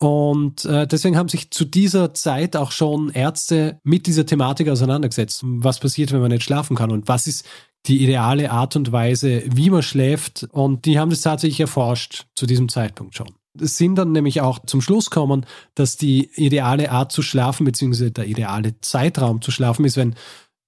Und 0.00 0.64
äh, 0.64 0.88
deswegen 0.88 1.16
haben 1.16 1.28
sich 1.28 1.52
zu 1.52 1.64
dieser 1.64 2.12
Zeit 2.12 2.56
auch 2.56 2.72
schon 2.72 3.10
Ärzte 3.10 3.78
mit 3.84 4.08
dieser 4.08 4.26
Thematik 4.26 4.68
auseinandergesetzt. 4.68 5.42
Was 5.44 5.78
passiert, 5.78 6.10
wenn 6.10 6.20
man 6.20 6.32
nicht 6.32 6.42
schlafen 6.42 6.76
kann 6.76 6.90
und 6.90 7.06
was 7.06 7.28
ist 7.28 7.46
die 7.86 8.02
ideale 8.02 8.50
Art 8.50 8.74
und 8.76 8.92
Weise, 8.92 9.44
wie 9.46 9.70
man 9.70 9.82
schläft. 9.82 10.48
Und 10.50 10.84
die 10.84 10.98
haben 10.98 11.10
das 11.10 11.20
tatsächlich 11.20 11.60
erforscht 11.60 12.26
zu 12.34 12.46
diesem 12.46 12.68
Zeitpunkt 12.68 13.14
schon 13.14 13.28
sind 13.54 13.96
dann 13.96 14.12
nämlich 14.12 14.40
auch 14.40 14.60
zum 14.66 14.80
Schluss 14.80 15.10
kommen, 15.10 15.46
dass 15.74 15.96
die 15.96 16.30
ideale 16.34 16.90
Art 16.90 17.12
zu 17.12 17.22
schlafen, 17.22 17.64
beziehungsweise 17.64 18.10
der 18.10 18.26
ideale 18.26 18.80
Zeitraum 18.80 19.42
zu 19.42 19.50
schlafen 19.50 19.84
ist, 19.84 19.96
wenn, 19.96 20.14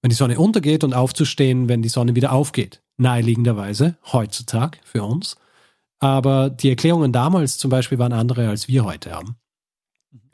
wenn 0.01 0.09
die 0.09 0.15
Sonne 0.15 0.39
untergeht 0.39 0.83
und 0.83 0.93
aufzustehen, 0.93 1.69
wenn 1.69 1.81
die 1.81 1.89
Sonne 1.89 2.15
wieder 2.15 2.31
aufgeht. 2.31 2.81
Naheliegenderweise, 2.97 3.97
heutzutage 4.11 4.79
für 4.83 5.03
uns. 5.03 5.35
Aber 5.99 6.49
die 6.49 6.69
Erklärungen 6.69 7.11
damals 7.11 7.57
zum 7.57 7.69
Beispiel 7.69 7.99
waren 7.99 8.13
andere, 8.13 8.49
als 8.49 8.67
wir 8.67 8.85
heute 8.85 9.11
haben. 9.11 9.35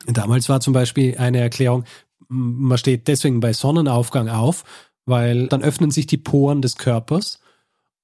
Damals 0.06 0.48
war 0.48 0.60
zum 0.60 0.72
Beispiel 0.74 1.16
eine 1.18 1.40
Erklärung, 1.40 1.84
man 2.28 2.78
steht 2.78 3.08
deswegen 3.08 3.40
bei 3.40 3.52
Sonnenaufgang 3.52 4.28
auf, 4.28 4.64
weil 5.06 5.48
dann 5.48 5.62
öffnen 5.62 5.90
sich 5.90 6.06
die 6.06 6.16
Poren 6.16 6.62
des 6.62 6.76
Körpers 6.76 7.40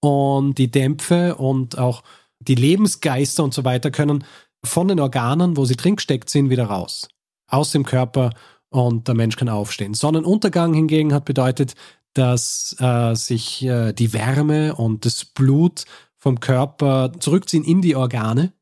und 0.00 0.58
die 0.58 0.70
Dämpfe 0.70 1.36
und 1.36 1.78
auch 1.78 2.02
die 2.40 2.54
Lebensgeister 2.54 3.44
und 3.44 3.54
so 3.54 3.64
weiter 3.64 3.90
können 3.90 4.24
von 4.64 4.88
den 4.88 5.00
Organen, 5.00 5.56
wo 5.56 5.64
sie 5.64 5.76
drin 5.76 5.96
gesteckt 5.96 6.30
sind, 6.30 6.50
wieder 6.50 6.64
raus. 6.64 7.08
Aus 7.48 7.72
dem 7.72 7.84
Körper 7.84 8.30
und 8.70 9.08
der 9.08 9.14
Mensch 9.14 9.36
kann 9.36 9.48
aufstehen. 9.48 9.94
Sonnenuntergang 9.94 10.74
hingegen 10.74 11.12
hat 11.12 11.24
bedeutet, 11.24 11.74
dass 12.14 12.76
äh, 12.78 13.14
sich 13.14 13.64
äh, 13.64 13.92
die 13.92 14.12
Wärme 14.12 14.74
und 14.74 15.04
das 15.04 15.24
Blut 15.24 15.84
vom 16.16 16.40
Körper 16.40 17.12
zurückziehen 17.18 17.64
in 17.64 17.82
die 17.82 17.96
Organe 17.96 18.52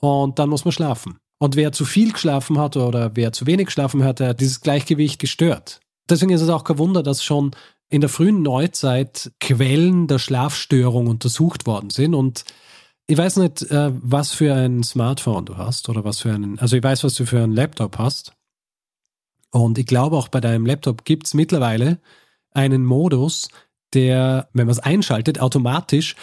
und 0.00 0.38
dann 0.38 0.48
muss 0.48 0.64
man 0.64 0.72
schlafen. 0.72 1.18
Und 1.40 1.56
wer 1.56 1.72
zu 1.72 1.84
viel 1.84 2.12
geschlafen 2.12 2.58
hat 2.58 2.76
oder 2.76 3.12
wer 3.14 3.32
zu 3.32 3.46
wenig 3.46 3.66
geschlafen 3.66 4.02
hat, 4.02 4.20
der 4.20 4.28
hat 4.28 4.40
dieses 4.40 4.60
Gleichgewicht 4.60 5.20
gestört. 5.20 5.80
Deswegen 6.08 6.32
ist 6.32 6.40
es 6.40 6.48
auch 6.48 6.64
kein 6.64 6.78
Wunder, 6.78 7.02
dass 7.02 7.22
schon 7.22 7.52
in 7.88 8.00
der 8.00 8.10
frühen 8.10 8.42
Neuzeit 8.42 9.32
Quellen 9.40 10.06
der 10.06 10.18
Schlafstörung 10.18 11.06
untersucht 11.06 11.66
worden 11.66 11.90
sind 11.90 12.14
und 12.14 12.44
ich 13.10 13.16
weiß 13.16 13.38
nicht, 13.38 13.62
äh, 13.70 13.90
was 13.94 14.32
für 14.32 14.54
ein 14.54 14.82
Smartphone 14.82 15.46
du 15.46 15.56
hast 15.56 15.88
oder 15.88 16.04
was 16.04 16.20
für 16.20 16.32
einen, 16.32 16.58
also 16.58 16.76
ich 16.76 16.82
weiß, 16.82 17.04
was 17.04 17.14
du 17.14 17.24
für 17.24 17.42
einen 17.42 17.54
Laptop 17.54 17.98
hast. 17.98 18.34
Und 19.50 19.78
ich 19.78 19.86
glaube 19.86 20.16
auch 20.16 20.28
bei 20.28 20.40
deinem 20.40 20.66
Laptop 20.66 21.06
gibt 21.06 21.26
es 21.26 21.32
mittlerweile 21.32 22.00
einen 22.50 22.84
Modus, 22.84 23.48
der, 23.94 24.50
wenn 24.52 24.66
man 24.66 24.72
es 24.72 24.78
einschaltet, 24.78 25.40
automatisch 25.40 26.16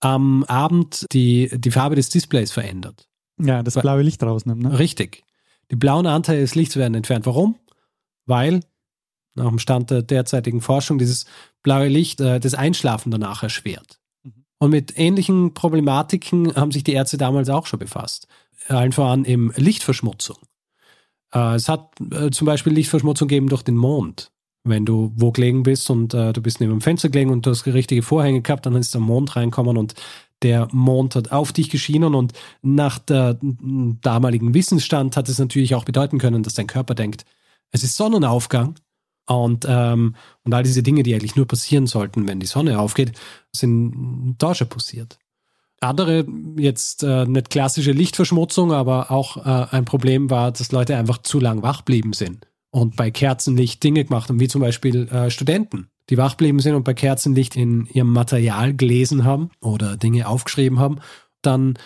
am 0.00 0.44
Abend 0.44 1.04
die, 1.12 1.50
die 1.52 1.70
Farbe 1.70 1.96
des 1.96 2.08
Displays 2.08 2.52
verändert. 2.52 3.06
Ja, 3.38 3.62
das 3.62 3.74
blaue 3.74 4.00
Licht 4.00 4.22
rausnimmt. 4.22 4.62
Ne? 4.62 4.78
Richtig. 4.78 5.24
Die 5.70 5.76
blauen 5.76 6.06
Anteile 6.06 6.40
des 6.40 6.54
Lichts 6.54 6.76
werden 6.76 6.94
entfernt. 6.94 7.26
Warum? 7.26 7.56
Weil 8.24 8.60
nach 9.34 9.48
dem 9.48 9.58
Stand 9.58 9.90
der 9.90 10.02
derzeitigen 10.02 10.60
Forschung 10.60 10.98
dieses 10.98 11.26
blaue 11.62 11.88
Licht 11.88 12.20
äh, 12.20 12.40
das 12.40 12.54
Einschlafen 12.54 13.10
danach 13.10 13.42
erschwert. 13.42 13.98
Mhm. 14.22 14.44
Und 14.58 14.70
mit 14.70 14.98
ähnlichen 14.98 15.54
Problematiken 15.54 16.54
haben 16.54 16.72
sich 16.72 16.84
die 16.84 16.92
Ärzte 16.92 17.18
damals 17.18 17.48
auch 17.48 17.66
schon 17.66 17.78
befasst. 17.78 18.26
Allen 18.68 18.92
voran 18.92 19.24
im 19.24 19.52
Lichtverschmutzung. 19.56 20.36
Äh, 21.32 21.54
es 21.54 21.68
hat 21.68 21.90
äh, 22.12 22.30
zum 22.30 22.46
Beispiel 22.46 22.72
Lichtverschmutzung 22.72 23.28
gegeben 23.28 23.48
durch 23.48 23.62
den 23.62 23.76
Mond. 23.76 24.32
Wenn 24.62 24.84
du 24.84 25.12
wo 25.16 25.32
gelegen 25.32 25.62
bist 25.62 25.88
und 25.88 26.12
äh, 26.12 26.32
du 26.32 26.42
bist 26.42 26.60
neben 26.60 26.72
dem 26.72 26.82
Fenster 26.82 27.08
gelegen 27.08 27.30
und 27.30 27.46
du 27.46 27.50
hast 27.50 27.66
richtige 27.66 28.02
Vorhänge 28.02 28.42
gehabt, 28.42 28.66
dann 28.66 28.74
ist 28.76 28.92
der 28.92 29.00
Mond 29.00 29.34
reinkommen 29.36 29.78
und 29.78 29.94
der 30.42 30.68
Mond 30.72 31.16
hat 31.16 31.32
auf 31.32 31.52
dich 31.52 31.70
geschienen 31.70 32.14
und 32.14 32.32
nach 32.62 32.98
der 32.98 33.38
damaligen 33.40 34.54
Wissensstand 34.54 35.16
hat 35.16 35.28
es 35.28 35.38
natürlich 35.38 35.74
auch 35.74 35.84
bedeuten 35.84 36.18
können, 36.18 36.42
dass 36.42 36.54
dein 36.54 36.66
Körper 36.66 36.94
denkt, 36.94 37.24
es 37.72 37.84
ist 37.84 37.96
Sonnenaufgang 37.96 38.74
und, 39.30 39.64
ähm, 39.68 40.16
und 40.42 40.54
all 40.54 40.62
diese 40.62 40.82
Dinge, 40.82 41.02
die 41.02 41.14
eigentlich 41.14 41.36
nur 41.36 41.46
passieren 41.46 41.86
sollten, 41.86 42.26
wenn 42.26 42.40
die 42.40 42.46
Sonne 42.46 42.80
aufgeht, 42.80 43.12
sind 43.54 44.34
da 44.38 44.54
schon 44.54 44.68
passiert. 44.68 45.18
Andere, 45.80 46.26
jetzt 46.56 47.04
äh, 47.04 47.24
nicht 47.26 47.48
klassische 47.48 47.92
Lichtverschmutzung, 47.92 48.72
aber 48.72 49.10
auch 49.10 49.36
äh, 49.38 49.66
ein 49.70 49.84
Problem 49.84 50.30
war, 50.30 50.50
dass 50.52 50.72
Leute 50.72 50.96
einfach 50.96 51.18
zu 51.18 51.38
lang 51.38 51.62
wach 51.62 51.82
blieben 51.82 52.12
sind 52.12 52.48
und 52.70 52.96
bei 52.96 53.10
Kerzenlicht 53.10 53.82
Dinge 53.82 54.04
gemacht 54.04 54.28
haben, 54.28 54.40
wie 54.40 54.48
zum 54.48 54.60
Beispiel 54.60 55.08
äh, 55.08 55.30
Studenten, 55.30 55.88
die 56.10 56.18
wach 56.18 56.34
blieben 56.34 56.58
sind 56.58 56.74
und 56.74 56.84
bei 56.84 56.94
Kerzenlicht 56.94 57.56
in 57.56 57.86
ihrem 57.86 58.12
Material 58.12 58.74
gelesen 58.74 59.24
haben 59.24 59.50
oder 59.60 59.96
Dinge 59.96 60.26
aufgeschrieben 60.26 60.80
haben. 60.80 60.98
Dann 61.40 61.78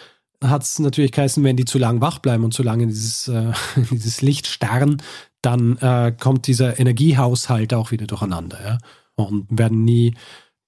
hat 0.42 0.62
es 0.62 0.78
natürlich 0.78 1.12
geheißen, 1.12 1.44
wenn 1.44 1.56
die 1.56 1.64
zu 1.64 1.78
lang 1.78 2.00
wach 2.00 2.18
bleiben 2.18 2.42
und 2.42 2.52
zu 2.54 2.62
lange 2.62 2.84
in 2.84 2.88
dieses, 2.88 3.28
äh, 3.28 3.52
dieses 3.90 4.22
Licht 4.22 4.46
starren, 4.46 5.02
dann 5.44 5.76
äh, 5.78 6.14
kommt 6.18 6.46
dieser 6.46 6.78
Energiehaushalt 6.78 7.74
auch 7.74 7.90
wieder 7.90 8.06
durcheinander. 8.06 8.64
Ja? 8.64 8.78
Und 9.16 9.46
werden 9.50 9.84
nie 9.84 10.14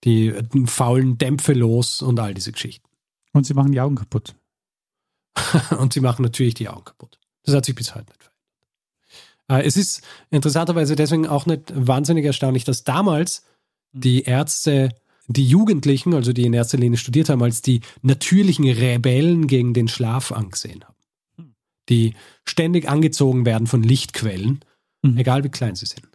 die 0.04 0.34
faulen 0.66 1.18
Dämpfe 1.18 1.52
los 1.52 2.02
und 2.02 2.20
all 2.20 2.34
diese 2.34 2.52
Geschichten. 2.52 2.88
Und 3.32 3.46
sie 3.46 3.54
machen 3.54 3.72
die 3.72 3.80
Augen 3.80 3.96
kaputt. 3.96 4.36
und 5.78 5.92
sie 5.92 6.00
machen 6.00 6.22
natürlich 6.22 6.54
die 6.54 6.68
Augen 6.68 6.84
kaputt. 6.84 7.18
Das 7.44 7.54
hat 7.54 7.64
sich 7.64 7.74
bis 7.74 7.94
heute 7.94 8.06
nicht 8.06 8.22
verändert. 8.22 8.36
Äh, 9.48 9.66
es 9.66 9.76
ist 9.76 10.02
interessanterweise 10.30 10.96
deswegen 10.96 11.26
auch 11.26 11.46
nicht 11.46 11.72
wahnsinnig 11.74 12.24
erstaunlich, 12.24 12.64
dass 12.64 12.84
damals 12.84 13.44
die 13.92 14.22
Ärzte 14.22 14.90
die 15.28 15.46
Jugendlichen, 15.46 16.14
also 16.14 16.32
die 16.32 16.44
in 16.44 16.52
erster 16.52 16.78
Linie 16.78 16.98
studiert 16.98 17.28
haben, 17.28 17.42
als 17.42 17.62
die 17.62 17.80
natürlichen 18.02 18.68
Rebellen 18.68 19.46
gegen 19.46 19.74
den 19.74 19.88
Schlaf 19.88 20.30
angesehen 20.30 20.84
haben. 20.84 20.95
Die 21.88 22.14
ständig 22.44 22.88
angezogen 22.88 23.46
werden 23.46 23.66
von 23.66 23.82
Lichtquellen, 23.82 24.60
mhm. 25.02 25.16
egal 25.18 25.44
wie 25.44 25.48
klein 25.48 25.74
sie 25.74 25.86
sind. 25.86 26.08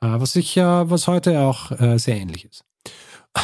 Äh, 0.00 0.20
was 0.20 0.36
ich 0.36 0.54
ja, 0.54 0.90
was 0.90 1.06
heute 1.06 1.40
auch 1.40 1.70
äh, 1.72 1.98
sehr 1.98 2.16
ähnlich 2.16 2.46
ist. 2.46 2.64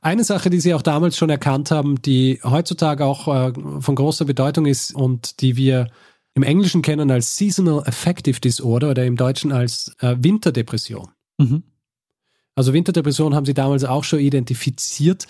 Eine 0.00 0.24
Sache, 0.24 0.50
die 0.50 0.60
Sie 0.60 0.74
auch 0.74 0.82
damals 0.82 1.16
schon 1.16 1.30
erkannt 1.30 1.70
haben, 1.70 2.00
die 2.02 2.40
heutzutage 2.44 3.04
auch 3.04 3.28
äh, 3.28 3.52
von 3.80 3.94
großer 3.94 4.24
Bedeutung 4.24 4.66
ist 4.66 4.94
und 4.94 5.40
die 5.40 5.56
wir 5.56 5.88
im 6.34 6.42
Englischen 6.42 6.82
kennen 6.82 7.10
als 7.10 7.36
Seasonal 7.36 7.82
Affective 7.86 8.40
Disorder 8.40 8.90
oder 8.90 9.04
im 9.04 9.16
Deutschen 9.16 9.52
als 9.52 9.94
äh, 10.00 10.16
Winterdepression. 10.18 11.08
Mhm. 11.38 11.64
Also 12.54 12.72
Winterdepression 12.72 13.34
haben 13.34 13.46
Sie 13.46 13.54
damals 13.54 13.84
auch 13.84 14.04
schon 14.04 14.20
identifiziert. 14.20 15.26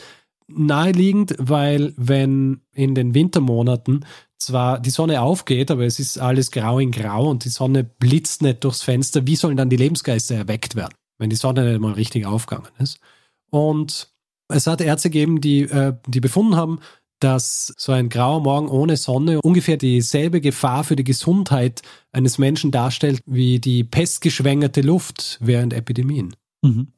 Naheliegend, 0.48 1.36
weil 1.38 1.94
wenn 1.96 2.62
in 2.72 2.94
den 2.94 3.14
Wintermonaten 3.14 4.04
zwar 4.40 4.80
die 4.80 4.90
Sonne 4.90 5.20
aufgeht, 5.20 5.70
aber 5.70 5.84
es 5.84 5.98
ist 6.00 6.18
alles 6.18 6.50
grau 6.50 6.78
in 6.78 6.90
grau 6.90 7.28
und 7.28 7.44
die 7.44 7.50
Sonne 7.50 7.84
blitzt 7.84 8.42
nicht 8.42 8.64
durchs 8.64 8.82
Fenster, 8.82 9.26
wie 9.26 9.36
sollen 9.36 9.56
dann 9.56 9.70
die 9.70 9.76
Lebensgeister 9.76 10.34
erweckt 10.34 10.74
werden, 10.74 10.94
wenn 11.18 11.30
die 11.30 11.36
Sonne 11.36 11.70
nicht 11.70 11.80
mal 11.80 11.92
richtig 11.92 12.26
aufgegangen 12.26 12.70
ist? 12.78 12.98
Und 13.50 14.08
es 14.48 14.66
hat 14.66 14.80
Ärzte 14.80 15.10
gegeben, 15.10 15.40
die, 15.40 15.62
äh, 15.62 15.94
die 16.06 16.20
befunden 16.20 16.56
haben, 16.56 16.80
dass 17.20 17.74
so 17.76 17.92
ein 17.92 18.08
grauer 18.08 18.40
Morgen 18.40 18.68
ohne 18.68 18.96
Sonne 18.96 19.42
ungefähr 19.42 19.76
dieselbe 19.76 20.40
Gefahr 20.40 20.84
für 20.84 20.96
die 20.96 21.04
Gesundheit 21.04 21.82
eines 22.12 22.38
Menschen 22.38 22.70
darstellt 22.70 23.22
wie 23.26 23.60
die 23.60 23.84
pestgeschwängerte 23.84 24.80
Luft 24.80 25.38
während 25.40 25.74
Epidemien. 25.74 26.34
Mhm. 26.62 26.88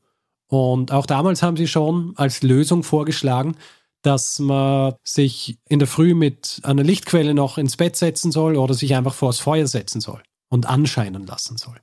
Und 0.47 0.93
auch 0.93 1.07
damals 1.07 1.43
haben 1.43 1.57
sie 1.57 1.67
schon 1.67 2.13
als 2.17 2.43
Lösung 2.43 2.85
vorgeschlagen, 2.85 3.57
dass 4.03 4.39
man 4.39 4.95
sich 5.05 5.59
in 5.69 5.79
der 5.79 5.89
Früh 5.89 6.15
mit 6.15 6.61
einer 6.65 6.83
Lichtquelle 6.83 7.35
noch 7.35 7.59
ins 7.59 7.77
Bett 7.77 7.97
setzen 7.97 8.33
soll 8.33 8.57
oder 8.57 8.75
sich 8.75 8.95
einfach 8.95 9.15
vors 9.15 9.39
Feuer 9.39 9.67
setzen 9.67 10.01
soll 10.01 10.23
und 10.49 10.67
anscheinen 10.67 11.27
lassen 11.27 11.57
soll. 11.57 11.81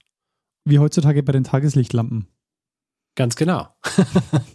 Wie 0.66 0.80
heutzutage 0.80 1.24
bei 1.24 1.32
den 1.32 1.46
Tageslichtlampen. 1.46 2.28
Ganz 3.16 3.36
genau. 3.36 3.68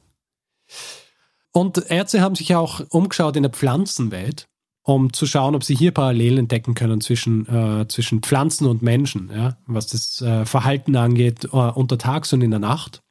Und 1.52 1.88
Ärzte 1.88 2.20
haben 2.20 2.34
sich 2.34 2.54
auch 2.56 2.80
umgeschaut 2.90 3.36
in 3.36 3.44
der 3.44 3.52
Pflanzenwelt, 3.52 4.48
um 4.82 5.12
zu 5.12 5.24
schauen, 5.24 5.54
ob 5.54 5.62
sie 5.62 5.76
hier 5.76 5.92
Parallelen 5.92 6.38
entdecken 6.38 6.74
können 6.74 7.00
zwischen, 7.00 7.46
äh, 7.46 7.86
zwischen 7.86 8.22
Pflanzen 8.22 8.66
und 8.66 8.82
Menschen, 8.82 9.30
ja, 9.32 9.56
was 9.66 9.86
das 9.86 10.20
äh, 10.20 10.44
Verhalten 10.46 10.96
angeht, 10.96 11.44
äh, 11.44 11.48
untertags 11.48 12.32
und 12.32 12.42
in 12.42 12.50
der 12.50 12.58
Nacht. 12.58 13.03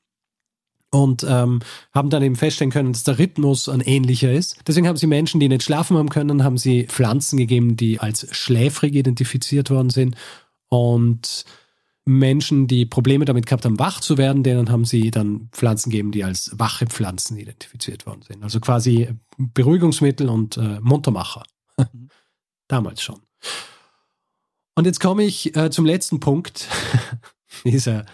Und 0.93 1.25
ähm, 1.27 1.61
haben 1.91 2.11
dann 2.11 2.21
eben 2.21 2.35
feststellen 2.35 2.71
können, 2.71 2.93
dass 2.93 3.03
der 3.03 3.17
Rhythmus 3.17 3.67
ein 3.67 3.81
ähnlicher 3.81 4.31
ist. 4.31 4.59
Deswegen 4.67 4.87
haben 4.87 4.97
sie 4.97 5.07
Menschen, 5.07 5.39
die 5.39 5.49
nicht 5.49 5.63
schlafen 5.63 5.97
haben 5.97 6.09
können, 6.09 6.43
haben 6.43 6.59
sie 6.59 6.85
Pflanzen 6.85 7.37
gegeben, 7.37 7.75
die 7.75 7.99
als 7.99 8.27
schläfrig 8.31 8.93
identifiziert 8.93 9.71
worden 9.71 9.89
sind. 9.89 10.15
Und 10.69 11.45
Menschen, 12.05 12.67
die 12.67 12.85
Probleme 12.85 13.25
damit 13.25 13.47
gehabt 13.47 13.65
haben, 13.65 13.79
wach 13.79 14.01
zu 14.01 14.17
werden, 14.17 14.43
denen 14.43 14.69
haben 14.69 14.85
sie 14.85 15.09
dann 15.09 15.49
Pflanzen 15.51 15.89
gegeben, 15.89 16.11
die 16.11 16.23
als 16.23 16.51
wache 16.53 16.85
Pflanzen 16.85 17.37
identifiziert 17.37 18.05
worden 18.05 18.21
sind. 18.21 18.43
Also 18.43 18.59
quasi 18.59 19.09
Beruhigungsmittel 19.37 20.29
und 20.29 20.57
äh, 20.57 20.79
Muntermacher. 20.81 21.43
Mhm. 21.77 22.09
Damals 22.67 23.01
schon. 23.01 23.21
Und 24.75 24.85
jetzt 24.85 24.99
komme 24.99 25.23
ich 25.23 25.55
äh, 25.55 25.69
zum 25.69 25.85
letzten 25.85 26.19
Punkt 26.19 26.67
dieser 27.63 28.05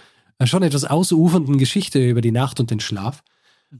schon 0.46 0.64
etwas 0.64 0.86
ausufernden 0.86 1.58
Geschichte 1.58 2.00
über 2.06 2.22
die 2.22 2.32
Nacht 2.32 2.60
und 2.60 2.72
den 2.72 2.80
Schlaf. 2.80 3.24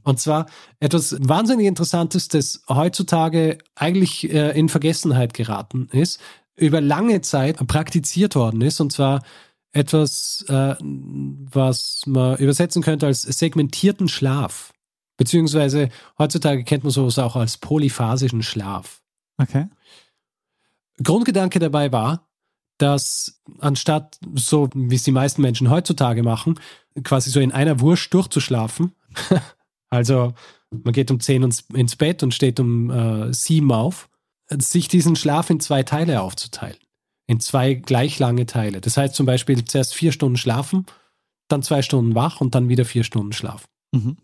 Und 0.04 0.20
zwar 0.20 0.46
etwas 0.78 1.16
wahnsinnig 1.20 1.66
Interessantes, 1.66 2.28
das 2.28 2.62
heutzutage 2.68 3.58
eigentlich 3.74 4.30
äh, 4.32 4.56
in 4.56 4.68
Vergessenheit 4.68 5.34
geraten 5.34 5.88
ist, 5.90 6.20
über 6.56 6.80
lange 6.80 7.22
Zeit 7.22 7.56
praktiziert 7.66 8.36
worden 8.36 8.60
ist, 8.60 8.80
und 8.80 8.92
zwar 8.92 9.22
etwas, 9.72 10.44
äh, 10.48 10.74
was 10.80 12.02
man 12.06 12.36
übersetzen 12.36 12.82
könnte 12.82 13.06
als 13.06 13.22
segmentierten 13.22 14.08
Schlaf. 14.08 14.72
Beziehungsweise 15.16 15.90
heutzutage 16.18 16.64
kennt 16.64 16.84
man 16.84 16.92
sowas 16.92 17.18
auch 17.18 17.36
als 17.36 17.58
polyphasischen 17.58 18.42
Schlaf. 18.42 19.02
Okay. 19.38 19.68
Grundgedanke 21.02 21.58
dabei 21.58 21.92
war, 21.92 22.29
dass 22.82 23.40
anstatt 23.58 24.18
so, 24.34 24.68
wie 24.74 24.94
es 24.94 25.02
die 25.02 25.12
meisten 25.12 25.42
Menschen 25.42 25.70
heutzutage 25.70 26.22
machen, 26.22 26.58
quasi 27.04 27.30
so 27.30 27.40
in 27.40 27.52
einer 27.52 27.80
Wurst 27.80 28.12
durchzuschlafen, 28.12 28.92
also 29.90 30.34
man 30.70 30.92
geht 30.92 31.10
um 31.10 31.20
10 31.20 31.50
ins 31.74 31.96
Bett 31.96 32.22
und 32.22 32.34
steht 32.34 32.60
um 32.60 32.90
äh, 32.90 33.32
7 33.32 33.70
auf, 33.72 34.08
sich 34.50 34.88
diesen 34.88 35.16
Schlaf 35.16 35.50
in 35.50 35.60
zwei 35.60 35.82
Teile 35.82 36.22
aufzuteilen 36.22 36.76
in 37.30 37.38
zwei 37.38 37.74
gleich 37.74 38.18
lange 38.18 38.44
Teile. 38.44 38.80
Das 38.80 38.96
heißt 38.96 39.14
zum 39.14 39.24
Beispiel 39.24 39.64
zuerst 39.64 39.94
vier 39.94 40.10
Stunden 40.10 40.36
schlafen, 40.36 40.86
dann 41.46 41.62
zwei 41.62 41.80
Stunden 41.80 42.16
wach 42.16 42.40
und 42.40 42.56
dann 42.56 42.68
wieder 42.68 42.84
vier 42.84 43.04
Stunden 43.04 43.32
schlafen. 43.32 43.68
Mhm. 43.92 44.16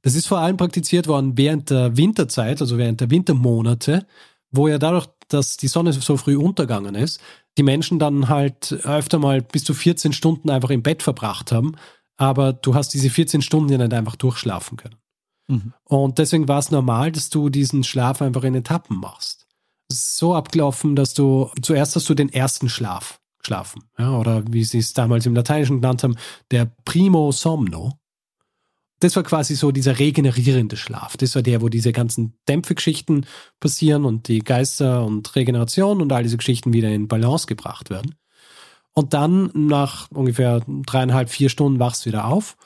Das 0.00 0.14
ist 0.14 0.26
vor 0.26 0.38
allem 0.38 0.56
praktiziert 0.56 1.06
worden 1.06 1.36
während 1.36 1.68
der 1.68 1.98
Winterzeit, 1.98 2.62
also 2.62 2.78
während 2.78 3.02
der 3.02 3.10
Wintermonate, 3.10 4.06
wo 4.52 4.68
ja 4.68 4.78
dadurch, 4.78 5.08
dass 5.28 5.56
die 5.56 5.68
Sonne 5.68 5.92
so 5.92 6.16
früh 6.16 6.36
untergegangen 6.36 6.94
ist, 6.94 7.20
die 7.58 7.62
Menschen 7.62 7.98
dann 7.98 8.28
halt 8.28 8.72
öfter 8.84 9.18
mal 9.18 9.42
bis 9.42 9.64
zu 9.64 9.74
14 9.74 10.12
Stunden 10.12 10.50
einfach 10.50 10.70
im 10.70 10.82
Bett 10.82 11.02
verbracht 11.02 11.52
haben. 11.52 11.74
Aber 12.16 12.52
du 12.52 12.74
hast 12.74 12.90
diese 12.94 13.10
14 13.10 13.42
Stunden 13.42 13.72
ja 13.72 13.78
nicht 13.78 13.92
einfach 13.92 14.16
durchschlafen 14.16 14.76
können. 14.76 14.96
Mhm. 15.48 15.72
Und 15.84 16.18
deswegen 16.18 16.48
war 16.48 16.58
es 16.58 16.70
normal, 16.70 17.10
dass 17.10 17.30
du 17.30 17.48
diesen 17.48 17.82
Schlaf 17.82 18.22
einfach 18.22 18.44
in 18.44 18.54
Etappen 18.54 18.98
machst 18.98 19.42
so 19.92 20.34
abgelaufen, 20.34 20.96
dass 20.96 21.14
du 21.14 21.50
zuerst 21.60 21.96
hast 21.96 22.08
du 22.08 22.14
den 22.14 22.32
ersten 22.32 22.68
Schlaf 22.68 23.20
geschlafen. 23.38 23.84
Ja, 23.98 24.16
oder 24.18 24.42
wie 24.52 24.64
sie 24.64 24.78
es 24.78 24.92
damals 24.92 25.26
im 25.26 25.34
Lateinischen 25.34 25.80
genannt 25.80 26.02
haben, 26.02 26.16
der 26.50 26.70
Primo 26.84 27.32
Somno. 27.32 27.98
Das 29.02 29.16
war 29.16 29.24
quasi 29.24 29.56
so 29.56 29.72
dieser 29.72 29.98
regenerierende 29.98 30.76
Schlaf. 30.76 31.16
Das 31.16 31.34
war 31.34 31.42
der, 31.42 31.60
wo 31.60 31.68
diese 31.68 31.90
ganzen 31.90 32.34
Dämpfegeschichten 32.48 33.26
passieren 33.58 34.04
und 34.04 34.28
die 34.28 34.38
Geister 34.38 35.04
und 35.04 35.34
Regeneration 35.34 36.00
und 36.00 36.12
all 36.12 36.22
diese 36.22 36.36
Geschichten 36.36 36.72
wieder 36.72 36.88
in 36.88 37.08
Balance 37.08 37.48
gebracht 37.48 37.90
werden. 37.90 38.14
Und 38.92 39.12
dann 39.12 39.50
nach 39.54 40.08
ungefähr 40.12 40.62
dreieinhalb, 40.86 41.30
vier 41.30 41.48
Stunden 41.48 41.80
wachst 41.80 42.04
du 42.04 42.10
wieder 42.10 42.26
auf 42.26 42.56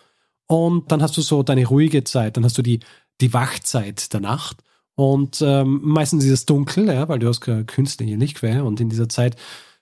und 0.47 0.93
dann 0.93 1.01
hast 1.01 1.17
du 1.17 1.23
so 1.23 1.43
deine 1.43 1.65
ruhige 1.65 2.05
Zeit. 2.05 2.37
Dann 2.37 2.45
hast 2.45 2.59
du 2.59 2.63
die, 2.63 2.81
die 3.23 3.33
Wachzeit 3.33 4.13
der 4.13 4.21
Nacht 4.21 4.59
und 4.95 5.41
ähm, 5.41 5.81
meistens 5.85 6.23
ist 6.27 6.33
es 6.33 6.45
dunkel, 6.45 6.89
ja, 6.89 7.09
weil 7.09 7.19
du 7.19 7.29
hast 7.29 7.41
keine 7.41 7.65
künstliche 7.65 8.17
Lichtquelle 8.17 8.63
und 8.63 8.79
in 8.79 8.91
dieser 8.91 9.09
Zeit 9.09 9.37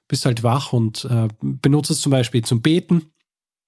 bist 0.07 0.25
du 0.25 0.27
halt 0.27 0.45
wach 0.45 0.73
und 0.73 1.05
äh, 1.07 1.27
benutzt 1.41 1.91
es 1.91 2.01
zum 2.01 2.11
Beispiel 2.11 2.45
zum 2.45 2.63
Beten 2.63 3.11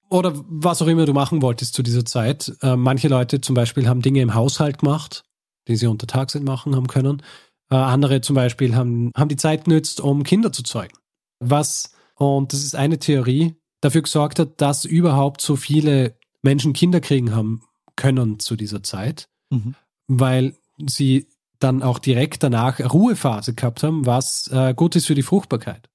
oder 0.09 0.33
was 0.47 0.81
auch 0.81 0.87
immer 0.87 1.05
du 1.05 1.13
machen 1.13 1.41
wolltest 1.41 1.73
zu 1.73 1.83
dieser 1.83 2.05
Zeit. 2.05 2.53
Äh, 2.61 2.75
manche 2.75 3.07
Leute 3.07 3.41
zum 3.41 3.55
Beispiel 3.55 3.87
haben 3.87 4.01
Dinge 4.01 4.21
im 4.21 4.33
Haushalt 4.33 4.79
gemacht, 4.79 5.23
die 5.67 5.75
sie 5.75 5.87
untertags 5.87 6.35
nicht 6.35 6.45
machen 6.45 6.75
haben 6.75 6.87
können. 6.87 7.21
Äh, 7.69 7.75
andere 7.75 8.21
zum 8.21 8.35
Beispiel 8.35 8.75
haben, 8.75 9.11
haben 9.15 9.29
die 9.29 9.35
Zeit 9.35 9.65
genützt, 9.65 9.99
um 9.99 10.23
Kinder 10.23 10.51
zu 10.51 10.63
zeugen. 10.63 10.95
Was, 11.39 11.91
und 12.15 12.53
das 12.53 12.63
ist 12.63 12.75
eine 12.75 12.99
Theorie, 12.99 13.55
dafür 13.81 14.01
gesorgt 14.01 14.39
hat, 14.39 14.61
dass 14.61 14.85
überhaupt 14.85 15.41
so 15.41 15.55
viele 15.55 16.15
Menschen 16.41 16.73
Kinder 16.73 17.01
kriegen 17.01 17.35
haben 17.35 17.63
können 17.95 18.39
zu 18.39 18.55
dieser 18.55 18.83
Zeit, 18.83 19.27
mhm. 19.49 19.75
weil 20.07 20.55
sie 20.77 21.27
dann 21.59 21.81
auch 21.81 21.99
direkt 21.99 22.43
danach 22.43 22.79
Ruhephase 22.79 23.53
gehabt 23.53 23.83
haben, 23.83 24.05
was 24.05 24.47
äh, 24.47 24.73
gut 24.75 24.95
ist 24.95 25.07
für 25.07 25.15
die 25.15 25.23
Fruchtbarkeit. 25.23 25.89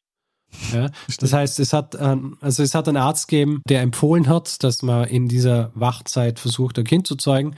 Ja, 0.72 0.90
das 1.18 1.32
heißt, 1.32 1.60
es 1.60 1.72
hat, 1.72 1.96
ähm, 1.98 2.36
also 2.40 2.62
es 2.62 2.74
hat 2.74 2.88
einen 2.88 2.98
Arzt 2.98 3.28
gegeben, 3.28 3.62
der 3.68 3.80
empfohlen 3.80 4.28
hat, 4.28 4.62
dass 4.62 4.82
man 4.82 5.08
in 5.08 5.28
dieser 5.28 5.72
Wachzeit 5.74 6.38
versucht, 6.38 6.78
ein 6.78 6.84
Kind 6.84 7.06
zu 7.06 7.16
zeugen 7.16 7.56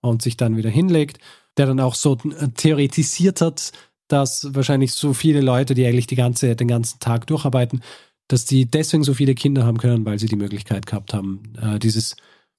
und 0.00 0.22
sich 0.22 0.36
dann 0.36 0.56
wieder 0.56 0.70
hinlegt, 0.70 1.18
der 1.56 1.66
dann 1.66 1.80
auch 1.80 1.94
so 1.94 2.16
äh, 2.16 2.48
theoretisiert 2.48 3.40
hat, 3.40 3.72
dass 4.08 4.54
wahrscheinlich 4.54 4.92
so 4.92 5.12
viele 5.12 5.40
Leute, 5.40 5.74
die 5.74 5.86
eigentlich 5.86 6.06
die 6.06 6.16
ganze, 6.16 6.54
den 6.54 6.68
ganzen 6.68 7.00
Tag 7.00 7.26
durcharbeiten, 7.26 7.82
dass 8.28 8.44
die 8.44 8.66
deswegen 8.66 9.04
so 9.04 9.14
viele 9.14 9.34
Kinder 9.34 9.64
haben 9.64 9.78
können, 9.78 10.04
weil 10.04 10.18
sie 10.18 10.26
die 10.26 10.36
Möglichkeit 10.36 10.86
gehabt 10.86 11.14
haben, 11.14 11.42
äh, 11.60 11.78
dieses, 11.78 12.16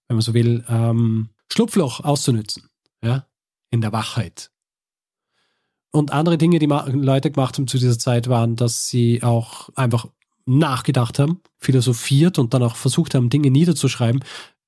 wenn 0.08 0.16
man 0.18 0.22
so 0.22 0.34
will, 0.34 0.66
ähm, 0.70 1.30
Schlupfloch 1.52 2.02
auszunützen, 2.02 2.70
ja, 3.04 3.26
in 3.72 3.82
der 3.82 3.92
Wachheit. 3.92 4.52
Und 5.92 6.12
andere 6.12 6.38
Dinge, 6.38 6.60
die 6.60 6.66
Leute 6.66 7.32
gemacht 7.32 7.58
haben 7.58 7.68
zu 7.68 7.78
dieser 7.78 7.98
Zeit, 7.98 8.28
waren, 8.28 8.56
dass 8.56 8.88
sie 8.88 9.24
auch 9.24 9.70
einfach 9.76 10.08
nachgedacht 10.46 11.20
haben, 11.20 11.42
philosophiert 11.58 12.40
und 12.40 12.54
dann 12.54 12.64
auch 12.64 12.76
versucht 12.76 13.16
haben, 13.16 13.30
Dinge 13.30 13.52
niederzuschreiben, 13.52 14.24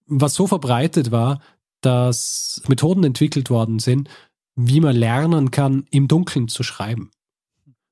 was 0.08 0.34
so 0.34 0.48
verbreitet 0.48 1.12
war, 1.12 1.40
dass 1.82 2.62
Methoden 2.68 3.04
entwickelt 3.04 3.50
worden 3.50 3.80
sind, 3.80 4.10
wie 4.56 4.82
man 4.82 4.96
lernen 4.96 5.52
kann, 5.52 5.86
im 5.90 6.08
Dunkeln 6.08 6.50
zu 6.50 6.64
schreiben. 6.64 7.12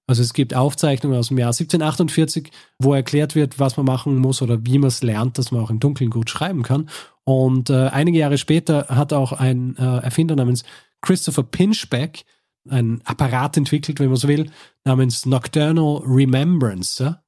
Also 0.07 0.21
es 0.21 0.33
gibt 0.33 0.53
Aufzeichnungen 0.53 1.17
aus 1.17 1.27
dem 1.27 1.37
Jahr 1.37 1.49
1748, 1.49 2.51
wo 2.79 2.93
erklärt 2.93 3.35
wird, 3.35 3.59
was 3.59 3.75
man 3.75 3.85
machen 3.85 4.17
muss 4.17 4.41
oder 4.41 4.65
wie 4.65 4.77
man 4.77 4.87
es 4.87 5.03
lernt, 5.03 5.37
dass 5.37 5.51
man 5.51 5.61
auch 5.61 5.69
im 5.69 5.79
Dunkeln 5.79 6.09
gut 6.09 6.29
schreiben 6.29 6.63
kann. 6.63 6.89
Und 7.25 7.69
äh, 7.69 7.87
einige 7.87 8.19
Jahre 8.19 8.37
später 8.37 8.87
hat 8.87 9.11
auch 9.11 9.33
ein 9.33 9.75
äh, 9.77 9.97
Erfinder 9.97 10.35
namens 10.35 10.63
Christopher 11.01 11.43
Pinchbeck 11.43 12.23
einen 12.69 13.01
Apparat 13.05 13.57
entwickelt, 13.57 13.99
wenn 13.99 14.09
man 14.09 14.17
so 14.17 14.27
will, 14.27 14.51
namens 14.83 15.25
Nocturnal 15.25 16.01
Remembrancer. 16.05 17.23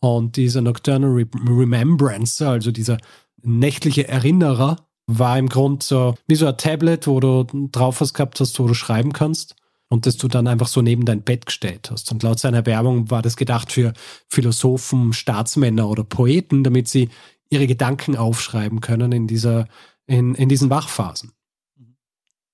Und 0.00 0.36
dieser 0.36 0.62
Nocturnal 0.62 1.10
Re 1.10 1.26
Remembrancer, 1.46 2.50
also 2.50 2.72
dieser 2.72 2.98
nächtliche 3.42 4.08
Erinnerer, 4.08 4.88
war 5.06 5.38
im 5.38 5.48
Grunde 5.48 5.84
so 5.84 6.14
wie 6.26 6.34
so 6.34 6.46
ein 6.46 6.56
Tablet, 6.56 7.06
wo 7.06 7.20
du 7.20 7.44
drauf 7.70 8.00
was 8.00 8.14
gehabt 8.14 8.40
hast, 8.40 8.58
wo 8.58 8.66
du 8.66 8.74
schreiben 8.74 9.12
kannst 9.12 9.56
und 9.88 10.06
das 10.06 10.16
du 10.16 10.28
dann 10.28 10.46
einfach 10.46 10.68
so 10.68 10.80
neben 10.80 11.04
dein 11.04 11.22
Bett 11.22 11.46
gestellt 11.46 11.90
hast. 11.90 12.10
Und 12.12 12.22
laut 12.22 12.38
seiner 12.38 12.64
Werbung 12.64 13.10
war 13.10 13.20
das 13.20 13.36
gedacht 13.36 13.72
für 13.72 13.92
Philosophen, 14.28 15.12
Staatsmänner 15.12 15.88
oder 15.88 16.02
Poeten, 16.02 16.64
damit 16.64 16.88
sie 16.88 17.10
ihre 17.50 17.66
Gedanken 17.66 18.16
aufschreiben 18.16 18.80
können 18.80 19.12
in, 19.12 19.26
dieser, 19.26 19.68
in, 20.06 20.34
in 20.34 20.48
diesen 20.48 20.70
Wachphasen. 20.70 21.32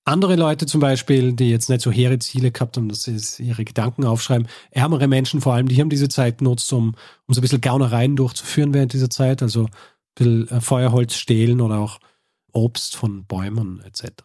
Andere 0.09 0.35
Leute 0.35 0.65
zum 0.65 0.81
Beispiel, 0.81 1.33
die 1.33 1.49
jetzt 1.49 1.69
nicht 1.69 1.81
so 1.81 1.91
hehre 1.91 2.19
Ziele 2.19 2.51
gehabt 2.51 2.77
haben, 2.77 2.89
dass 2.89 3.03
sie 3.03 3.43
ihre 3.43 3.63
Gedanken 3.63 4.05
aufschreiben, 4.05 4.47
ärmere 4.71 5.07
Menschen 5.07 5.41
vor 5.41 5.53
allem, 5.53 5.67
die 5.67 5.79
haben 5.79 5.89
diese 5.89 6.09
Zeit 6.09 6.39
genutzt, 6.39 6.71
um, 6.73 6.95
um 7.27 7.33
so 7.33 7.39
ein 7.39 7.41
bisschen 7.41 7.61
Gaunereien 7.61 8.15
durchzuführen 8.15 8.73
während 8.73 8.93
dieser 8.93 9.09
Zeit, 9.09 9.41
also 9.41 9.65
ein 9.65 9.69
bisschen 10.15 10.47
äh, 10.49 10.61
Feuerholz 10.61 11.15
stehlen 11.15 11.61
oder 11.61 11.79
auch 11.79 11.99
Obst 12.51 12.95
von 12.95 13.25
Bäumen 13.25 13.81
etc 13.85 14.23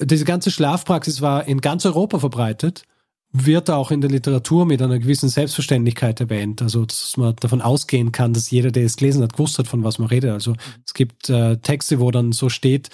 diese 0.00 0.24
ganze 0.24 0.50
Schlafpraxis 0.50 1.20
war 1.20 1.46
in 1.46 1.60
ganz 1.60 1.86
Europa 1.86 2.18
verbreitet, 2.18 2.84
wird 3.32 3.68
auch 3.68 3.90
in 3.90 4.00
der 4.00 4.10
Literatur 4.10 4.64
mit 4.64 4.80
einer 4.80 4.98
gewissen 4.98 5.28
Selbstverständlichkeit 5.28 6.20
erwähnt. 6.20 6.62
Also, 6.62 6.84
dass 6.84 7.16
man 7.16 7.34
davon 7.36 7.62
ausgehen 7.62 8.12
kann, 8.12 8.32
dass 8.32 8.50
jeder, 8.50 8.70
der 8.70 8.84
es 8.84 8.96
gelesen 8.96 9.22
hat, 9.22 9.32
gewusst 9.32 9.58
hat, 9.58 9.66
von 9.66 9.82
was 9.82 9.98
man 9.98 10.08
redet. 10.08 10.30
Also, 10.30 10.54
es 10.86 10.94
gibt 10.94 11.28
äh, 11.30 11.56
Texte, 11.58 11.98
wo 11.98 12.10
dann 12.10 12.32
so 12.32 12.48
steht, 12.48 12.90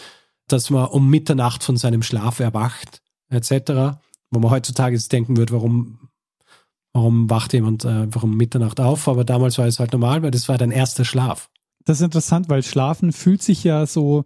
dass 0.53 0.71
man 0.71 0.87
um 0.87 1.09
Mitternacht 1.09 1.65
von 1.65 1.77
seinem 1.77 2.03
Schlaf 2.03 2.41
erwacht, 2.41 3.03
etc. 3.29 3.99
Wo 4.31 4.41
man 4.41 4.51
heutzutage 4.51 4.95
jetzt 4.95 5.13
denken 5.13 5.37
würde, 5.37 5.53
warum, 5.53 6.09
warum 6.93 7.29
wacht 7.31 7.53
jemand 7.53 7.85
äh, 7.85 7.89
einfach 7.89 8.23
um 8.23 8.37
Mitternacht 8.37 8.81
auf? 8.81 9.09
Aber 9.09 9.25
damals 9.25 9.59
war 9.59 9.67
es 9.67 9.79
halt 9.81 9.93
normal, 9.93 10.23
weil 10.23 10.31
das 10.31 10.49
war 10.49 10.59
dein 10.59 10.71
erster 10.71 11.05
Schlaf. 11.05 11.51
Das 11.85 11.99
ist 11.99 12.05
interessant, 12.05 12.49
weil 12.49 12.63
Schlafen 12.63 13.13
fühlt 13.13 13.43
sich 13.43 13.65
ja 13.65 13.87
so 13.87 14.25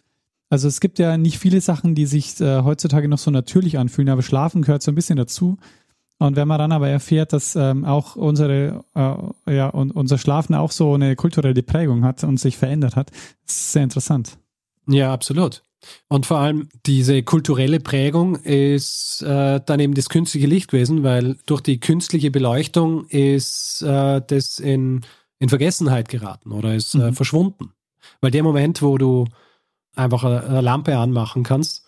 also 0.50 0.68
es 0.68 0.80
gibt 0.80 1.00
ja 1.00 1.16
nicht 1.16 1.38
viele 1.38 1.60
Sachen, 1.60 1.96
die 1.96 2.06
sich 2.06 2.40
äh, 2.40 2.62
heutzutage 2.62 3.08
noch 3.08 3.18
so 3.18 3.30
natürlich 3.32 3.76
anfühlen, 3.76 4.08
aber 4.08 4.22
Schlafen 4.22 4.62
gehört 4.62 4.82
so 4.82 4.92
ein 4.92 4.94
bisschen 4.94 5.16
dazu. 5.16 5.56
Und 6.18 6.36
wenn 6.36 6.46
man 6.46 6.58
dann 6.58 6.70
aber 6.70 6.88
erfährt, 6.88 7.32
dass 7.32 7.56
ähm, 7.56 7.84
auch 7.84 8.14
unsere, 8.14 8.84
äh, 8.94 9.52
ja, 9.52 9.68
und 9.68 9.90
unser 9.90 10.16
Schlafen 10.16 10.54
auch 10.54 10.70
so 10.70 10.94
eine 10.94 11.16
kulturelle 11.16 11.62
Prägung 11.62 12.04
hat 12.04 12.22
und 12.22 12.38
sich 12.38 12.56
verändert 12.56 12.94
hat, 12.94 13.10
ist 13.44 13.72
sehr 13.72 13.82
interessant. 13.82 14.38
Ja, 14.86 15.12
absolut. 15.12 15.64
Und 16.08 16.26
vor 16.26 16.38
allem 16.38 16.68
diese 16.86 17.22
kulturelle 17.22 17.80
Prägung 17.80 18.36
ist 18.36 19.22
äh, 19.22 19.60
dann 19.64 19.80
eben 19.80 19.94
das 19.94 20.08
künstliche 20.08 20.46
Licht 20.46 20.70
gewesen, 20.70 21.02
weil 21.02 21.36
durch 21.46 21.60
die 21.60 21.80
künstliche 21.80 22.30
Beleuchtung 22.30 23.06
ist 23.08 23.82
äh, 23.82 24.20
das 24.26 24.58
in, 24.58 25.02
in 25.38 25.48
Vergessenheit 25.48 26.08
geraten 26.08 26.52
oder 26.52 26.74
ist 26.74 26.94
äh, 26.94 26.98
mhm. 26.98 27.14
verschwunden. 27.14 27.72
Weil 28.20 28.30
der 28.30 28.42
Moment, 28.42 28.82
wo 28.82 28.98
du 28.98 29.26
einfach 29.94 30.24
eine 30.24 30.60
Lampe 30.60 30.96
anmachen 30.96 31.42
kannst, 31.42 31.84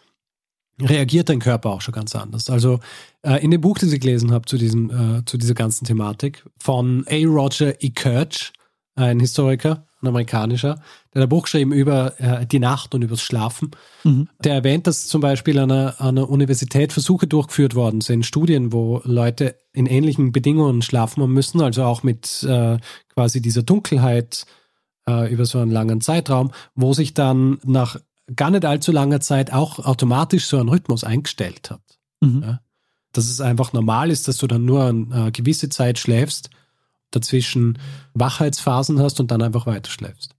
reagiert 0.80 1.28
dein 1.28 1.40
Körper 1.40 1.70
auch 1.70 1.80
schon 1.80 1.94
ganz 1.94 2.14
anders. 2.14 2.50
Also 2.50 2.80
äh, 3.22 3.42
in 3.42 3.50
dem 3.50 3.60
Buch, 3.60 3.78
das 3.78 3.92
ich 3.92 4.00
gelesen 4.00 4.32
habe 4.32 4.46
zu, 4.46 4.58
diesem, 4.58 4.90
äh, 4.90 5.24
zu 5.24 5.38
dieser 5.38 5.54
ganzen 5.54 5.84
Thematik, 5.84 6.44
von 6.58 7.04
A. 7.08 7.24
Roger 7.24 7.82
E. 7.82 7.90
Kirch, 7.90 8.52
ein 8.94 9.20
Historiker, 9.20 9.86
ein 10.06 10.10
amerikanischer, 10.10 10.80
der 11.14 11.22
ein 11.22 11.28
Buch 11.28 11.44
geschrieben 11.44 11.72
über 11.72 12.18
äh, 12.20 12.46
die 12.46 12.58
Nacht 12.58 12.94
und 12.94 13.02
übers 13.02 13.20
Schlafen. 13.20 13.70
Mhm. 14.04 14.28
Der 14.42 14.54
erwähnt, 14.54 14.86
dass 14.86 15.06
zum 15.06 15.20
Beispiel 15.20 15.58
an 15.58 15.70
einer, 15.70 16.00
an 16.00 16.18
einer 16.18 16.30
Universität 16.30 16.92
Versuche 16.92 17.26
durchgeführt 17.26 17.74
worden 17.74 18.00
sind, 18.00 18.24
Studien, 18.24 18.72
wo 18.72 19.00
Leute 19.04 19.56
in 19.72 19.86
ähnlichen 19.86 20.32
Bedingungen 20.32 20.82
schlafen 20.82 21.26
müssen, 21.30 21.60
also 21.60 21.84
auch 21.84 22.02
mit 22.02 22.42
äh, 22.44 22.78
quasi 23.12 23.42
dieser 23.42 23.62
Dunkelheit 23.62 24.46
äh, 25.08 25.32
über 25.32 25.46
so 25.46 25.58
einen 25.58 25.70
langen 25.70 26.00
Zeitraum, 26.00 26.52
wo 26.74 26.92
sich 26.92 27.14
dann 27.14 27.58
nach 27.64 27.98
gar 28.34 28.50
nicht 28.50 28.64
allzu 28.64 28.92
langer 28.92 29.20
Zeit 29.20 29.52
auch 29.52 29.78
automatisch 29.78 30.46
so 30.46 30.58
ein 30.58 30.68
Rhythmus 30.68 31.04
eingestellt 31.04 31.70
hat. 31.70 31.82
Mhm. 32.20 32.42
Ja? 32.42 32.60
Dass 33.12 33.26
es 33.30 33.40
einfach 33.40 33.72
normal 33.72 34.10
ist, 34.10 34.28
dass 34.28 34.38
du 34.38 34.46
dann 34.46 34.64
nur 34.64 34.84
eine 34.84 35.28
äh, 35.28 35.30
gewisse 35.30 35.68
Zeit 35.68 35.98
schläfst, 35.98 36.50
dazwischen 37.16 37.78
Wachheitsphasen 38.14 39.00
hast 39.00 39.20
und 39.20 39.30
dann 39.30 39.42
einfach 39.42 39.66
weiter 39.66 39.90
schläfst. 39.90 40.34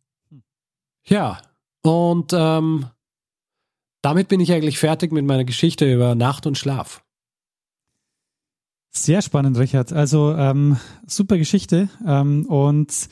Ja, 1.06 1.40
und 1.84 2.34
ähm, 2.34 2.86
damit 4.02 4.28
bin 4.28 4.40
ich 4.40 4.52
eigentlich 4.54 4.80
fertig 4.80 5.12
mit 5.12 5.26
meiner 5.26 5.46
Geschichte 5.46 5.92
über 5.92 6.16
Nacht 6.16 6.46
und 6.46 6.58
Schlaf. 6.58 7.04
Sehr 8.92 9.22
spannend, 9.22 9.58
Richard. 9.58 9.94
Also 9.94 10.34
ähm, 10.34 10.78
super 11.06 11.38
Geschichte. 11.38 11.90
Ähm, 12.06 12.46
und 12.46 13.10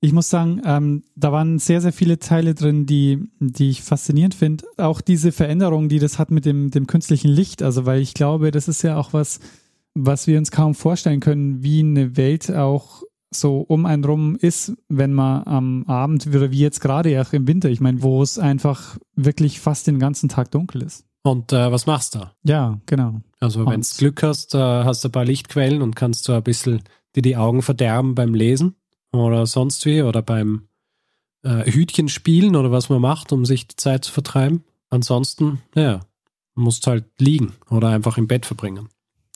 ich 0.00 0.12
muss 0.12 0.30
sagen, 0.30 0.60
ähm, 0.64 1.02
da 1.16 1.32
waren 1.32 1.58
sehr, 1.58 1.80
sehr 1.80 1.92
viele 1.92 2.18
Teile 2.18 2.54
drin, 2.54 2.86
die, 2.86 3.28
die 3.40 3.70
ich 3.70 3.82
faszinierend 3.82 4.34
finde. 4.34 4.64
Auch 4.76 5.00
diese 5.00 5.32
Veränderung, 5.32 5.88
die 5.88 5.98
das 5.98 6.18
hat 6.18 6.30
mit 6.30 6.44
dem, 6.44 6.70
dem 6.70 6.86
künstlichen 6.86 7.28
Licht. 7.28 7.62
Also, 7.62 7.86
weil 7.86 8.00
ich 8.00 8.14
glaube, 8.14 8.50
das 8.50 8.68
ist 8.68 8.82
ja 8.82 8.96
auch 8.96 9.12
was, 9.12 9.40
was 9.94 10.26
wir 10.26 10.38
uns 10.38 10.50
kaum 10.50 10.74
vorstellen 10.74 11.20
können, 11.20 11.62
wie 11.62 11.80
eine 11.80 12.16
Welt 12.16 12.50
auch 12.50 13.02
so 13.30 13.60
um 13.60 13.86
einen 13.86 14.04
rum 14.04 14.36
ist, 14.36 14.72
wenn 14.88 15.12
man 15.12 15.44
am 15.44 15.84
Abend 15.86 16.26
oder 16.26 16.50
wie 16.50 16.60
jetzt 16.60 16.80
gerade 16.80 17.20
auch 17.20 17.32
im 17.32 17.46
Winter, 17.46 17.68
ich 17.68 17.80
meine, 17.80 18.02
wo 18.02 18.22
es 18.22 18.38
einfach 18.38 18.98
wirklich 19.14 19.60
fast 19.60 19.86
den 19.86 19.98
ganzen 19.98 20.28
Tag 20.28 20.50
dunkel 20.50 20.82
ist. 20.82 21.04
Und 21.22 21.52
äh, 21.52 21.70
was 21.70 21.86
machst 21.86 22.14
du? 22.14 22.30
Ja, 22.44 22.80
genau. 22.86 23.20
Also 23.40 23.66
wenn 23.66 23.82
du 23.82 23.88
Glück 23.98 24.22
hast, 24.22 24.54
äh, 24.54 24.58
hast 24.58 25.04
du 25.04 25.08
ein 25.08 25.12
paar 25.12 25.24
Lichtquellen 25.24 25.82
und 25.82 25.94
kannst 25.94 26.24
so 26.24 26.32
ein 26.32 26.42
bisschen 26.42 26.82
dir 27.14 27.22
die 27.22 27.36
Augen 27.36 27.62
verderben 27.62 28.14
beim 28.14 28.34
Lesen 28.34 28.76
oder 29.12 29.46
sonst 29.46 29.84
wie 29.84 30.02
oder 30.02 30.22
beim 30.22 30.68
äh, 31.42 31.70
Hütchen 31.70 32.08
spielen 32.08 32.56
oder 32.56 32.70
was 32.70 32.88
man 32.88 33.00
macht, 33.00 33.32
um 33.32 33.44
sich 33.44 33.66
die 33.66 33.76
Zeit 33.76 34.04
zu 34.04 34.12
vertreiben. 34.12 34.64
Ansonsten, 34.90 35.60
ja, 35.74 36.00
musst 36.54 36.86
halt 36.86 37.04
liegen 37.18 37.52
oder 37.70 37.88
einfach 37.88 38.18
im 38.18 38.26
Bett 38.26 38.46
verbringen 38.46 38.88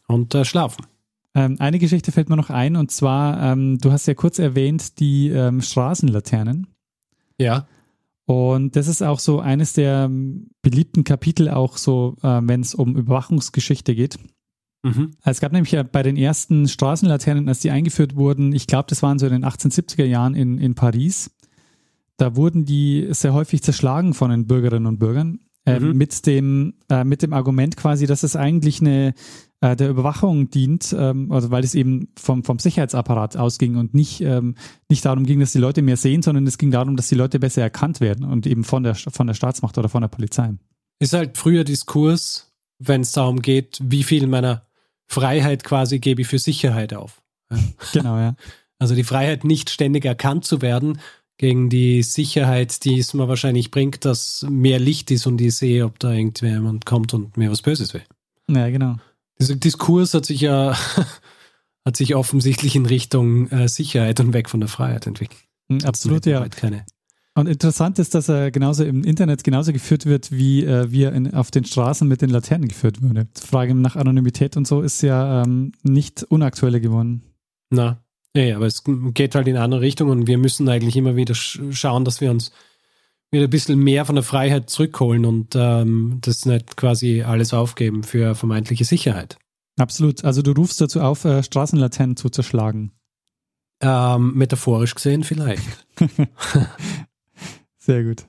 und 0.06 0.34
äh, 0.34 0.44
schlafen. 0.44 0.86
Ähm, 1.34 1.56
eine 1.58 1.78
Geschichte 1.78 2.12
fällt 2.12 2.28
mir 2.28 2.36
noch 2.36 2.50
ein 2.50 2.76
und 2.76 2.90
zwar, 2.90 3.42
ähm, 3.42 3.78
du 3.78 3.90
hast 3.90 4.06
ja 4.06 4.14
kurz 4.14 4.38
erwähnt, 4.38 5.00
die 5.00 5.28
ähm, 5.28 5.60
Straßenlaternen. 5.60 6.66
Ja. 7.38 7.66
Und 8.24 8.76
das 8.76 8.86
ist 8.86 9.02
auch 9.02 9.18
so 9.18 9.40
eines 9.40 9.72
der 9.72 10.04
ähm, 10.04 10.50
beliebten 10.62 11.04
Kapitel, 11.04 11.48
auch 11.48 11.76
so, 11.76 12.16
äh, 12.22 12.40
wenn 12.42 12.60
es 12.60 12.74
um 12.74 12.96
Überwachungsgeschichte 12.96 13.94
geht. 13.94 14.18
Mhm. 14.82 15.12
Es 15.24 15.40
gab 15.40 15.52
nämlich 15.52 15.72
ja 15.72 15.82
bei 15.82 16.02
den 16.02 16.16
ersten 16.16 16.68
Straßenlaternen, 16.68 17.48
als 17.48 17.60
die 17.60 17.70
eingeführt 17.70 18.16
wurden, 18.16 18.52
ich 18.52 18.66
glaube, 18.66 18.86
das 18.88 19.02
waren 19.02 19.18
so 19.18 19.26
in 19.26 19.32
den 19.32 19.44
1870er 19.44 20.04
Jahren 20.04 20.34
in, 20.34 20.58
in 20.58 20.74
Paris, 20.74 21.30
da 22.16 22.36
wurden 22.36 22.64
die 22.64 23.08
sehr 23.10 23.32
häufig 23.32 23.62
zerschlagen 23.62 24.14
von 24.14 24.30
den 24.30 24.46
Bürgerinnen 24.46 24.86
und 24.86 24.98
Bürgern. 24.98 25.40
Äh, 25.64 25.78
mhm. 25.78 25.96
mit, 25.96 26.26
dem, 26.26 26.74
äh, 26.90 27.04
mit 27.04 27.22
dem 27.22 27.32
Argument 27.32 27.76
quasi, 27.76 28.06
dass 28.06 28.24
es 28.24 28.34
eigentlich 28.34 28.80
eine 28.80 29.14
äh, 29.60 29.76
der 29.76 29.90
Überwachung 29.90 30.50
dient, 30.50 30.94
ähm, 30.98 31.30
also 31.30 31.52
weil 31.52 31.62
es 31.62 31.76
eben 31.76 32.08
vom, 32.18 32.42
vom 32.42 32.58
Sicherheitsapparat 32.58 33.36
ausging 33.36 33.76
und 33.76 33.94
nicht, 33.94 34.20
ähm, 34.22 34.56
nicht 34.88 35.04
darum 35.04 35.24
ging, 35.24 35.38
dass 35.38 35.52
die 35.52 35.60
Leute 35.60 35.80
mehr 35.82 35.96
sehen, 35.96 36.22
sondern 36.22 36.48
es 36.48 36.58
ging 36.58 36.72
darum, 36.72 36.96
dass 36.96 37.08
die 37.08 37.14
Leute 37.14 37.38
besser 37.38 37.62
erkannt 37.62 38.00
werden 38.00 38.24
und 38.26 38.48
eben 38.48 38.64
von 38.64 38.82
der, 38.82 38.96
von 38.96 39.28
der 39.28 39.34
Staatsmacht 39.34 39.78
oder 39.78 39.88
von 39.88 40.00
der 40.00 40.08
Polizei. 40.08 40.52
Ist 40.98 41.12
halt 41.12 41.38
früher 41.38 41.62
Diskurs, 41.62 42.52
wenn 42.80 43.02
es 43.02 43.12
darum 43.12 43.40
geht, 43.40 43.78
wie 43.80 44.02
viel 44.02 44.26
meiner 44.26 44.66
Freiheit 45.06 45.62
quasi 45.62 46.00
gebe 46.00 46.22
ich 46.22 46.26
für 46.26 46.40
Sicherheit 46.40 46.92
auf. 46.92 47.22
Genau, 47.92 48.18
ja. 48.18 48.34
Also 48.80 48.96
die 48.96 49.04
Freiheit, 49.04 49.44
nicht 49.44 49.70
ständig 49.70 50.04
erkannt 50.04 50.44
zu 50.44 50.60
werden, 50.60 50.98
gegen 51.38 51.68
die 51.68 52.02
Sicherheit, 52.02 52.84
die 52.84 52.98
es 52.98 53.14
mir 53.14 53.28
wahrscheinlich 53.28 53.70
bringt, 53.70 54.04
dass 54.04 54.46
mehr 54.48 54.78
Licht 54.78 55.10
ist 55.10 55.26
und 55.26 55.40
ich 55.40 55.56
sehe, 55.56 55.84
ob 55.84 55.98
da 55.98 56.12
irgendjemand 56.12 56.86
kommt 56.86 57.14
und 57.14 57.36
mir 57.36 57.50
was 57.50 57.62
Böses 57.62 57.94
will. 57.94 58.04
Ja, 58.48 58.68
genau. 58.70 58.96
Dieser 59.40 59.56
Diskurs 59.56 60.14
hat 60.14 60.26
sich 60.26 60.40
ja 60.40 60.76
hat 61.84 61.96
sich 61.96 62.14
offensichtlich 62.14 62.76
in 62.76 62.86
Richtung 62.86 63.48
äh, 63.48 63.68
Sicherheit 63.68 64.20
und 64.20 64.32
weg 64.32 64.48
von 64.48 64.60
der 64.60 64.68
Freiheit 64.68 65.06
entwickelt. 65.06 65.40
Hm, 65.68 65.80
absolut, 65.84 66.26
ja. 66.26 66.46
Keine 66.48 66.84
und 67.34 67.48
interessant 67.48 67.98
ist, 67.98 68.14
dass 68.14 68.28
er 68.28 68.50
genauso 68.50 68.84
im 68.84 69.04
Internet 69.04 69.42
genauso 69.42 69.72
geführt 69.72 70.04
wird, 70.04 70.32
wie, 70.32 70.64
äh, 70.64 70.90
wie 70.90 71.04
er 71.04 71.12
in, 71.12 71.32
auf 71.32 71.50
den 71.50 71.64
Straßen 71.64 72.06
mit 72.06 72.20
den 72.20 72.28
Laternen 72.28 72.68
geführt 72.68 73.02
wurde. 73.02 73.24
Die 73.24 73.46
Frage 73.46 73.74
nach 73.74 73.96
Anonymität 73.96 74.56
und 74.56 74.66
so 74.66 74.82
ist 74.82 75.02
ja 75.02 75.42
ähm, 75.42 75.72
nicht 75.82 76.24
unaktueller 76.24 76.80
geworden. 76.80 77.22
Na, 77.70 78.02
ja, 78.36 78.56
aber 78.56 78.66
es 78.66 78.82
geht 78.84 79.34
halt 79.34 79.46
in 79.46 79.56
eine 79.56 79.64
andere 79.64 79.80
Richtung 79.82 80.08
und 80.10 80.26
wir 80.26 80.38
müssen 80.38 80.68
eigentlich 80.68 80.96
immer 80.96 81.16
wieder 81.16 81.34
sch 81.34 81.60
schauen, 81.72 82.04
dass 82.04 82.20
wir 82.20 82.30
uns 82.30 82.52
wieder 83.30 83.44
ein 83.44 83.50
bisschen 83.50 83.78
mehr 83.78 84.04
von 84.04 84.14
der 84.14 84.24
Freiheit 84.24 84.70
zurückholen 84.70 85.24
und 85.24 85.54
ähm, 85.54 86.18
das 86.20 86.44
nicht 86.44 86.76
quasi 86.76 87.22
alles 87.22 87.54
aufgeben 87.54 88.02
für 88.02 88.34
vermeintliche 88.34 88.84
Sicherheit. 88.84 89.38
Absolut. 89.78 90.24
Also 90.24 90.42
du 90.42 90.52
rufst 90.52 90.80
dazu 90.80 91.00
auf, 91.00 91.24
äh, 91.24 91.42
Straßenlaternen 91.42 92.16
zu 92.16 92.28
zerschlagen. 92.28 92.92
Ähm, 93.80 94.34
metaphorisch 94.34 94.94
gesehen 94.94 95.24
vielleicht. 95.24 95.86
sehr 97.78 98.04
gut. 98.04 98.26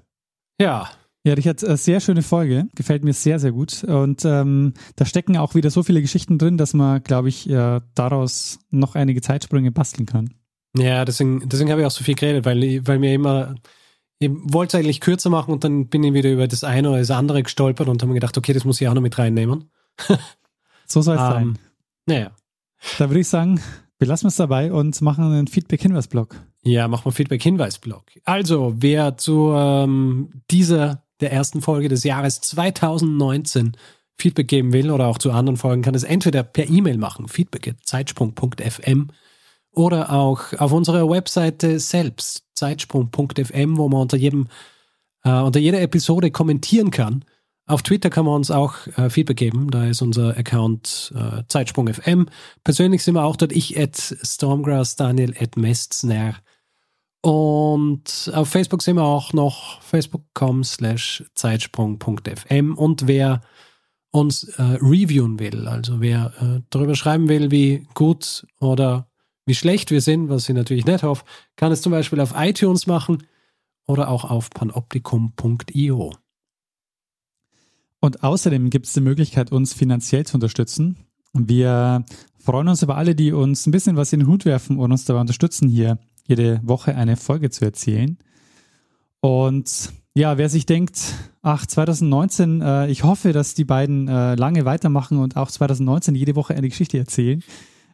Ja. 0.59 0.89
Ja, 1.25 1.35
Richard, 1.35 1.63
äh, 1.63 1.77
sehr 1.77 2.01
schöne 2.01 2.21
Folge. 2.21 2.67
Gefällt 2.75 3.03
mir 3.03 3.13
sehr, 3.13 3.39
sehr 3.39 3.53
gut. 3.53 3.83
Und 3.85 4.25
ähm, 4.25 4.73
da 4.97 5.05
stecken 5.05 5.37
auch 5.37 5.55
wieder 5.55 5.69
so 5.69 5.81
viele 5.81 6.01
Geschichten 6.01 6.37
drin, 6.37 6.57
dass 6.57 6.73
man, 6.73 7.01
glaube 7.01 7.29
ich, 7.29 7.49
äh, 7.49 7.79
daraus 7.95 8.59
noch 8.71 8.95
einige 8.95 9.21
Zeitsprünge 9.21 9.71
basteln 9.71 10.05
kann. 10.05 10.33
Ja, 10.77 11.05
deswegen, 11.05 11.47
deswegen 11.47 11.71
habe 11.71 11.81
ich 11.81 11.87
auch 11.87 11.91
so 11.91 12.03
viel 12.03 12.15
geredet, 12.15 12.45
weil, 12.45 12.85
weil 12.85 12.99
mir 12.99 13.13
immer, 13.13 13.55
ich 14.19 14.31
wollte 14.31 14.75
es 14.75 14.83
eigentlich 14.83 14.99
kürzer 14.99 15.29
machen 15.29 15.53
und 15.53 15.63
dann 15.63 15.87
bin 15.87 16.03
ich 16.03 16.13
wieder 16.13 16.31
über 16.31 16.47
das 16.47 16.63
eine 16.63 16.89
oder 16.89 16.99
das 16.99 17.11
andere 17.11 17.43
gestolpert 17.43 17.87
und 17.87 18.01
habe 18.01 18.09
mir 18.09 18.15
gedacht, 18.15 18.37
okay, 18.37 18.53
das 18.53 18.65
muss 18.65 18.81
ich 18.81 18.87
auch 18.87 18.93
noch 18.93 19.01
mit 19.01 19.17
reinnehmen. 19.17 19.69
so 20.87 21.01
soll 21.01 21.15
es 21.15 21.21
um, 21.21 21.27
sein. 21.29 21.59
Naja. 22.05 22.31
Da 22.97 23.09
würde 23.09 23.21
ich 23.21 23.29
sagen, 23.29 23.61
wir 23.97 24.07
lassen 24.07 24.27
es 24.27 24.35
dabei 24.35 24.73
und 24.73 24.99
machen 25.01 25.23
einen 25.25 25.47
Feedback-Hinweis-Blog. 25.47 26.35
Ja, 26.63 26.87
machen 26.89 27.05
wir 27.05 27.11
Feedback-Hinweis-Blog. 27.11 28.03
Also, 28.25 28.73
wer 28.77 29.15
zu 29.15 29.53
ähm, 29.55 30.41
dieser, 30.49 31.03
der 31.23 31.31
ersten 31.31 31.61
Folge 31.61 31.89
des 31.89 32.03
Jahres 32.03 32.41
2019 32.41 33.77
Feedback 34.17 34.47
geben 34.47 34.73
will 34.73 34.91
oder 34.91 35.07
auch 35.07 35.17
zu 35.17 35.31
anderen 35.31 35.57
Folgen, 35.57 35.81
kann 35.81 35.95
es 35.95 36.03
entweder 36.03 36.43
per 36.43 36.69
E-Mail 36.69 36.97
machen, 36.97 37.27
feedback.zeitsprung.fm 37.27 39.07
oder 39.71 40.11
auch 40.11 40.53
auf 40.59 40.71
unserer 40.71 41.09
Webseite 41.09 41.79
selbst, 41.79 42.43
zeitsprung.fm, 42.53 43.77
wo 43.77 43.89
man 43.89 44.01
unter 44.01 44.17
jedem, 44.17 44.47
äh, 45.23 45.39
unter 45.39 45.59
jeder 45.59 45.81
Episode 45.81 46.29
kommentieren 46.29 46.91
kann. 46.91 47.25
Auf 47.65 47.81
Twitter 47.81 48.09
kann 48.09 48.25
man 48.25 48.35
uns 48.35 48.51
auch 48.51 48.75
äh, 48.97 49.09
Feedback 49.09 49.37
geben. 49.37 49.71
Da 49.71 49.87
ist 49.87 50.01
unser 50.01 50.37
Account 50.37 51.13
äh, 51.15 51.43
Zeitsprung.fm. 51.47 52.27
Persönlich 52.63 53.03
sind 53.03 53.15
wir 53.15 53.23
auch 53.23 53.37
dort. 53.37 53.53
Ich 53.53 53.79
at 53.79 53.95
Stormgrass, 53.97 54.95
Daniel 54.95 55.33
at 55.39 55.55
Mestner. 55.55 56.35
Und 57.23 58.29
auf 58.33 58.49
Facebook 58.49 58.81
sind 58.81 58.97
wir 58.97 59.03
auch 59.03 59.31
noch 59.31 59.81
facebook.com 59.81 60.65
slash 60.65 61.23
zeitsprung.fm. 61.35 62.75
Und 62.75 63.07
wer 63.07 63.39
uns 64.11 64.43
äh, 64.43 64.61
reviewen 64.61 65.39
will, 65.39 65.69
also 65.69 66.01
wer 66.01 66.33
äh, 66.41 66.61
darüber 66.69 66.95
schreiben 66.95 67.29
will, 67.29 67.49
wie 67.49 67.87
gut 67.93 68.45
oder 68.59 69.07
wie 69.45 69.55
schlecht 69.55 69.89
wir 69.89 70.01
sind, 70.01 70.27
was 70.27 70.49
ich 70.49 70.55
natürlich 70.55 70.85
nicht 70.85 71.03
hoffe, 71.03 71.23
kann 71.55 71.71
es 71.71 71.81
zum 71.81 71.93
Beispiel 71.93 72.19
auf 72.19 72.33
iTunes 72.35 72.87
machen 72.87 73.23
oder 73.87 74.09
auch 74.09 74.25
auf 74.25 74.49
panoptikum.io. 74.49 76.13
Und 78.01 78.21
außerdem 78.21 78.69
gibt 78.69 78.87
es 78.87 78.93
die 78.93 78.99
Möglichkeit, 78.99 79.49
uns 79.53 79.73
finanziell 79.73 80.25
zu 80.25 80.35
unterstützen. 80.35 80.97
Wir 81.31 82.03
freuen 82.37 82.67
uns 82.67 82.83
über 82.83 82.97
alle, 82.97 83.15
die 83.15 83.31
uns 83.31 83.65
ein 83.65 83.71
bisschen 83.71 83.95
was 83.95 84.11
in 84.11 84.19
den 84.19 84.27
Hut 84.27 84.43
werfen 84.43 84.77
und 84.77 84.91
uns 84.91 85.05
dabei 85.05 85.21
unterstützen, 85.21 85.69
hier 85.69 85.99
jede 86.27 86.61
Woche 86.63 86.95
eine 86.95 87.17
Folge 87.17 87.49
zu 87.49 87.65
erzählen. 87.65 88.17
Und 89.19 89.93
ja, 90.15 90.37
wer 90.37 90.49
sich 90.49 90.65
denkt, 90.65 91.15
ach, 91.41 91.65
2019, 91.65 92.61
äh, 92.61 92.87
ich 92.89 93.03
hoffe, 93.03 93.33
dass 93.33 93.55
die 93.55 93.65
beiden 93.65 94.07
äh, 94.07 94.35
lange 94.35 94.65
weitermachen 94.65 95.17
und 95.17 95.37
auch 95.37 95.49
2019 95.49 96.15
jede 96.15 96.35
Woche 96.35 96.53
eine 96.55 96.69
Geschichte 96.69 96.97
erzählen, 96.97 97.43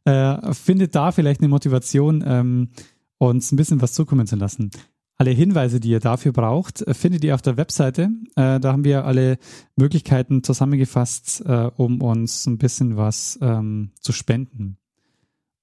äh, 0.05 0.53
findet 0.53 0.95
da 0.95 1.11
vielleicht 1.11 1.41
eine 1.41 1.49
Motivation, 1.49 2.23
ähm, 2.25 2.69
uns 3.17 3.51
ein 3.51 3.57
bisschen 3.57 3.81
was 3.81 3.93
zukommen 3.93 4.27
zu 4.27 4.35
lassen. 4.35 4.71
Alle 5.17 5.31
Hinweise, 5.31 5.81
die 5.81 5.89
ihr 5.89 5.99
dafür 5.99 6.31
braucht, 6.31 6.83
findet 6.95 7.25
ihr 7.25 7.35
auf 7.35 7.41
der 7.41 7.57
Webseite. 7.57 8.09
Äh, 8.35 8.59
da 8.59 8.71
haben 8.71 8.85
wir 8.85 9.05
alle 9.05 9.37
Möglichkeiten 9.75 10.43
zusammengefasst, 10.43 11.43
äh, 11.45 11.69
um 11.75 12.01
uns 12.01 12.45
ein 12.47 12.57
bisschen 12.57 12.95
was 12.95 13.37
ähm, 13.41 13.91
zu 13.99 14.13
spenden. 14.13 14.77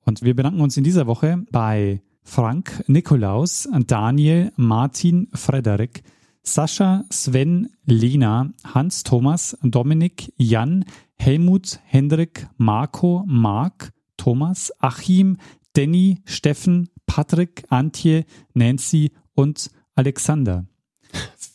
Und 0.05 0.23
wir 0.23 0.37
bedanken 0.37 0.61
uns 0.61 0.77
in 0.77 0.85
dieser 0.85 1.07
Woche 1.07 1.43
bei 1.51 2.03
Frank, 2.27 2.85
Nikolaus, 2.89 3.69
Daniel, 3.87 4.53
Martin, 4.57 5.29
Frederik, 5.33 6.03
Sascha, 6.43 7.05
Sven, 7.09 7.71
Lena, 7.87 8.53
Hans, 8.65 9.05
Thomas, 9.05 9.57
Dominik, 9.63 10.33
Jan, 10.37 10.85
Helmut, 11.15 11.79
Hendrik, 11.85 12.49
Marco, 12.59 13.25
Mark, 13.27 13.93
Thomas, 14.17 14.73
Achim, 14.81 15.39
Danny, 15.73 16.19
Steffen, 16.25 16.91
Patrick, 17.07 17.65
Antje, 17.69 18.25
Nancy 18.55 19.13
und 19.35 19.71
Alexander. 19.95 20.67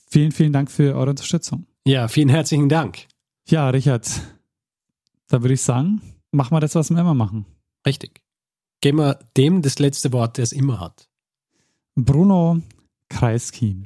Vielen, 0.09 0.32
vielen 0.32 0.53
Dank 0.53 0.72
für 0.72 0.95
eure 0.95 1.11
Unterstützung. 1.11 1.67
Ja, 1.86 2.07
vielen 2.07 2.30
herzlichen 2.30 2.69
Dank. 2.69 3.07
Ja, 3.47 3.69
Richard, 3.69 4.09
da 5.28 5.41
würde 5.41 5.53
ich 5.53 5.61
sagen, 5.61 6.01
machen 6.32 6.55
wir 6.55 6.61
das, 6.61 6.76
was 6.76 6.89
wir 6.89 6.97
immer 6.99 7.13
machen. 7.13 7.45
Richtig. 7.86 8.20
Geben 8.84 8.97
wir 8.97 9.19
dem 9.38 9.61
das 9.61 9.77
letzte 9.77 10.11
Wort, 10.11 10.38
der 10.38 10.43
es 10.43 10.51
immer 10.51 10.79
hat. 10.79 11.07
Bruno 11.95 12.63
Kreisky. 13.09 13.84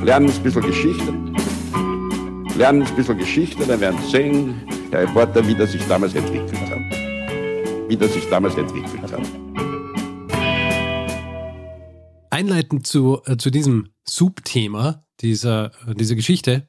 Lernen 0.00 0.30
ein 0.30 0.42
bisschen 0.44 0.62
Geschichte. 0.62 1.12
Lernen 2.56 2.82
ein 2.82 2.94
bisschen 2.94 3.18
Geschichte, 3.18 3.66
dann 3.66 3.80
werden 3.80 3.98
Sie 4.02 4.10
sehen, 4.12 4.62
der 4.92 5.02
Reporter, 5.02 5.44
wie 5.44 5.56
das 5.56 5.72
sich 5.72 5.84
damals 5.88 6.14
entwickelt 6.14 6.56
hat. 6.70 6.78
Wie 7.88 7.96
das 7.96 8.12
sich 8.12 8.28
damals 8.28 8.54
entwickelt 8.54 9.02
hat. 9.02 9.20
Einleitend 12.30 12.86
zu, 12.86 13.22
äh, 13.26 13.36
zu 13.38 13.50
diesem 13.50 13.88
Subthema 14.04 15.04
dieser, 15.20 15.72
äh, 15.88 15.96
dieser 15.96 16.14
Geschichte 16.14 16.68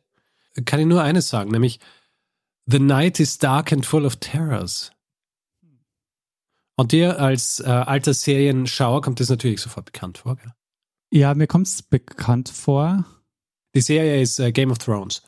kann 0.65 0.79
ich 0.79 0.87
nur 0.87 1.03
eines 1.03 1.29
sagen, 1.29 1.51
nämlich 1.51 1.79
The 2.65 2.79
night 2.79 3.19
is 3.19 3.37
dark 3.37 3.71
and 3.71 3.85
full 3.85 4.07
of 4.07 4.15
terrors. 4.15 4.94
Und 6.75 6.91
dir 6.91 7.19
als 7.19 7.59
äh, 7.59 7.69
alter 7.69 8.13
Serienschauer 8.13 9.01
kommt 9.01 9.19
das 9.19 9.29
natürlich 9.29 9.61
sofort 9.61 9.85
bekannt 9.85 10.17
vor, 10.19 10.35
gell? 10.35 10.51
Ja, 11.11 11.33
mir 11.33 11.47
kommt 11.47 11.67
es 11.67 11.81
bekannt 11.81 12.49
vor. 12.49 13.05
Die 13.75 13.81
Serie 13.81 14.21
ist 14.21 14.39
äh, 14.39 14.51
Game 14.51 14.71
of 14.71 14.79
Thrones. 14.79 15.23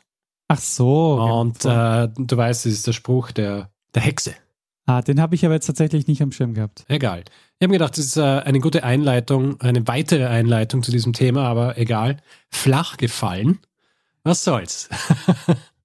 Ach 0.48 0.58
so. 0.58 1.14
Und 1.14 1.64
äh, 1.64 2.08
du 2.08 2.36
weißt, 2.36 2.66
das 2.66 2.72
ist 2.72 2.86
der 2.86 2.92
Spruch 2.92 3.30
der, 3.32 3.70
der 3.94 4.02
Hexe. 4.02 4.34
Ah, 4.86 5.02
den 5.02 5.20
habe 5.20 5.34
ich 5.34 5.44
aber 5.44 5.54
jetzt 5.54 5.66
tatsächlich 5.66 6.06
nicht 6.06 6.22
am 6.22 6.32
Schirm 6.32 6.54
gehabt. 6.54 6.86
Egal. 6.88 7.20
Ich 7.20 7.64
habe 7.64 7.68
mir 7.68 7.78
gedacht, 7.78 7.98
das 7.98 8.06
ist 8.06 8.16
äh, 8.16 8.22
eine 8.22 8.58
gute 8.58 8.84
Einleitung, 8.84 9.60
eine 9.60 9.86
weitere 9.86 10.26
Einleitung 10.26 10.82
zu 10.82 10.90
diesem 10.90 11.12
Thema, 11.12 11.44
aber 11.44 11.76
egal. 11.76 12.16
Flach 12.50 12.96
gefallen. 12.96 13.58
Was 14.22 14.44
soll's? 14.44 14.88